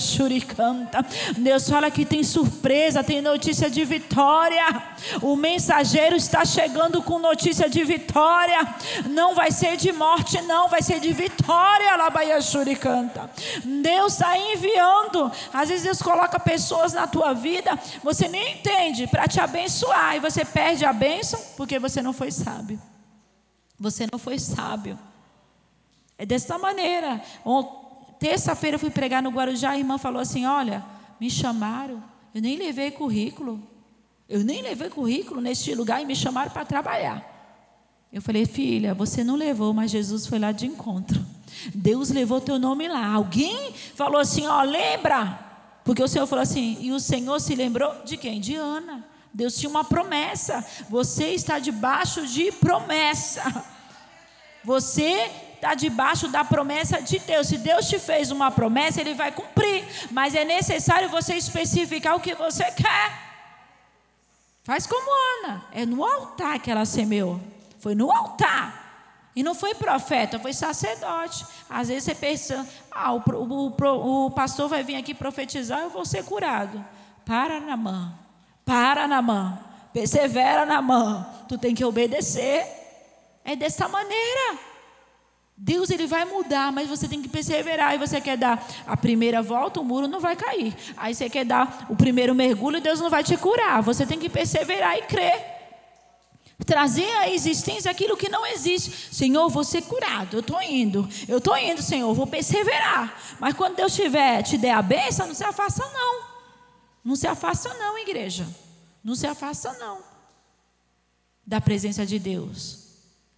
canta. 0.56 1.04
Deus 1.36 1.68
fala 1.68 1.90
que 1.90 2.04
tem 2.04 2.22
surpresa, 2.22 3.02
tem 3.02 3.20
notícia 3.20 3.68
de 3.68 3.84
vitória. 3.84 4.80
O 5.20 5.34
mensageiro 5.34 6.14
está 6.14 6.44
chegando 6.44 7.02
com 7.02 7.18
notícia 7.18 7.68
de 7.68 7.82
vitória. 7.82 8.76
Não 9.10 9.34
vai 9.34 9.50
ser 9.50 9.76
de 9.76 9.90
morte, 9.92 10.40
não, 10.42 10.68
vai 10.68 10.82
ser 10.82 11.00
de 11.00 11.12
vitória. 11.12 12.11
Canta. 12.78 13.30
Deus 13.64 14.12
está 14.12 14.36
enviando. 14.38 15.30
Às 15.52 15.68
vezes 15.68 15.84
Deus 15.84 16.02
coloca 16.02 16.38
pessoas 16.38 16.92
na 16.92 17.06
tua 17.06 17.32
vida, 17.32 17.78
você 18.02 18.28
nem 18.28 18.54
entende, 18.54 19.06
para 19.06 19.26
te 19.26 19.40
abençoar. 19.40 20.16
E 20.16 20.20
você 20.20 20.44
perde 20.44 20.84
a 20.84 20.92
bênção 20.92 21.40
porque 21.56 21.78
você 21.78 22.00
não 22.02 22.12
foi 22.12 22.30
sábio. 22.30 22.80
Você 23.78 24.06
não 24.10 24.18
foi 24.18 24.38
sábio. 24.38 24.98
É 26.16 26.24
dessa 26.24 26.58
maneira. 26.58 27.20
Terça-feira 28.18 28.76
eu 28.76 28.78
fui 28.78 28.90
pregar 28.90 29.22
no 29.22 29.30
Guarujá, 29.30 29.70
a 29.70 29.78
irmã 29.78 29.98
falou 29.98 30.20
assim: 30.22 30.46
Olha, 30.46 30.84
me 31.18 31.28
chamaram, 31.28 32.02
eu 32.34 32.40
nem 32.40 32.56
levei 32.56 32.90
currículo. 32.90 33.60
Eu 34.28 34.42
nem 34.42 34.62
levei 34.62 34.88
currículo 34.88 35.40
neste 35.40 35.74
lugar 35.74 36.00
e 36.00 36.06
me 36.06 36.16
chamaram 36.16 36.50
para 36.50 36.64
trabalhar. 36.64 37.32
Eu 38.12 38.20
falei, 38.20 38.44
filha, 38.44 38.94
você 38.94 39.24
não 39.24 39.36
levou, 39.36 39.72
mas 39.72 39.90
Jesus 39.90 40.26
foi 40.26 40.38
lá 40.38 40.52
de 40.52 40.66
encontro. 40.66 41.24
Deus 41.74 42.10
levou 42.10 42.40
teu 42.40 42.58
nome 42.58 42.88
lá. 42.88 43.06
Alguém 43.12 43.74
falou 43.94 44.20
assim: 44.20 44.46
ó, 44.46 44.62
lembra? 44.62 45.50
Porque 45.84 46.02
o 46.02 46.08
Senhor 46.08 46.26
falou 46.26 46.42
assim, 46.42 46.78
e 46.80 46.92
o 46.92 47.00
Senhor 47.00 47.40
se 47.40 47.54
lembrou 47.54 48.04
de 48.04 48.16
quem? 48.16 48.40
De 48.40 48.54
Ana. 48.54 49.04
Deus 49.34 49.56
tinha 49.56 49.70
uma 49.70 49.84
promessa. 49.84 50.64
Você 50.88 51.30
está 51.30 51.58
debaixo 51.58 52.26
de 52.26 52.52
promessa. 52.52 53.64
Você 54.64 55.30
está 55.54 55.74
debaixo 55.74 56.28
da 56.28 56.44
promessa 56.44 57.00
de 57.00 57.18
Deus. 57.18 57.48
Se 57.48 57.58
Deus 57.58 57.88
te 57.88 57.98
fez 57.98 58.30
uma 58.30 58.50
promessa, 58.50 59.00
Ele 59.00 59.14
vai 59.14 59.32
cumprir. 59.32 59.84
Mas 60.10 60.34
é 60.34 60.44
necessário 60.44 61.08
você 61.08 61.34
especificar 61.34 62.14
o 62.14 62.20
que 62.20 62.34
você 62.34 62.64
quer. 62.70 63.32
Faz 64.62 64.86
como 64.86 65.10
Ana. 65.44 65.64
É 65.72 65.84
no 65.84 66.04
altar 66.04 66.60
que 66.60 66.70
ela 66.70 66.84
semeou. 66.84 67.40
Foi 67.80 67.94
no 67.94 68.12
altar. 68.12 68.81
E 69.34 69.42
não 69.42 69.54
foi 69.54 69.74
profeta, 69.74 70.38
foi 70.38 70.52
sacerdote. 70.52 71.46
Às 71.68 71.88
vezes 71.88 72.04
você 72.04 72.14
pensa, 72.14 72.66
ah, 72.90 73.14
o, 73.14 73.22
o, 73.26 74.26
o, 74.26 74.30
pastor 74.30 74.68
vai 74.68 74.82
vir 74.82 74.96
aqui 74.96 75.14
profetizar, 75.14 75.80
eu 75.80 75.90
vou 75.90 76.04
ser 76.04 76.24
curado. 76.24 76.84
Para 77.24 77.60
na 77.60 77.76
mão. 77.76 78.12
Para 78.64 79.08
na 79.08 79.22
mão. 79.22 79.58
Persevera 79.92 80.66
na 80.66 80.82
mão. 80.82 81.26
Tu 81.48 81.56
tem 81.56 81.74
que 81.74 81.84
obedecer. 81.84 82.66
É 83.44 83.56
dessa 83.56 83.88
maneira. 83.88 84.58
Deus 85.56 85.90
ele 85.90 86.06
vai 86.06 86.24
mudar, 86.24 86.72
mas 86.72 86.88
você 86.88 87.08
tem 87.08 87.22
que 87.22 87.28
perseverar. 87.28 87.94
E 87.94 87.98
você 87.98 88.20
quer 88.20 88.36
dar 88.36 88.66
a 88.86 88.96
primeira 88.96 89.40
volta, 89.40 89.80
o 89.80 89.84
muro 89.84 90.08
não 90.08 90.20
vai 90.20 90.36
cair. 90.36 90.74
Aí 90.96 91.14
você 91.14 91.30
quer 91.30 91.44
dar 91.44 91.86
o 91.88 91.96
primeiro 91.96 92.34
mergulho, 92.34 92.80
Deus 92.80 93.00
não 93.00 93.08
vai 93.08 93.22
te 93.22 93.36
curar. 93.36 93.80
Você 93.82 94.04
tem 94.04 94.18
que 94.18 94.28
perseverar 94.28 94.98
e 94.98 95.02
crer. 95.02 95.51
Trazer 96.64 97.10
à 97.16 97.28
existência 97.28 97.90
aquilo 97.90 98.16
que 98.16 98.28
não 98.28 98.46
existe. 98.46 99.14
Senhor, 99.14 99.48
vou 99.48 99.64
ser 99.64 99.82
curado. 99.82 100.36
Eu 100.36 100.40
estou 100.40 100.62
indo. 100.62 101.08
Eu 101.26 101.38
estou 101.38 101.56
indo, 101.56 101.82
Senhor. 101.82 102.12
Vou 102.14 102.26
perseverar. 102.26 103.18
Mas 103.40 103.54
quando 103.54 103.76
Deus 103.76 103.94
tiver, 103.94 104.42
te 104.42 104.56
der 104.56 104.72
a 104.72 104.82
bênção, 104.82 105.26
não 105.26 105.34
se 105.34 105.44
afasta, 105.44 105.84
não. 105.92 106.22
Não 107.04 107.16
se 107.16 107.26
afasta, 107.26 107.74
não, 107.74 107.98
igreja. 107.98 108.46
Não 109.02 109.14
se 109.14 109.26
afasta, 109.26 109.72
não. 109.74 109.98
Da 111.44 111.60
presença 111.60 112.06
de 112.06 112.18
Deus. 112.18 112.78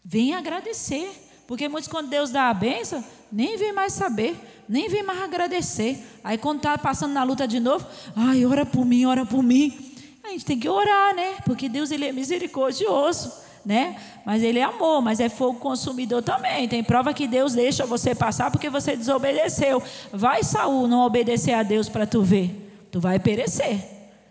Venha 0.05 0.39
agradecer. 0.39 1.23
Porque 1.47 1.69
muitos, 1.69 1.89
quando 1.89 2.09
Deus 2.09 2.31
dá 2.31 2.49
a 2.49 2.55
bênção, 2.55 3.05
nem 3.31 3.57
vem 3.57 3.73
mais 3.73 3.93
saber, 3.93 4.37
nem 4.69 4.89
vem 4.89 5.03
mais 5.03 5.23
agradecer. 5.23 6.03
Aí, 6.23 6.39
quando 6.39 6.59
está 6.59 6.77
passando 6.79 7.13
na 7.13 7.23
luta 7.23 7.47
de 7.47 7.61
novo, 7.61 7.87
ai, 8.17 8.45
ora 8.47 8.65
por 8.65 8.85
mim, 8.85 9.05
ora 9.05 9.27
por 9.27 9.43
mim. 9.43 9.94
A 10.25 10.29
gente 10.31 10.45
tem 10.45 10.59
que 10.59 10.69
orar, 10.69 11.15
né? 11.15 11.37
Porque 11.45 11.69
Deus 11.69 11.91
ele 11.91 12.07
é 12.07 12.13
misericordioso, 12.13 13.31
né? 13.65 13.97
Mas 14.25 14.43
ele 14.43 14.59
é 14.59 14.63
amor, 14.63 15.03
mas 15.03 15.21
é 15.21 15.29
fogo 15.29 15.59
consumidor 15.59 16.23
também. 16.23 16.67
Tem 16.67 16.83
prova 16.83 17.13
que 17.13 17.29
Deus 17.29 17.53
deixa 17.53 17.85
você 17.85 18.15
passar 18.15 18.51
porque 18.51 18.71
você 18.71 18.97
desobedeceu. 18.97 19.83
Vai 20.13 20.43
Saul 20.43 20.89
não 20.89 21.05
obedecer 21.05 21.53
a 21.53 21.63
Deus 21.63 21.89
para 21.89 22.07
tu 22.07 22.23
ver. 22.23 22.87
Tu 22.91 22.99
vai 22.99 23.19
perecer, 23.19 23.79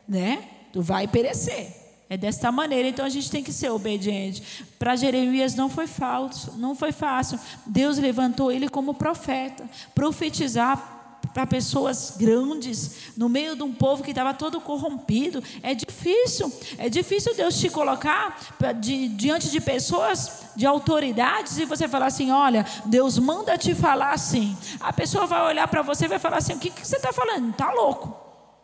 né? 0.08 0.44
Tu 0.72 0.82
vai 0.82 1.08
perecer. 1.08 1.84
É 2.10 2.18
desta 2.18 2.52
maneira, 2.52 2.88
então 2.88 3.06
a 3.06 3.10
gente 3.10 3.32
tem 3.32 3.44
que 3.44 3.52
ser 3.52 3.70
obediente. 3.70 4.66
Para 4.78 4.96
Jeremias 4.96 5.56
não 5.56 5.70
foi 5.70 5.88
falso, 5.88 6.54
não 6.58 6.76
foi 6.76 6.92
fácil. 6.92 7.40
Deus 7.66 7.98
levantou 7.98 8.52
ele 8.52 8.68
como 8.68 8.94
profeta, 8.94 9.64
profetizar 9.96 10.93
para 11.34 11.48
pessoas 11.48 12.16
grandes, 12.18 13.14
no 13.16 13.30
meio 13.30 13.56
de 13.56 13.64
um 13.64 13.74
povo 13.74 14.04
que 14.04 14.12
estava 14.12 14.34
todo 14.34 14.60
corrompido. 14.60 15.44
É 15.62 15.74
difícil, 15.74 16.52
é 16.78 16.90
difícil 16.90 17.36
Deus 17.36 17.60
te 17.60 17.70
colocar 17.70 18.56
de, 18.80 19.08
diante 19.10 19.50
de 19.50 19.62
pessoas 19.62 20.44
de 20.56 20.66
autoridades 20.66 21.58
e 21.58 21.66
você 21.66 21.88
falar 21.88 22.08
assim: 22.08 22.32
olha, 22.32 22.66
Deus 22.86 23.18
manda 23.18 23.58
te 23.58 23.74
falar 23.74 24.12
assim. 24.12 24.56
A 24.80 24.92
pessoa 24.92 25.26
vai 25.26 25.42
olhar 25.44 25.68
para 25.68 25.82
você 25.82 26.06
e 26.06 26.10
vai 26.10 26.20
falar 26.20 26.38
assim: 26.38 26.54
o 26.54 26.60
que, 26.60 26.70
que 26.70 26.86
você 26.86 26.98
está 26.98 27.14
falando? 27.14 27.52
Está 27.52 27.72
louco, 27.72 28.16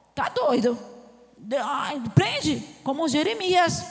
está 0.09 0.29
doido. 0.29 0.77
Ai, 1.63 2.01
prende, 2.13 2.63
como 2.83 3.07
Jeremias. 3.07 3.83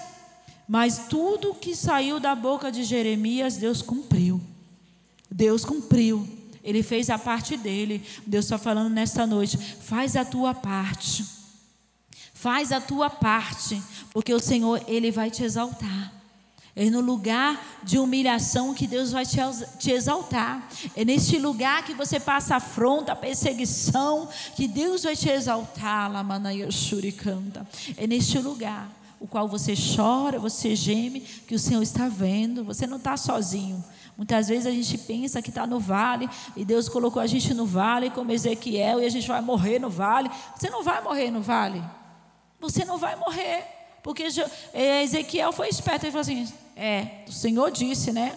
Mas 0.68 1.06
tudo 1.08 1.54
que 1.54 1.74
saiu 1.74 2.20
da 2.20 2.34
boca 2.34 2.70
de 2.70 2.84
Jeremias, 2.84 3.56
Deus 3.56 3.80
cumpriu. 3.80 4.38
Deus 5.30 5.64
cumpriu. 5.64 6.37
Ele 6.68 6.82
fez 6.82 7.08
a 7.08 7.18
parte 7.18 7.56
dele. 7.56 8.04
Deus 8.26 8.44
está 8.44 8.58
falando 8.58 8.92
nesta 8.92 9.26
noite: 9.26 9.56
faz 9.56 10.16
a 10.16 10.24
tua 10.24 10.52
parte. 10.52 11.24
Faz 12.34 12.72
a 12.72 12.80
tua 12.80 13.08
parte, 13.08 13.82
porque 14.12 14.32
o 14.32 14.38
Senhor, 14.38 14.80
Ele 14.86 15.10
vai 15.10 15.30
te 15.30 15.42
exaltar. 15.42 16.12
É 16.76 16.88
no 16.90 17.00
lugar 17.00 17.80
de 17.82 17.98
humilhação 17.98 18.74
que 18.74 18.86
Deus 18.86 19.10
vai 19.10 19.24
te 19.26 19.90
exaltar. 19.90 20.68
É 20.94 21.04
neste 21.04 21.38
lugar 21.38 21.84
que 21.84 21.94
você 21.94 22.20
passa 22.20 22.56
afronta, 22.56 23.16
perseguição, 23.16 24.28
que 24.54 24.68
Deus 24.68 25.02
vai 25.02 25.16
te 25.16 25.28
exaltar. 25.28 26.12
canta. 27.18 27.66
É 27.96 28.06
neste 28.06 28.38
lugar 28.38 28.88
o 29.20 29.26
qual 29.26 29.48
você 29.48 29.74
chora, 29.74 30.38
você 30.38 30.74
geme, 30.74 31.20
que 31.20 31.54
o 31.54 31.58
Senhor 31.58 31.82
está 31.82 32.08
vendo. 32.08 32.64
Você 32.64 32.86
não 32.86 32.98
está 32.98 33.16
sozinho. 33.16 33.82
Muitas 34.16 34.48
vezes 34.48 34.66
a 34.66 34.70
gente 34.70 34.98
pensa 34.98 35.40
que 35.40 35.48
está 35.48 35.66
no 35.66 35.78
vale 35.78 36.28
e 36.56 36.64
Deus 36.64 36.88
colocou 36.88 37.22
a 37.22 37.26
gente 37.26 37.54
no 37.54 37.64
vale 37.64 38.10
como 38.10 38.32
Ezequiel 38.32 39.00
e 39.00 39.06
a 39.06 39.08
gente 39.08 39.28
vai 39.28 39.40
morrer 39.40 39.78
no 39.78 39.88
vale. 39.88 40.28
Você 40.56 40.68
não 40.68 40.82
vai 40.82 41.00
morrer 41.00 41.30
no 41.30 41.40
vale. 41.40 41.82
Você 42.60 42.84
não 42.84 42.98
vai 42.98 43.14
morrer. 43.14 43.64
Porque 44.02 44.26
é, 44.72 45.02
Ezequiel 45.04 45.52
foi 45.52 45.68
esperto 45.68 46.06
e 46.06 46.10
falou 46.10 46.22
assim: 46.22 46.52
É, 46.76 47.22
o 47.28 47.32
Senhor 47.32 47.70
disse, 47.70 48.12
né? 48.12 48.36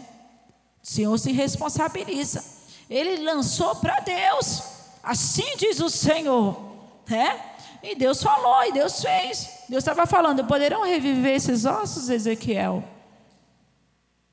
O 0.84 0.88
Senhor 0.88 1.18
se 1.18 1.32
responsabiliza. 1.32 2.44
Ele 2.90 3.24
lançou 3.24 3.76
para 3.76 4.00
Deus. 4.02 4.62
Assim 5.02 5.56
diz 5.58 5.80
o 5.80 5.90
Senhor. 5.90 6.72
Né? 7.10 7.40
E 7.84 7.96
Deus 7.96 8.22
falou, 8.22 8.64
e 8.66 8.72
Deus 8.72 9.02
fez. 9.02 9.50
Deus 9.68 9.84
estava 9.84 10.06
falando: 10.06 10.46
poderão 10.46 10.84
reviver 10.84 11.36
esses 11.36 11.66
ossos, 11.66 12.10
Ezequiel? 12.10 12.84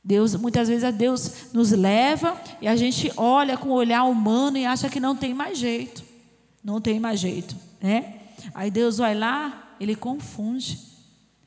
Deus, 0.05 0.35
muitas 0.35 0.69
vezes 0.69 0.95
Deus 0.95 1.53
nos 1.53 1.71
leva 1.73 2.41
e 2.63 2.69
a 2.69 2.75
gente 2.77 3.13
olha 3.17 3.59
com 3.59 3.69
o 3.69 3.75
olhar 3.75 4.05
humano 4.05 4.57
e 4.57 4.65
acha 4.65 4.89
que 4.89 4.99
não 4.99 5.15
tem 5.15 5.35
mais 5.35 5.59
jeito. 5.59 6.03
Não 6.65 6.81
tem 6.81 6.99
mais 6.99 7.21
jeito, 7.21 7.55
né? 7.81 8.15
Aí 8.55 8.71
Deus 8.71 8.99
vai 8.99 9.15
lá, 9.15 9.75
ele 9.79 9.95
confunde. 9.95 10.79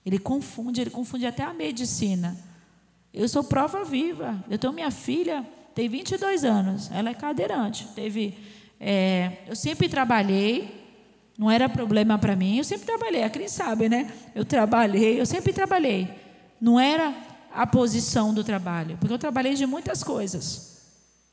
Ele 0.06 0.18
confunde, 0.18 0.82
ele 0.82 0.90
confunde 0.90 1.26
até 1.26 1.44
a 1.44 1.54
medicina. 1.54 2.38
Eu 3.14 3.28
sou 3.28 3.44
prova 3.44 3.84
viva. 3.84 4.44
Eu 4.50 4.58
tenho 4.58 4.74
minha 4.74 4.92
filha, 4.92 5.46
tem 5.76 5.90
22 5.90 6.44
anos, 6.44 6.92
ela 6.92 7.10
é 7.10 7.14
cadeirante. 7.14 7.88
Teve, 7.96 8.38
é, 8.80 9.40
eu 9.48 9.56
sempre 9.56 9.90
trabalhei, 9.90 10.81
não 11.38 11.50
era 11.50 11.68
problema 11.70 12.18
para 12.18 12.36
mim. 12.36 12.58
Eu 12.58 12.64
sempre 12.64 12.86
trabalhei, 12.86 13.24
a 13.24 13.30
Cris 13.30 13.52
sabe, 13.52 13.90
né? 13.90 14.12
Eu 14.36 14.46
trabalhei, 14.46 15.20
eu 15.20 15.26
sempre 15.26 15.54
trabalhei. 15.54 16.10
Não 16.60 16.80
era 16.80 17.14
a 17.54 17.66
posição 17.66 18.34
do 18.34 18.44
trabalho, 18.44 18.98
porque 19.00 19.14
eu 19.14 19.20
trabalhei 19.20 19.54
de 19.56 19.66
muitas 19.66 20.04
coisas. 20.04 20.72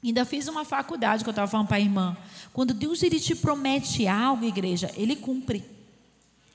Ainda 0.03 0.25
fiz 0.25 0.47
uma 0.49 0.65
faculdade 0.65 1.25
que 1.25 1.29
eu 1.29 1.33
estava 1.33 1.51
falando 1.51 1.67
para 1.67 1.77
a 1.77 1.81
irmã. 1.81 2.17
Quando 2.53 2.73
Deus 2.73 3.03
ele 3.03 3.19
te 3.19 3.35
promete 3.35 4.07
algo, 4.07 4.45
igreja, 4.45 4.91
ele 4.97 5.17
cumpre. 5.17 5.65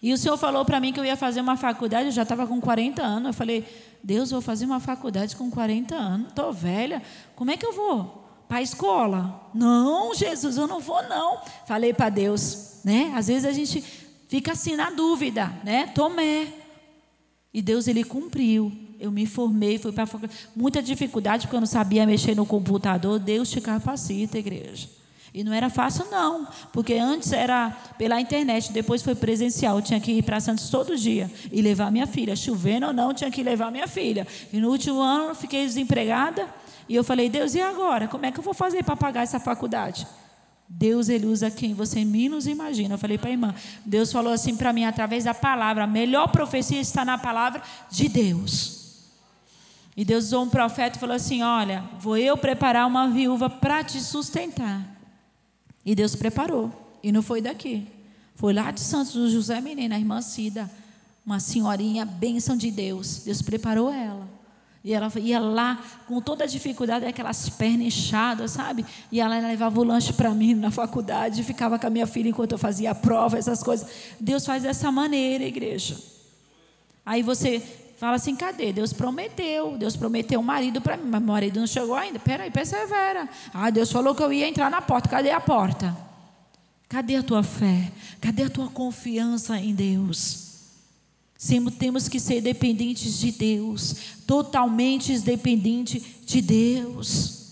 E 0.02 0.12
o 0.12 0.18
Senhor 0.18 0.38
falou 0.38 0.66
para 0.66 0.80
mim 0.80 0.92
que 0.92 1.00
eu 1.00 1.06
ia 1.06 1.16
fazer 1.16 1.42
uma 1.42 1.56
faculdade, 1.56 2.08
eu 2.08 2.12
já 2.12 2.24
estava 2.24 2.46
com 2.46 2.60
40 2.60 3.02
anos. 3.02 3.28
Eu 3.28 3.34
falei, 3.34 3.66
Deus, 4.04 4.32
vou 4.32 4.42
fazer 4.42 4.66
uma 4.66 4.80
faculdade 4.80 5.36
com 5.36 5.50
40 5.50 5.96
anos, 5.96 6.28
estou 6.28 6.52
velha, 6.52 7.02
como 7.36 7.52
é 7.52 7.58
que 7.58 7.66
eu 7.66 7.72
vou? 7.72 8.22
Para 8.48 8.58
a 8.58 8.62
escola? 8.62 9.50
Não, 9.54 10.14
Jesus, 10.14 10.58
eu 10.58 10.68
não 10.68 10.80
vou 10.82 11.02
não. 11.04 11.40
Falei 11.66 11.94
para 11.94 12.10
Deus, 12.10 12.73
né? 12.84 13.12
Às 13.16 13.28
vezes 13.28 13.46
a 13.46 13.52
gente 13.52 13.84
fica 14.28 14.52
assim 14.52 14.76
na 14.76 14.90
dúvida, 14.90 15.54
né? 15.64 15.88
Tomé. 15.88 16.48
E 17.54 17.62
Deus 17.62 17.88
ele 17.88 18.04
cumpriu 18.04 18.72
eu 19.04 19.12
me 19.12 19.26
formei, 19.26 19.78
fui 19.78 19.92
para 19.92 20.08
muita 20.56 20.82
dificuldade 20.82 21.46
porque 21.46 21.58
eu 21.58 21.60
não 21.60 21.68
sabia 21.68 22.06
mexer 22.06 22.34
no 22.34 22.46
computador. 22.46 23.20
Deus 23.20 23.52
te 23.52 23.60
capacita, 23.60 24.38
igreja. 24.38 24.88
E 25.34 25.44
não 25.44 25.52
era 25.52 25.70
fácil, 25.70 26.06
não, 26.10 26.48
porque 26.72 26.94
antes 26.94 27.34
era 27.34 27.72
pela 27.98 28.22
internet, 28.22 28.72
depois 28.72 29.02
foi 29.02 29.14
presencial. 29.14 29.76
Eu 29.78 29.82
tinha 29.82 30.00
que 30.00 30.14
ir 30.14 30.24
para 30.24 30.40
Santos 30.40 30.70
todo 30.70 30.96
dia 30.96 31.30
e 31.52 31.62
levar 31.62 31.92
minha 31.92 32.08
filha. 32.08 32.34
Chovendo 32.34 32.86
ou 32.86 32.94
não, 32.94 33.14
tinha 33.14 33.30
que 33.30 33.44
levar 33.44 33.70
minha 33.72 33.88
filha. 33.90 34.26
E 34.54 34.58
no 34.58 34.70
último 34.70 35.02
ano 35.02 35.32
eu 35.32 35.36
fiquei 35.36 35.66
desempregada. 35.66 36.48
E 36.88 36.96
eu 36.96 37.04
falei, 37.04 37.30
Deus, 37.30 37.56
e 37.56 37.62
agora? 37.62 38.08
Como 38.08 38.26
é 38.26 38.32
que 38.32 38.40
eu 38.40 38.44
vou 38.44 38.54
fazer 38.54 38.86
para 38.86 38.96
pagar 38.96 39.24
essa 39.24 39.40
faculdade? 39.40 40.08
Deus 40.76 41.08
ele 41.08 41.28
usa 41.28 41.52
quem 41.52 41.74
você 41.74 42.04
menos 42.04 42.48
imagina. 42.48 42.96
Eu 42.96 42.98
falei 42.98 43.18
para 43.18 43.30
a 43.30 43.32
irmã, 43.32 43.54
Deus 43.86 44.12
falou 44.12 44.34
assim 44.34 44.56
para 44.58 44.74
mim 44.74 44.84
através 44.86 45.24
da 45.24 45.34
palavra. 45.34 45.84
A 45.84 45.88
melhor 45.88 46.28
profecia 46.28 46.82
está 46.82 47.06
na 47.06 47.18
palavra 47.18 47.62
de 47.92 48.10
Deus. 48.10 48.82
E 49.96 50.04
Deus 50.04 50.26
usou 50.26 50.44
um 50.44 50.50
profeta 50.50 50.98
e 50.98 51.00
falou 51.00 51.16
assim: 51.16 51.44
Olha, 51.44 51.84
vou 52.00 52.18
eu 52.18 52.36
preparar 52.36 52.88
uma 52.88 53.08
viúva 53.08 53.50
para 53.50 53.84
te 53.84 54.02
sustentar. 54.02 54.84
E 55.86 55.94
Deus 55.94 56.16
preparou. 56.16 56.72
E 57.04 57.12
não 57.12 57.22
foi 57.22 57.40
daqui. 57.40 57.88
Foi 58.34 58.52
lá 58.52 58.72
de 58.72 58.82
Santos 58.82 59.14
do 59.14 59.30
José 59.30 59.62
Menina, 59.62 59.96
a 59.96 60.00
irmã 60.00 60.22
Cida. 60.22 60.70
Uma 61.24 61.40
senhorinha, 61.40 62.04
bênção 62.04 62.58
de 62.58 62.72
Deus. 62.72 63.22
Deus 63.24 63.42
preparou 63.42 63.94
ela. 63.94 64.28
E 64.84 64.94
ela 64.94 65.10
ia 65.18 65.40
lá 65.40 65.82
com 66.08 66.20
toda 66.20 66.44
a 66.44 66.48
dificuldade, 66.48 67.06
aquelas 67.06 67.48
pernas 67.48 67.88
inchadas, 67.88 68.52
sabe? 68.52 68.86
E 69.10 69.22
ela 69.22 69.40
levava 69.40 69.80
o 69.80 69.84
lanche 69.84 70.12
para 70.12 70.32
mim 70.32 70.54
na 70.54 70.72
faculdade, 70.72 71.42
ficava 71.42 71.80
com 71.80 71.88
a 71.88 71.90
minha 71.90 72.06
filha 72.06 72.28
enquanto 72.28 72.52
eu 72.52 72.58
fazia 72.58 72.92
a 72.92 72.96
prova, 72.96 73.38
essas 73.38 73.64
coisas. 73.64 73.88
Deus 74.20 74.46
faz 74.46 74.64
dessa 74.64 74.92
maneira, 74.92 75.46
igreja. 75.46 75.98
Aí 77.06 77.24
você 77.24 77.62
fala 77.98 78.18
assim: 78.18 78.36
cadê? 78.36 78.74
Deus 78.74 78.92
prometeu, 78.92 79.78
Deus 79.78 79.96
prometeu 79.96 80.42
um 80.42 80.44
marido 80.44 80.82
para 80.82 80.98
mim, 80.98 81.06
mas 81.06 81.22
meu 81.22 81.34
marido 81.34 81.60
não 81.62 81.68
chegou 81.68 81.96
ainda. 81.96 82.20
Peraí, 82.20 82.52
persevera. 82.52 83.30
Ah, 83.54 83.70
Deus 83.70 83.90
falou 83.90 84.14
que 84.14 84.22
eu 84.22 84.34
ia 84.34 84.50
entrar 84.50 84.70
na 84.70 84.82
porta, 84.82 85.08
cadê 85.08 85.32
a 85.32 85.40
porta? 85.40 85.96
Cadê 86.90 87.16
a 87.16 87.24
tua 87.24 87.42
fé? 87.42 87.90
Cadê 88.20 88.44
a 88.44 88.50
tua 88.50 88.68
confiança 88.68 89.58
em 89.58 89.74
Deus? 89.74 90.53
Temos 91.78 92.08
que 92.08 92.20
ser 92.20 92.42
dependentes 92.42 93.20
de 93.20 93.32
Deus, 93.32 93.96
totalmente 94.26 95.18
dependentes 95.20 96.02
de 96.26 96.42
Deus. 96.42 97.44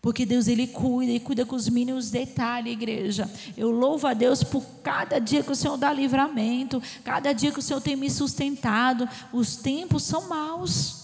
Porque 0.00 0.26
Deus 0.26 0.48
ele 0.48 0.66
cuida 0.66 1.12
e 1.12 1.20
cuida 1.20 1.46
com 1.46 1.54
os 1.54 1.68
mínimos 1.68 2.10
detalhes, 2.10 2.72
igreja. 2.72 3.30
Eu 3.56 3.70
louvo 3.70 4.08
a 4.08 4.14
Deus 4.14 4.42
por 4.42 4.64
cada 4.82 5.20
dia 5.20 5.44
que 5.44 5.52
o 5.52 5.56
Senhor 5.56 5.76
dá 5.76 5.92
livramento, 5.92 6.82
cada 7.04 7.32
dia 7.32 7.52
que 7.52 7.60
o 7.60 7.62
Senhor 7.62 7.80
tem 7.80 7.94
me 7.94 8.10
sustentado. 8.10 9.08
Os 9.32 9.54
tempos 9.54 10.02
são 10.02 10.28
maus. 10.28 11.01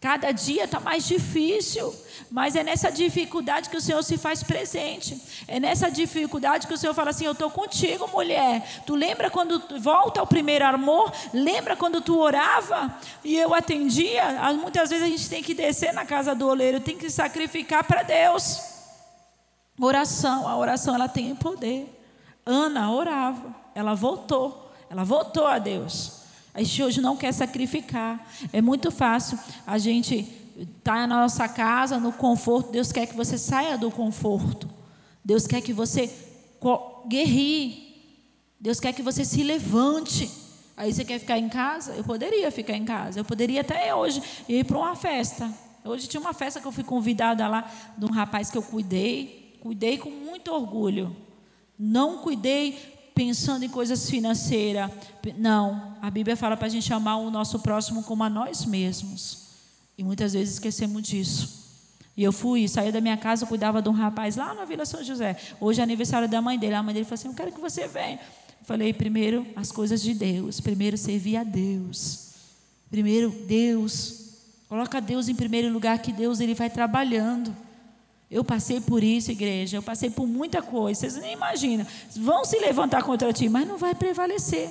Cada 0.00 0.30
dia 0.30 0.64
está 0.64 0.78
mais 0.78 1.04
difícil, 1.04 1.92
mas 2.30 2.54
é 2.54 2.62
nessa 2.62 2.88
dificuldade 2.88 3.68
que 3.68 3.76
o 3.76 3.80
Senhor 3.80 4.00
se 4.04 4.16
faz 4.16 4.44
presente. 4.44 5.20
É 5.48 5.58
nessa 5.58 5.90
dificuldade 5.90 6.68
que 6.68 6.74
o 6.74 6.78
Senhor 6.78 6.94
fala 6.94 7.10
assim: 7.10 7.24
Eu 7.24 7.32
estou 7.32 7.50
contigo, 7.50 8.06
mulher. 8.06 8.64
Tu 8.86 8.94
lembra 8.94 9.28
quando 9.28 9.60
volta 9.80 10.20
ao 10.20 10.26
primeiro 10.26 10.64
amor? 10.64 11.12
Lembra 11.34 11.74
quando 11.74 12.00
tu 12.00 12.16
orava 12.16 12.96
e 13.24 13.36
eu 13.36 13.52
atendia? 13.52 14.22
Muitas 14.52 14.88
vezes 14.88 15.04
a 15.04 15.08
gente 15.08 15.28
tem 15.28 15.42
que 15.42 15.52
descer 15.52 15.92
na 15.92 16.06
casa 16.06 16.32
do 16.32 16.46
oleiro, 16.46 16.78
tem 16.78 16.96
que 16.96 17.10
sacrificar 17.10 17.82
para 17.82 18.04
Deus. 18.04 18.60
Oração, 19.80 20.46
a 20.46 20.56
oração 20.56 20.94
ela 20.94 21.08
tem 21.08 21.34
poder. 21.34 21.92
Ana 22.46 22.92
orava, 22.92 23.52
ela 23.74 23.94
voltou, 23.94 24.72
ela 24.88 25.02
voltou 25.02 25.46
a 25.46 25.58
Deus. 25.58 26.17
A 26.58 26.62
gente 26.64 26.82
hoje 26.82 27.00
não 27.00 27.16
quer 27.16 27.30
sacrificar. 27.30 28.28
É 28.52 28.60
muito 28.60 28.90
fácil 28.90 29.38
a 29.64 29.78
gente 29.78 30.26
estar 30.58 30.94
tá 30.94 31.06
na 31.06 31.20
nossa 31.20 31.48
casa, 31.48 32.00
no 32.00 32.12
conforto. 32.12 32.72
Deus 32.72 32.90
quer 32.90 33.06
que 33.06 33.14
você 33.14 33.38
saia 33.38 33.78
do 33.78 33.92
conforto. 33.92 34.68
Deus 35.24 35.46
quer 35.46 35.60
que 35.60 35.72
você 35.72 36.12
guerrie. 37.06 38.02
Deus 38.58 38.80
quer 38.80 38.92
que 38.92 39.02
você 39.02 39.24
se 39.24 39.44
levante. 39.44 40.28
Aí 40.76 40.92
você 40.92 41.04
quer 41.04 41.20
ficar 41.20 41.38
em 41.38 41.48
casa? 41.48 41.92
Eu 41.92 42.02
poderia 42.02 42.50
ficar 42.50 42.74
em 42.74 42.84
casa. 42.84 43.20
Eu 43.20 43.24
poderia 43.24 43.60
até 43.60 43.94
hoje 43.94 44.20
ir 44.48 44.64
para 44.64 44.78
uma 44.78 44.96
festa. 44.96 45.48
Hoje 45.84 46.08
tinha 46.08 46.20
uma 46.20 46.34
festa 46.34 46.60
que 46.60 46.66
eu 46.66 46.72
fui 46.72 46.82
convidada 46.82 47.46
lá 47.46 47.70
de 47.96 48.04
um 48.04 48.10
rapaz 48.10 48.50
que 48.50 48.58
eu 48.58 48.62
cuidei. 48.64 49.56
Cuidei 49.60 49.96
com 49.96 50.10
muito 50.10 50.52
orgulho. 50.52 51.16
Não 51.78 52.18
cuidei 52.18 52.97
pensando 53.18 53.64
em 53.64 53.68
coisas 53.68 54.08
financeiras. 54.08 54.88
Não, 55.36 55.96
a 56.00 56.08
Bíblia 56.08 56.36
fala 56.36 56.56
para 56.56 56.68
a 56.68 56.70
gente 56.70 56.92
amar 56.94 57.18
o 57.18 57.32
nosso 57.32 57.58
próximo 57.58 58.04
como 58.04 58.22
a 58.22 58.30
nós 58.30 58.64
mesmos. 58.64 59.48
E 59.98 60.04
muitas 60.04 60.34
vezes 60.34 60.54
esquecemos 60.54 61.02
disso. 61.02 61.66
E 62.16 62.22
eu 62.22 62.32
fui, 62.32 62.68
saí 62.68 62.92
da 62.92 63.00
minha 63.00 63.16
casa, 63.16 63.44
cuidava 63.44 63.82
de 63.82 63.88
um 63.88 63.92
rapaz 63.92 64.36
lá 64.36 64.54
na 64.54 64.64
Vila 64.64 64.86
São 64.86 65.02
José. 65.02 65.36
Hoje 65.60 65.80
é 65.80 65.82
aniversário 65.82 66.28
da 66.28 66.40
mãe 66.40 66.56
dele. 66.56 66.74
A 66.74 66.82
mãe 66.82 66.94
dele 66.94 67.04
falou 67.04 67.14
assim: 67.14 67.28
Eu 67.28 67.34
quero 67.34 67.50
que 67.50 67.60
você 67.60 67.88
venha. 67.88 68.20
Eu 68.60 68.64
falei: 68.64 68.92
primeiro, 68.92 69.44
as 69.56 69.72
coisas 69.72 70.00
de 70.00 70.14
Deus. 70.14 70.60
Primeiro, 70.60 70.96
servir 70.96 71.38
a 71.38 71.42
Deus. 71.42 72.34
Primeiro, 72.88 73.30
Deus. 73.48 74.28
Coloca 74.68 75.00
Deus 75.00 75.28
em 75.28 75.34
primeiro 75.34 75.72
lugar, 75.72 75.98
que 75.98 76.12
Deus 76.12 76.38
ele 76.38 76.54
vai 76.54 76.70
trabalhando. 76.70 77.52
Eu 78.30 78.44
passei 78.44 78.80
por 78.80 79.02
isso, 79.02 79.30
igreja. 79.30 79.78
Eu 79.78 79.82
passei 79.82 80.10
por 80.10 80.26
muita 80.26 80.60
coisa. 80.60 81.00
Vocês 81.00 81.16
nem 81.16 81.32
imaginam. 81.32 81.86
Vão 82.16 82.44
se 82.44 82.58
levantar 82.58 83.02
contra 83.02 83.32
ti, 83.32 83.48
mas 83.48 83.66
não 83.66 83.78
vai 83.78 83.94
prevalecer. 83.94 84.70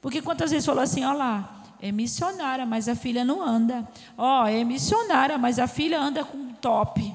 Porque 0.00 0.20
quantas 0.20 0.50
vezes 0.50 0.66
falou 0.66 0.82
assim: 0.82 1.04
olha 1.04 1.16
lá, 1.16 1.62
é 1.80 1.90
missionária, 1.90 2.66
mas 2.66 2.88
a 2.88 2.94
filha 2.94 3.24
não 3.24 3.42
anda. 3.42 3.88
Ó, 4.16 4.42
oh, 4.42 4.46
é 4.46 4.62
missionária, 4.64 5.38
mas 5.38 5.58
a 5.58 5.66
filha 5.66 5.98
anda 5.98 6.24
com 6.24 6.52
top. 6.54 7.14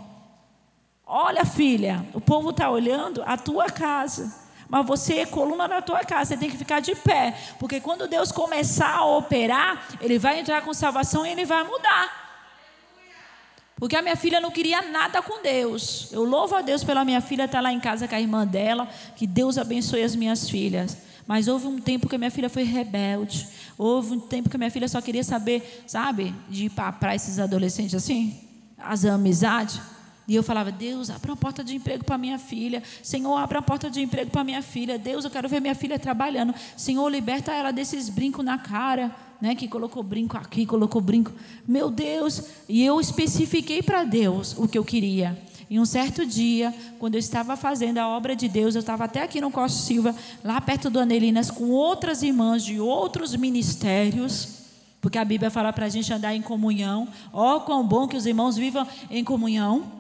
Olha, 1.06 1.46
filha, 1.46 2.06
o 2.14 2.22
povo 2.22 2.52
está 2.52 2.70
olhando 2.70 3.24
a 3.26 3.38
tua 3.38 3.66
casa. 3.70 4.32
Mas 4.70 4.86
você 4.86 5.20
é 5.20 5.26
coluna 5.26 5.68
na 5.68 5.82
tua 5.82 6.02
casa, 6.02 6.26
você 6.26 6.38
tem 6.38 6.50
que 6.50 6.58
ficar 6.58 6.80
de 6.80 6.94
pé. 6.94 7.36
Porque 7.58 7.82
quando 7.82 8.08
Deus 8.08 8.32
começar 8.32 8.98
a 8.98 9.06
operar, 9.06 9.88
Ele 10.00 10.20
vai 10.20 10.40
entrar 10.40 10.62
com 10.62 10.72
salvação 10.72 11.26
e 11.26 11.32
Ele 11.32 11.46
vai 11.46 11.64
mudar. 11.64 12.29
Porque 13.80 13.96
a 13.96 14.02
minha 14.02 14.16
filha 14.18 14.42
não 14.42 14.52
queria 14.52 14.82
nada 14.82 15.22
com 15.22 15.42
Deus. 15.42 16.10
Eu 16.12 16.26
louvo 16.26 16.56
a 16.56 16.62
Deus 16.62 16.84
pela 16.84 17.06
minha 17.06 17.22
filha 17.22 17.46
estar 17.46 17.62
lá 17.62 17.72
em 17.72 17.80
casa 17.80 18.08
com 18.08 18.16
a 18.16 18.20
irmã 18.20 18.46
dela. 18.46 18.90
Que 19.16 19.26
Deus 19.26 19.58
abençoe 19.58 20.04
as 20.04 20.16
minhas 20.16 20.50
filhas. 20.50 20.98
Mas 21.26 21.48
houve 21.48 21.68
um 21.68 21.80
tempo 21.80 22.10
que 22.10 22.18
minha 22.18 22.32
filha 22.32 22.50
foi 22.50 22.64
rebelde. 22.64 23.48
Houve 23.78 24.14
um 24.16 24.20
tempo 24.20 24.50
que 24.50 24.58
minha 24.58 24.70
filha 24.70 24.88
só 24.90 25.00
queria 25.00 25.24
saber, 25.24 25.84
sabe, 25.88 26.36
de 26.50 26.66
ir 26.66 26.70
para 26.72 27.16
esses 27.16 27.40
adolescentes 27.40 27.96
assim, 27.96 28.38
as 28.78 29.06
amizades. 29.06 29.80
E 30.28 30.36
eu 30.36 30.44
falava, 30.44 30.72
Deus, 30.72 31.10
abra 31.10 31.32
uma 31.32 31.38
porta 31.38 31.64
de 31.64 31.76
emprego 31.76 32.04
para 32.04 32.18
minha 32.18 32.38
filha. 32.38 32.84
Senhor, 33.02 33.36
abra 33.38 33.60
uma 33.60 33.64
porta 33.64 33.90
de 33.90 34.02
emprego 34.02 34.30
para 34.30 34.44
minha 34.44 34.62
filha. 34.62 35.00
Deus, 35.00 35.24
eu 35.24 35.32
quero 35.32 35.48
ver 35.48 35.62
minha 35.62 35.74
filha 35.74 35.98
trabalhando. 35.98 36.54
Senhor, 36.76 37.08
liberta 37.10 37.54
ela 37.54 37.72
desses 37.72 38.10
brincos 38.10 38.44
na 38.44 38.58
cara 38.58 39.16
né, 39.42 39.56
que 39.56 39.68
colocou 39.68 40.04
brinco 40.04 40.38
aqui, 40.38 40.66
colocou 40.66 41.02
brinco. 41.02 41.32
Meu 41.68 41.90
Deus! 41.90 42.44
E 42.68 42.84
eu 42.84 43.00
especifiquei 43.00 43.82
para 43.82 44.04
Deus 44.04 44.56
o 44.58 44.68
que 44.68 44.78
eu 44.78 44.84
queria. 44.84 45.38
E 45.70 45.80
um 45.80 45.86
certo 45.86 46.26
dia, 46.26 46.74
quando 46.98 47.14
eu 47.16 47.20
estava 47.20 47.56
fazendo 47.56 48.00
a 48.00 48.08
obra 48.08 48.36
de 48.36 48.50
Deus, 48.50 48.74
eu 48.76 48.80
estava 48.80 49.06
até 49.06 49.22
aqui 49.22 49.40
no 49.40 49.52
Costa 49.52 49.80
Silva, 49.80 50.16
lá 50.44 50.60
perto 50.60 50.90
do 50.90 51.00
Anelinas, 51.00 51.52
com 51.52 51.70
outras 51.70 52.24
irmãs 52.24 52.64
de 52.64 52.80
outros 52.80 53.36
ministérios, 53.36 54.58
porque 55.00 55.18
a 55.18 55.24
Bíblia 55.24 55.52
fala 55.52 55.72
para 55.72 55.86
a 55.86 55.90
gente 55.90 56.12
andar 56.12 56.36
em 56.36 56.42
comunhão. 56.42 57.08
Ó, 57.32 57.58
oh, 57.58 57.62
quão 57.62 57.88
bom 57.88 58.08
que 58.08 58.18
os 58.18 58.26
irmãos 58.26 58.58
vivam 58.58 58.86
em 59.12 59.24
comunhão, 59.24 59.92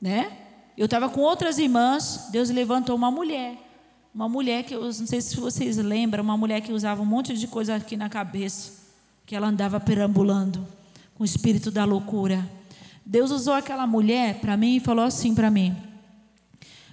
né? 0.00 0.30
Eu 0.76 0.84
estava 0.84 1.08
com 1.08 1.22
outras 1.22 1.58
irmãs, 1.58 2.28
Deus 2.30 2.50
levantou 2.50 2.94
uma 2.94 3.10
mulher 3.10 3.67
uma 4.14 4.28
mulher 4.28 4.64
que 4.64 4.74
eu 4.74 4.82
não 4.82 4.92
sei 4.92 5.20
se 5.20 5.36
vocês 5.36 5.76
lembram, 5.76 6.24
uma 6.24 6.36
mulher 6.36 6.60
que 6.60 6.72
usava 6.72 7.02
um 7.02 7.06
monte 7.06 7.34
de 7.34 7.46
coisa 7.46 7.76
aqui 7.76 7.96
na 7.96 8.08
cabeça, 8.08 8.72
que 9.24 9.36
ela 9.36 9.48
andava 9.48 9.78
perambulando 9.78 10.66
com 11.14 11.22
o 11.22 11.26
espírito 11.26 11.70
da 11.70 11.84
loucura. 11.84 12.48
Deus 13.04 13.30
usou 13.30 13.54
aquela 13.54 13.86
mulher 13.86 14.40
para 14.40 14.56
mim 14.56 14.76
e 14.76 14.80
falou 14.80 15.04
assim 15.04 15.34
para 15.34 15.50
mim. 15.50 15.76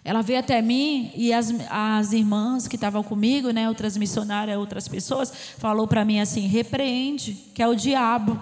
Ela 0.03 0.22
veio 0.22 0.39
até 0.39 0.61
mim 0.61 1.11
e 1.16 1.34
as, 1.34 1.51
as 1.70 2.13
irmãs 2.13 2.68
que 2.68 2.76
estavam 2.76 3.03
comigo, 3.03 3.49
né, 3.49 3.68
outras 3.68 3.97
missionárias, 3.97 4.57
outras 4.57 4.88
pessoas, 4.88 5.34
falou 5.57 5.88
para 5.88 6.05
mim 6.05 6.20
assim: 6.20 6.41
repreende, 6.47 7.34
que 7.53 7.61
é 7.61 7.68
o 7.68 7.76
diabo. 7.76 8.39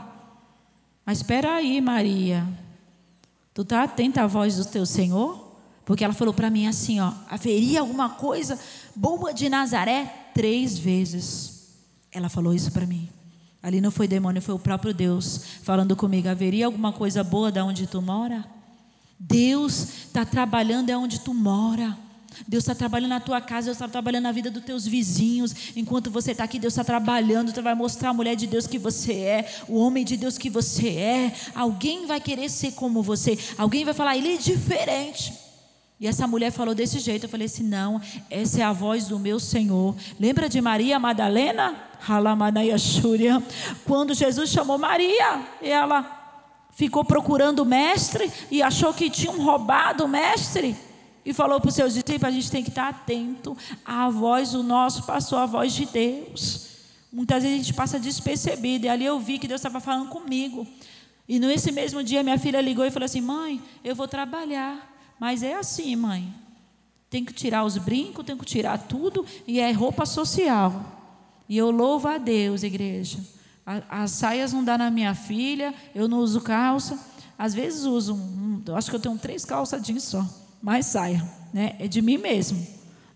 Mas 1.05 1.19
espera 1.19 1.55
aí, 1.55 1.79
Maria. 1.79 2.45
Tu 3.53 3.61
está 3.61 3.83
atenta 3.83 4.23
à 4.23 4.27
voz 4.27 4.57
do 4.57 4.65
teu 4.65 4.85
Senhor? 4.85 5.42
Porque 5.85 6.03
ela 6.03 6.13
falou 6.13 6.33
para 6.33 6.49
mim 6.49 6.67
assim, 6.67 6.99
ó, 6.99 7.11
haveria 7.29 7.81
alguma 7.81 8.09
coisa 8.09 8.57
boa 8.95 9.33
de 9.33 9.49
Nazaré 9.49 10.29
três 10.33 10.77
vezes. 10.77 11.69
Ela 12.11 12.29
falou 12.29 12.53
isso 12.53 12.71
para 12.71 12.85
mim. 12.85 13.09
Ali 13.61 13.79
não 13.79 13.91
foi 13.91 14.07
demônio, 14.07 14.41
foi 14.41 14.53
o 14.53 14.59
próprio 14.59 14.93
Deus 14.93 15.41
falando 15.63 15.95
comigo. 15.95 16.27
Haveria 16.27 16.65
alguma 16.65 16.91
coisa 16.91 17.23
boa 17.23 17.51
da 17.51 17.63
onde 17.63 17.87
tu 17.87 18.01
mora? 18.01 18.45
Deus 19.19 19.87
está 20.05 20.25
trabalhando 20.25 20.89
é 20.89 20.97
onde 20.97 21.19
tu 21.21 21.33
mora. 21.33 21.97
Deus 22.47 22.63
está 22.63 22.75
trabalhando 22.75 23.11
na 23.11 23.19
tua 23.19 23.39
casa, 23.39 23.65
Deus 23.65 23.77
está 23.77 23.87
trabalhando 23.87 24.23
na 24.23 24.31
vida 24.31 24.49
dos 24.49 24.63
teus 24.63 24.85
vizinhos. 24.85 25.53
Enquanto 25.75 26.09
você 26.09 26.31
está 26.31 26.43
aqui, 26.43 26.59
Deus 26.59 26.73
está 26.73 26.83
trabalhando. 26.83 27.53
Você 27.53 27.61
vai 27.61 27.75
mostrar 27.75 28.09
a 28.09 28.13
mulher 28.13 28.35
de 28.35 28.47
Deus 28.47 28.67
que 28.67 28.77
você 28.77 29.13
é, 29.13 29.55
o 29.67 29.77
homem 29.77 30.03
de 30.03 30.17
Deus 30.17 30.37
que 30.37 30.49
você 30.49 30.89
é. 30.89 31.35
Alguém 31.53 32.05
vai 32.05 32.19
querer 32.19 32.49
ser 32.49 32.73
como 32.73 33.01
você. 33.01 33.37
Alguém 33.57 33.85
vai 33.85 33.93
falar, 33.93 34.17
ele 34.17 34.33
é 34.33 34.37
diferente. 34.37 35.42
E 36.03 36.07
essa 36.07 36.27
mulher 36.27 36.51
falou 36.51 36.75
desse 36.75 36.99
jeito. 36.99 37.27
Eu 37.27 37.29
falei 37.29 37.45
assim: 37.45 37.63
não, 37.63 38.01
essa 38.29 38.59
é 38.59 38.61
a 38.61 38.73
voz 38.73 39.07
do 39.07 39.17
meu 39.17 39.39
Senhor. 39.39 39.95
Lembra 40.19 40.49
de 40.49 40.59
Maria 40.59 40.99
Madalena? 40.99 41.77
Quando 43.85 44.13
Jesus 44.13 44.49
chamou 44.49 44.77
Maria, 44.77 45.41
ela 45.61 46.67
ficou 46.73 47.05
procurando 47.05 47.59
o 47.59 47.65
mestre 47.65 48.29
e 48.51 48.61
achou 48.61 48.93
que 48.93 49.09
tinham 49.09 49.41
roubado 49.41 50.03
o 50.03 50.07
mestre. 50.09 50.75
E 51.25 51.31
falou 51.31 51.61
para 51.61 51.69
os 51.69 51.75
seus 51.75 51.93
discípulos: 51.93 52.25
a 52.25 52.31
gente 52.31 52.51
tem 52.51 52.63
que 52.63 52.69
estar 52.69 52.89
atento 52.89 53.55
à 53.85 54.09
voz 54.09 54.51
do 54.51 54.61
nosso 54.61 55.03
pastor, 55.03 55.39
a 55.39 55.45
voz 55.45 55.71
de 55.71 55.85
Deus. 55.85 56.67
Muitas 57.13 57.43
vezes 57.43 57.61
a 57.61 57.63
gente 57.63 57.73
passa 57.73 57.97
despercebido. 57.97 58.87
E 58.87 58.89
ali 58.89 59.05
eu 59.05 59.21
vi 59.21 59.39
que 59.39 59.47
Deus 59.47 59.61
estava 59.61 59.79
falando 59.79 60.09
comigo. 60.09 60.67
E 61.29 61.39
nesse 61.39 61.71
mesmo 61.71 62.03
dia, 62.03 62.21
minha 62.23 62.37
filha 62.37 62.59
ligou 62.59 62.85
e 62.85 62.91
falou 62.91 63.05
assim: 63.05 63.21
mãe, 63.21 63.61
eu 63.85 63.95
vou 63.95 64.05
trabalhar. 64.05 64.91
Mas 65.19 65.43
é 65.43 65.55
assim, 65.55 65.95
mãe. 65.95 66.33
Tem 67.09 67.23
que 67.23 67.33
tirar 67.33 67.63
os 67.63 67.77
brincos, 67.77 68.25
tem 68.25 68.37
que 68.37 68.45
tirar 68.45 68.77
tudo, 68.77 69.25
e 69.47 69.59
é 69.59 69.71
roupa 69.71 70.05
social. 70.05 70.83
E 71.47 71.57
eu 71.57 71.69
louvo 71.69 72.07
a 72.07 72.17
Deus, 72.17 72.63
igreja. 72.63 73.19
As 73.89 74.11
saias 74.11 74.51
não 74.51 74.63
dá 74.63 74.77
na 74.77 74.89
minha 74.89 75.13
filha, 75.13 75.73
eu 75.93 76.07
não 76.07 76.19
uso 76.19 76.41
calça. 76.41 76.99
Às 77.37 77.53
vezes 77.53 77.83
uso, 77.83 78.13
um, 78.13 78.61
acho 78.75 78.89
que 78.89 78.95
eu 78.95 78.99
tenho 78.99 79.17
três 79.17 79.45
calças 79.45 79.81
jeans 79.81 80.03
só, 80.03 80.25
mais 80.61 80.85
saia, 80.85 81.23
né? 81.53 81.75
É 81.79 81.87
de 81.87 82.01
mim 82.01 82.17
mesmo. 82.17 82.65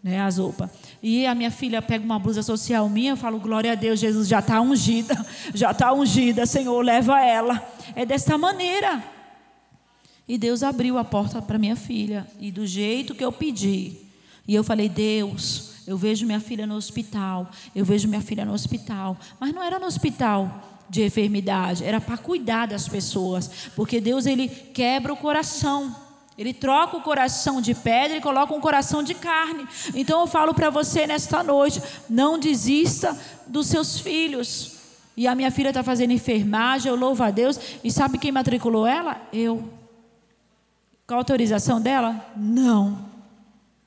né, 0.04 0.22
as 0.22 0.38
roupas. 0.38 0.70
E 1.02 1.26
a 1.26 1.36
minha 1.36 1.52
filha 1.52 1.82
pega 1.82 2.06
uma 2.06 2.18
blusa 2.18 2.42
social 2.42 2.88
minha, 2.88 3.12
eu 3.12 3.18
falo, 3.18 3.40
glória 3.40 3.74
a 3.74 3.76
Deus, 3.76 4.00
Jesus 4.00 4.28
já 4.28 4.40
está 4.40 4.62
ungida, 4.62 5.26
já 5.54 5.72
está 5.72 5.92
ungida, 5.92 6.46
Senhor, 6.46 6.82
leva 6.82 7.20
ela. 7.20 7.62
É 7.96 8.06
desta 8.06 8.38
maneira. 8.38 9.04
E 10.28 10.38
Deus 10.38 10.62
abriu 10.62 10.98
a 10.98 11.04
porta 11.04 11.42
para 11.42 11.58
minha 11.58 11.76
filha, 11.76 12.28
e 12.40 12.52
do 12.52 12.66
jeito 12.66 13.16
que 13.16 13.24
eu 13.24 13.32
pedi. 13.32 13.94
E 14.48 14.54
eu 14.54 14.64
falei, 14.64 14.90
Deus, 14.90 15.74
eu 15.88 15.98
vejo 15.98 16.26
minha 16.26 16.40
filha 16.40 16.68
no 16.68 16.76
hospital, 16.76 17.50
eu 17.74 17.86
vejo 17.86 18.08
minha 18.08 18.22
filha 18.22 18.44
no 18.44 18.54
hospital. 18.54 19.18
Mas 19.40 19.54
não 19.54 19.64
era 19.64 19.80
no 19.80 19.86
hospital 19.86 20.84
de 20.90 21.04
enfermidade, 21.04 21.84
era 21.84 22.00
para 22.00 22.18
cuidar 22.18 22.68
das 22.68 22.88
pessoas, 22.88 23.50
porque 23.76 24.00
Deus 24.02 24.26
ele 24.26 24.48
quebra 24.48 25.14
o 25.14 25.18
coração. 25.18 25.96
Ele 26.38 26.54
troca 26.54 26.96
o 26.96 27.02
coração 27.02 27.60
de 27.60 27.74
pedra 27.74 28.18
e 28.18 28.22
coloca 28.22 28.54
um 28.54 28.62
coração 28.62 29.02
de 29.02 29.16
carne. 29.16 29.68
Então 29.96 30.22
eu 30.22 30.28
falo 30.28 30.54
para 30.54 30.70
você 30.70 31.08
nesta 31.08 31.42
noite: 31.42 31.82
não 32.08 32.38
desista 32.38 33.18
dos 33.48 33.68
seus 33.68 34.00
filhos. 34.00 34.74
E 35.16 35.26
a 35.26 35.34
minha 35.34 35.50
filha 35.50 35.70
está 35.70 35.82
fazendo 35.82 36.14
enfermagem, 36.14 36.92
eu 36.92 36.96
louvo 36.96 37.24
a 37.24 37.32
Deus. 37.32 37.60
E 37.84 37.92
sabe 37.92 38.20
quem 38.20 38.32
matriculou 38.32 38.86
ela? 38.86 39.20
Eu. 39.34 39.68
Com 41.08 41.14
a 41.14 41.18
autorização 41.20 41.80
dela? 41.80 42.34
Não. 42.36 43.00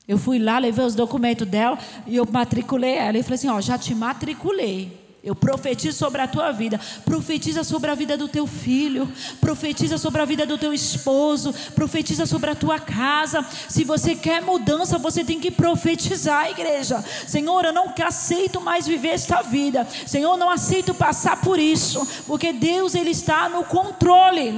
Eu 0.07 0.17
fui 0.17 0.39
lá, 0.39 0.57
levei 0.57 0.83
os 0.83 0.95
documentos 0.95 1.47
dela 1.47 1.77
e 2.07 2.15
eu 2.15 2.27
matriculei 2.29 2.95
ela. 2.95 3.15
E 3.15 3.21
falei 3.21 3.35
assim: 3.35 3.47
Ó, 3.47 3.61
já 3.61 3.77
te 3.77 3.93
matriculei. 3.93 5.00
Eu 5.23 5.35
profetizo 5.35 5.95
sobre 5.95 6.19
a 6.19 6.27
tua 6.27 6.51
vida, 6.51 6.79
profetiza 7.05 7.63
sobre 7.63 7.91
a 7.91 7.95
vida 7.95 8.17
do 8.17 8.27
teu 8.27 8.47
filho, 8.47 9.07
profetiza 9.39 9.95
sobre 9.99 10.19
a 10.19 10.25
vida 10.25 10.47
do 10.47 10.57
teu 10.57 10.73
esposo, 10.73 11.53
profetiza 11.75 12.25
sobre 12.25 12.49
a 12.49 12.55
tua 12.55 12.79
casa. 12.79 13.45
Se 13.69 13.83
você 13.83 14.15
quer 14.15 14.41
mudança, 14.41 14.97
você 14.97 15.23
tem 15.23 15.39
que 15.39 15.51
profetizar, 15.51 16.49
igreja. 16.49 17.05
Senhor, 17.27 17.63
eu 17.63 17.71
não 17.71 17.93
aceito 18.03 18.59
mais 18.59 18.87
viver 18.87 19.09
esta 19.09 19.43
vida. 19.43 19.87
Senhor, 20.07 20.31
eu 20.31 20.37
não 20.37 20.49
aceito 20.49 20.91
passar 20.91 21.39
por 21.39 21.59
isso, 21.59 22.03
porque 22.25 22.51
Deus 22.51 22.95
ele 22.95 23.11
está 23.11 23.47
no 23.47 23.63
controle. 23.63 24.51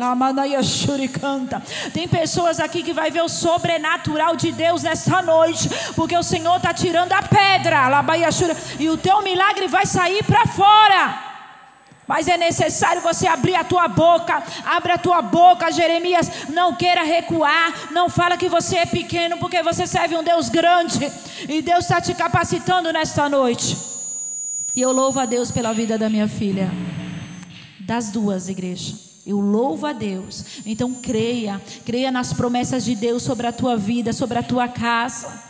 canta. 1.10 1.62
Tem 1.94 2.08
pessoas 2.08 2.62
aqui 2.62 2.84
que 2.84 2.94
vai 2.94 3.12
ver 3.12 3.22
o 3.22 3.28
sobrenatural 3.28 4.38
de 4.38 4.54
Deus 4.54 4.82
nesta 4.84 5.22
noite, 5.22 5.70
porque 5.94 6.16
o 6.16 6.24
Senhor 6.24 6.56
está 6.56 6.74
tirando 6.74 7.12
a 7.12 7.22
pedra, 7.22 7.82
e 8.80 8.90
o 8.90 8.96
teu 8.96 9.22
milagre 9.22 9.68
vai 9.68 9.86
sair 9.86 10.24
para 10.24 10.53
fora. 10.56 11.34
Mas 12.08 12.28
é 12.28 12.38
necessário 12.38 13.02
você 13.02 13.28
abrir 13.28 13.56
a 13.56 13.64
tua 13.64 13.88
boca. 13.88 14.44
Abre 14.66 14.92
a 14.92 14.98
tua 14.98 15.22
boca, 15.22 15.72
Jeremias. 15.72 16.50
Não 16.50 16.76
queira 16.76 17.04
recuar. 17.04 17.92
Não 17.92 18.10
fala 18.10 18.38
que 18.38 18.50
você 18.50 18.78
é 18.78 18.86
pequeno, 18.86 19.38
porque 19.38 19.64
você 19.64 19.88
serve 19.88 20.16
um 20.18 20.24
Deus 20.24 20.50
grande. 20.50 21.00
E 21.48 21.62
Deus 21.62 21.86
está 21.86 22.02
te 22.02 22.14
capacitando 22.14 22.92
nesta 22.92 23.30
noite. 23.30 23.78
E 24.76 24.82
eu 24.82 24.92
louvo 24.92 25.20
a 25.20 25.26
Deus 25.26 25.52
pela 25.52 25.74
vida 25.74 25.98
da 25.98 26.10
minha 26.10 26.28
filha. 26.28 26.70
Das 27.80 28.12
duas, 28.12 28.50
igreja. 28.50 28.96
Eu 29.26 29.40
louvo 29.40 29.86
a 29.86 29.94
Deus. 29.94 30.62
Então 30.66 30.94
creia. 30.94 31.62
Creia 31.86 32.12
nas 32.12 32.34
promessas 32.34 32.84
de 32.84 32.96
Deus 32.96 33.24
sobre 33.24 33.48
a 33.48 33.54
tua 33.54 33.78
vida, 33.78 34.12
sobre 34.12 34.38
a 34.38 34.44
tua 34.44 34.68
casa. 34.68 35.42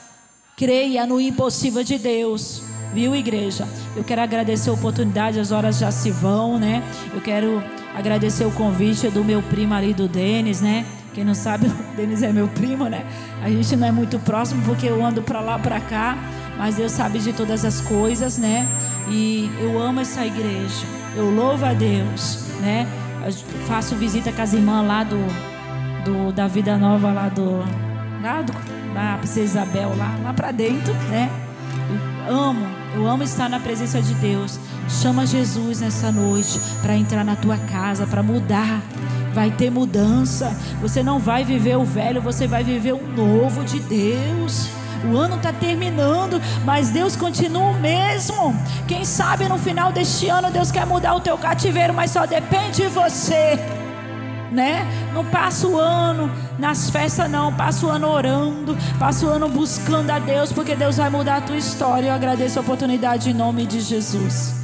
Creia 0.56 1.08
no 1.08 1.20
impossível 1.20 1.84
de 1.84 1.97
Deus. 1.97 2.72
Viu, 2.93 3.15
igreja? 3.15 3.67
Eu 3.95 4.03
quero 4.03 4.21
agradecer 4.21 4.69
a 4.69 4.73
oportunidade, 4.73 5.39
as 5.39 5.51
horas 5.51 5.79
já 5.79 5.89
se 5.89 6.11
vão, 6.11 6.59
né? 6.59 6.83
Eu 7.11 7.19
quero 7.21 7.63
agradecer 7.95 8.45
o 8.45 8.51
convite 8.51 9.09
do 9.09 9.23
meu 9.23 9.41
primo 9.41 9.73
ali, 9.73 9.95
do 9.95 10.07
Denis, 10.07 10.61
né? 10.61 10.85
Quem 11.11 11.23
não 11.23 11.33
sabe, 11.33 11.65
o 11.93 11.95
Denis 11.95 12.21
é 12.21 12.31
meu 12.31 12.47
primo, 12.47 12.87
né? 12.87 13.03
A 13.41 13.49
gente 13.49 13.75
não 13.75 13.87
é 13.87 13.91
muito 13.91 14.19
próximo 14.19 14.61
porque 14.63 14.87
eu 14.87 15.03
ando 15.03 15.23
para 15.23 15.41
lá, 15.41 15.57
para 15.57 15.79
cá, 15.79 16.15
mas 16.55 16.75
Deus 16.75 16.91
sabe 16.91 17.17
de 17.17 17.33
todas 17.33 17.65
as 17.65 17.81
coisas, 17.81 18.37
né? 18.37 18.67
E 19.09 19.49
eu 19.59 19.81
amo 19.81 19.99
essa 19.99 20.23
igreja. 20.23 20.85
Eu 21.15 21.31
louvo 21.31 21.65
a 21.65 21.73
Deus, 21.73 22.45
né? 22.61 22.87
Eu 23.25 23.31
faço 23.65 23.95
visita 23.95 24.31
com 24.31 24.41
as 24.41 24.53
irmãs 24.53 24.87
lá 24.87 25.03
do, 25.03 25.17
do 26.05 26.31
da 26.31 26.47
Vida 26.47 26.77
Nova 26.77 27.11
lá 27.11 27.27
do 27.27 27.57
lá 28.21 28.41
do 28.41 28.53
da 28.93 29.17
Princesa 29.17 29.61
Isabel 29.61 29.97
lá, 29.97 30.15
lá 30.23 30.33
para 30.33 30.51
dentro, 30.51 30.93
né? 31.09 31.29
Eu 32.27 32.35
amo 32.35 32.82
eu 32.95 33.07
amo 33.07 33.23
estar 33.23 33.49
na 33.49 33.59
presença 33.59 34.01
de 34.01 34.13
Deus. 34.15 34.59
Chama 34.87 35.25
Jesus 35.25 35.81
nessa 35.81 36.11
noite 36.11 36.59
para 36.81 36.95
entrar 36.95 37.23
na 37.23 37.35
tua 37.35 37.57
casa, 37.57 38.05
para 38.05 38.21
mudar. 38.21 38.81
Vai 39.33 39.49
ter 39.51 39.69
mudança. 39.69 40.55
Você 40.81 41.01
não 41.01 41.19
vai 41.19 41.43
viver 41.43 41.75
o 41.77 41.83
velho, 41.83 42.21
você 42.21 42.47
vai 42.47 42.63
viver 42.63 42.93
o 42.93 43.07
novo 43.07 43.63
de 43.63 43.79
Deus. 43.79 44.67
O 45.11 45.17
ano 45.17 45.35
está 45.35 45.51
terminando, 45.51 46.41
mas 46.63 46.91
Deus 46.91 47.15
continua 47.15 47.71
o 47.71 47.79
mesmo. 47.79 48.55
Quem 48.87 49.03
sabe 49.03 49.49
no 49.49 49.57
final 49.57 49.91
deste 49.91 50.29
ano 50.29 50.49
Deus 50.49 50.71
quer 50.71 50.85
mudar 50.85 51.15
o 51.15 51.19
teu 51.19 51.37
cativeiro, 51.37 51.93
mas 51.93 52.11
só 52.11 52.25
depende 52.25 52.83
de 52.83 52.87
você 52.87 53.82
né? 54.54 54.88
Não 55.14 55.26
passa 55.26 55.68
o 55.68 55.78
ano 55.78 56.32
nas 56.58 56.89
festas, 56.89 57.30
não. 57.30 57.54
Passa 57.54 57.86
o 57.86 57.89
ano 57.89 58.08
orando, 58.08 58.78
passa 58.97 59.26
o 59.26 59.30
ano 59.30 59.49
buscando 59.49 60.10
a 60.10 60.20
Deus, 60.20 60.51
porque 60.51 60.76
Deus 60.76 60.97
vai 60.97 61.10
mudar 61.10 61.38
a 61.38 61.41
tua 61.41 61.58
história. 61.58 62.08
Eu 62.08 62.14
agradeço 62.14 62.60
a 62.60 62.62
oportunidade 62.62 63.30
em 63.30 63.34
nome 63.34 63.66
de 63.66 63.82
Jesus. 63.82 64.62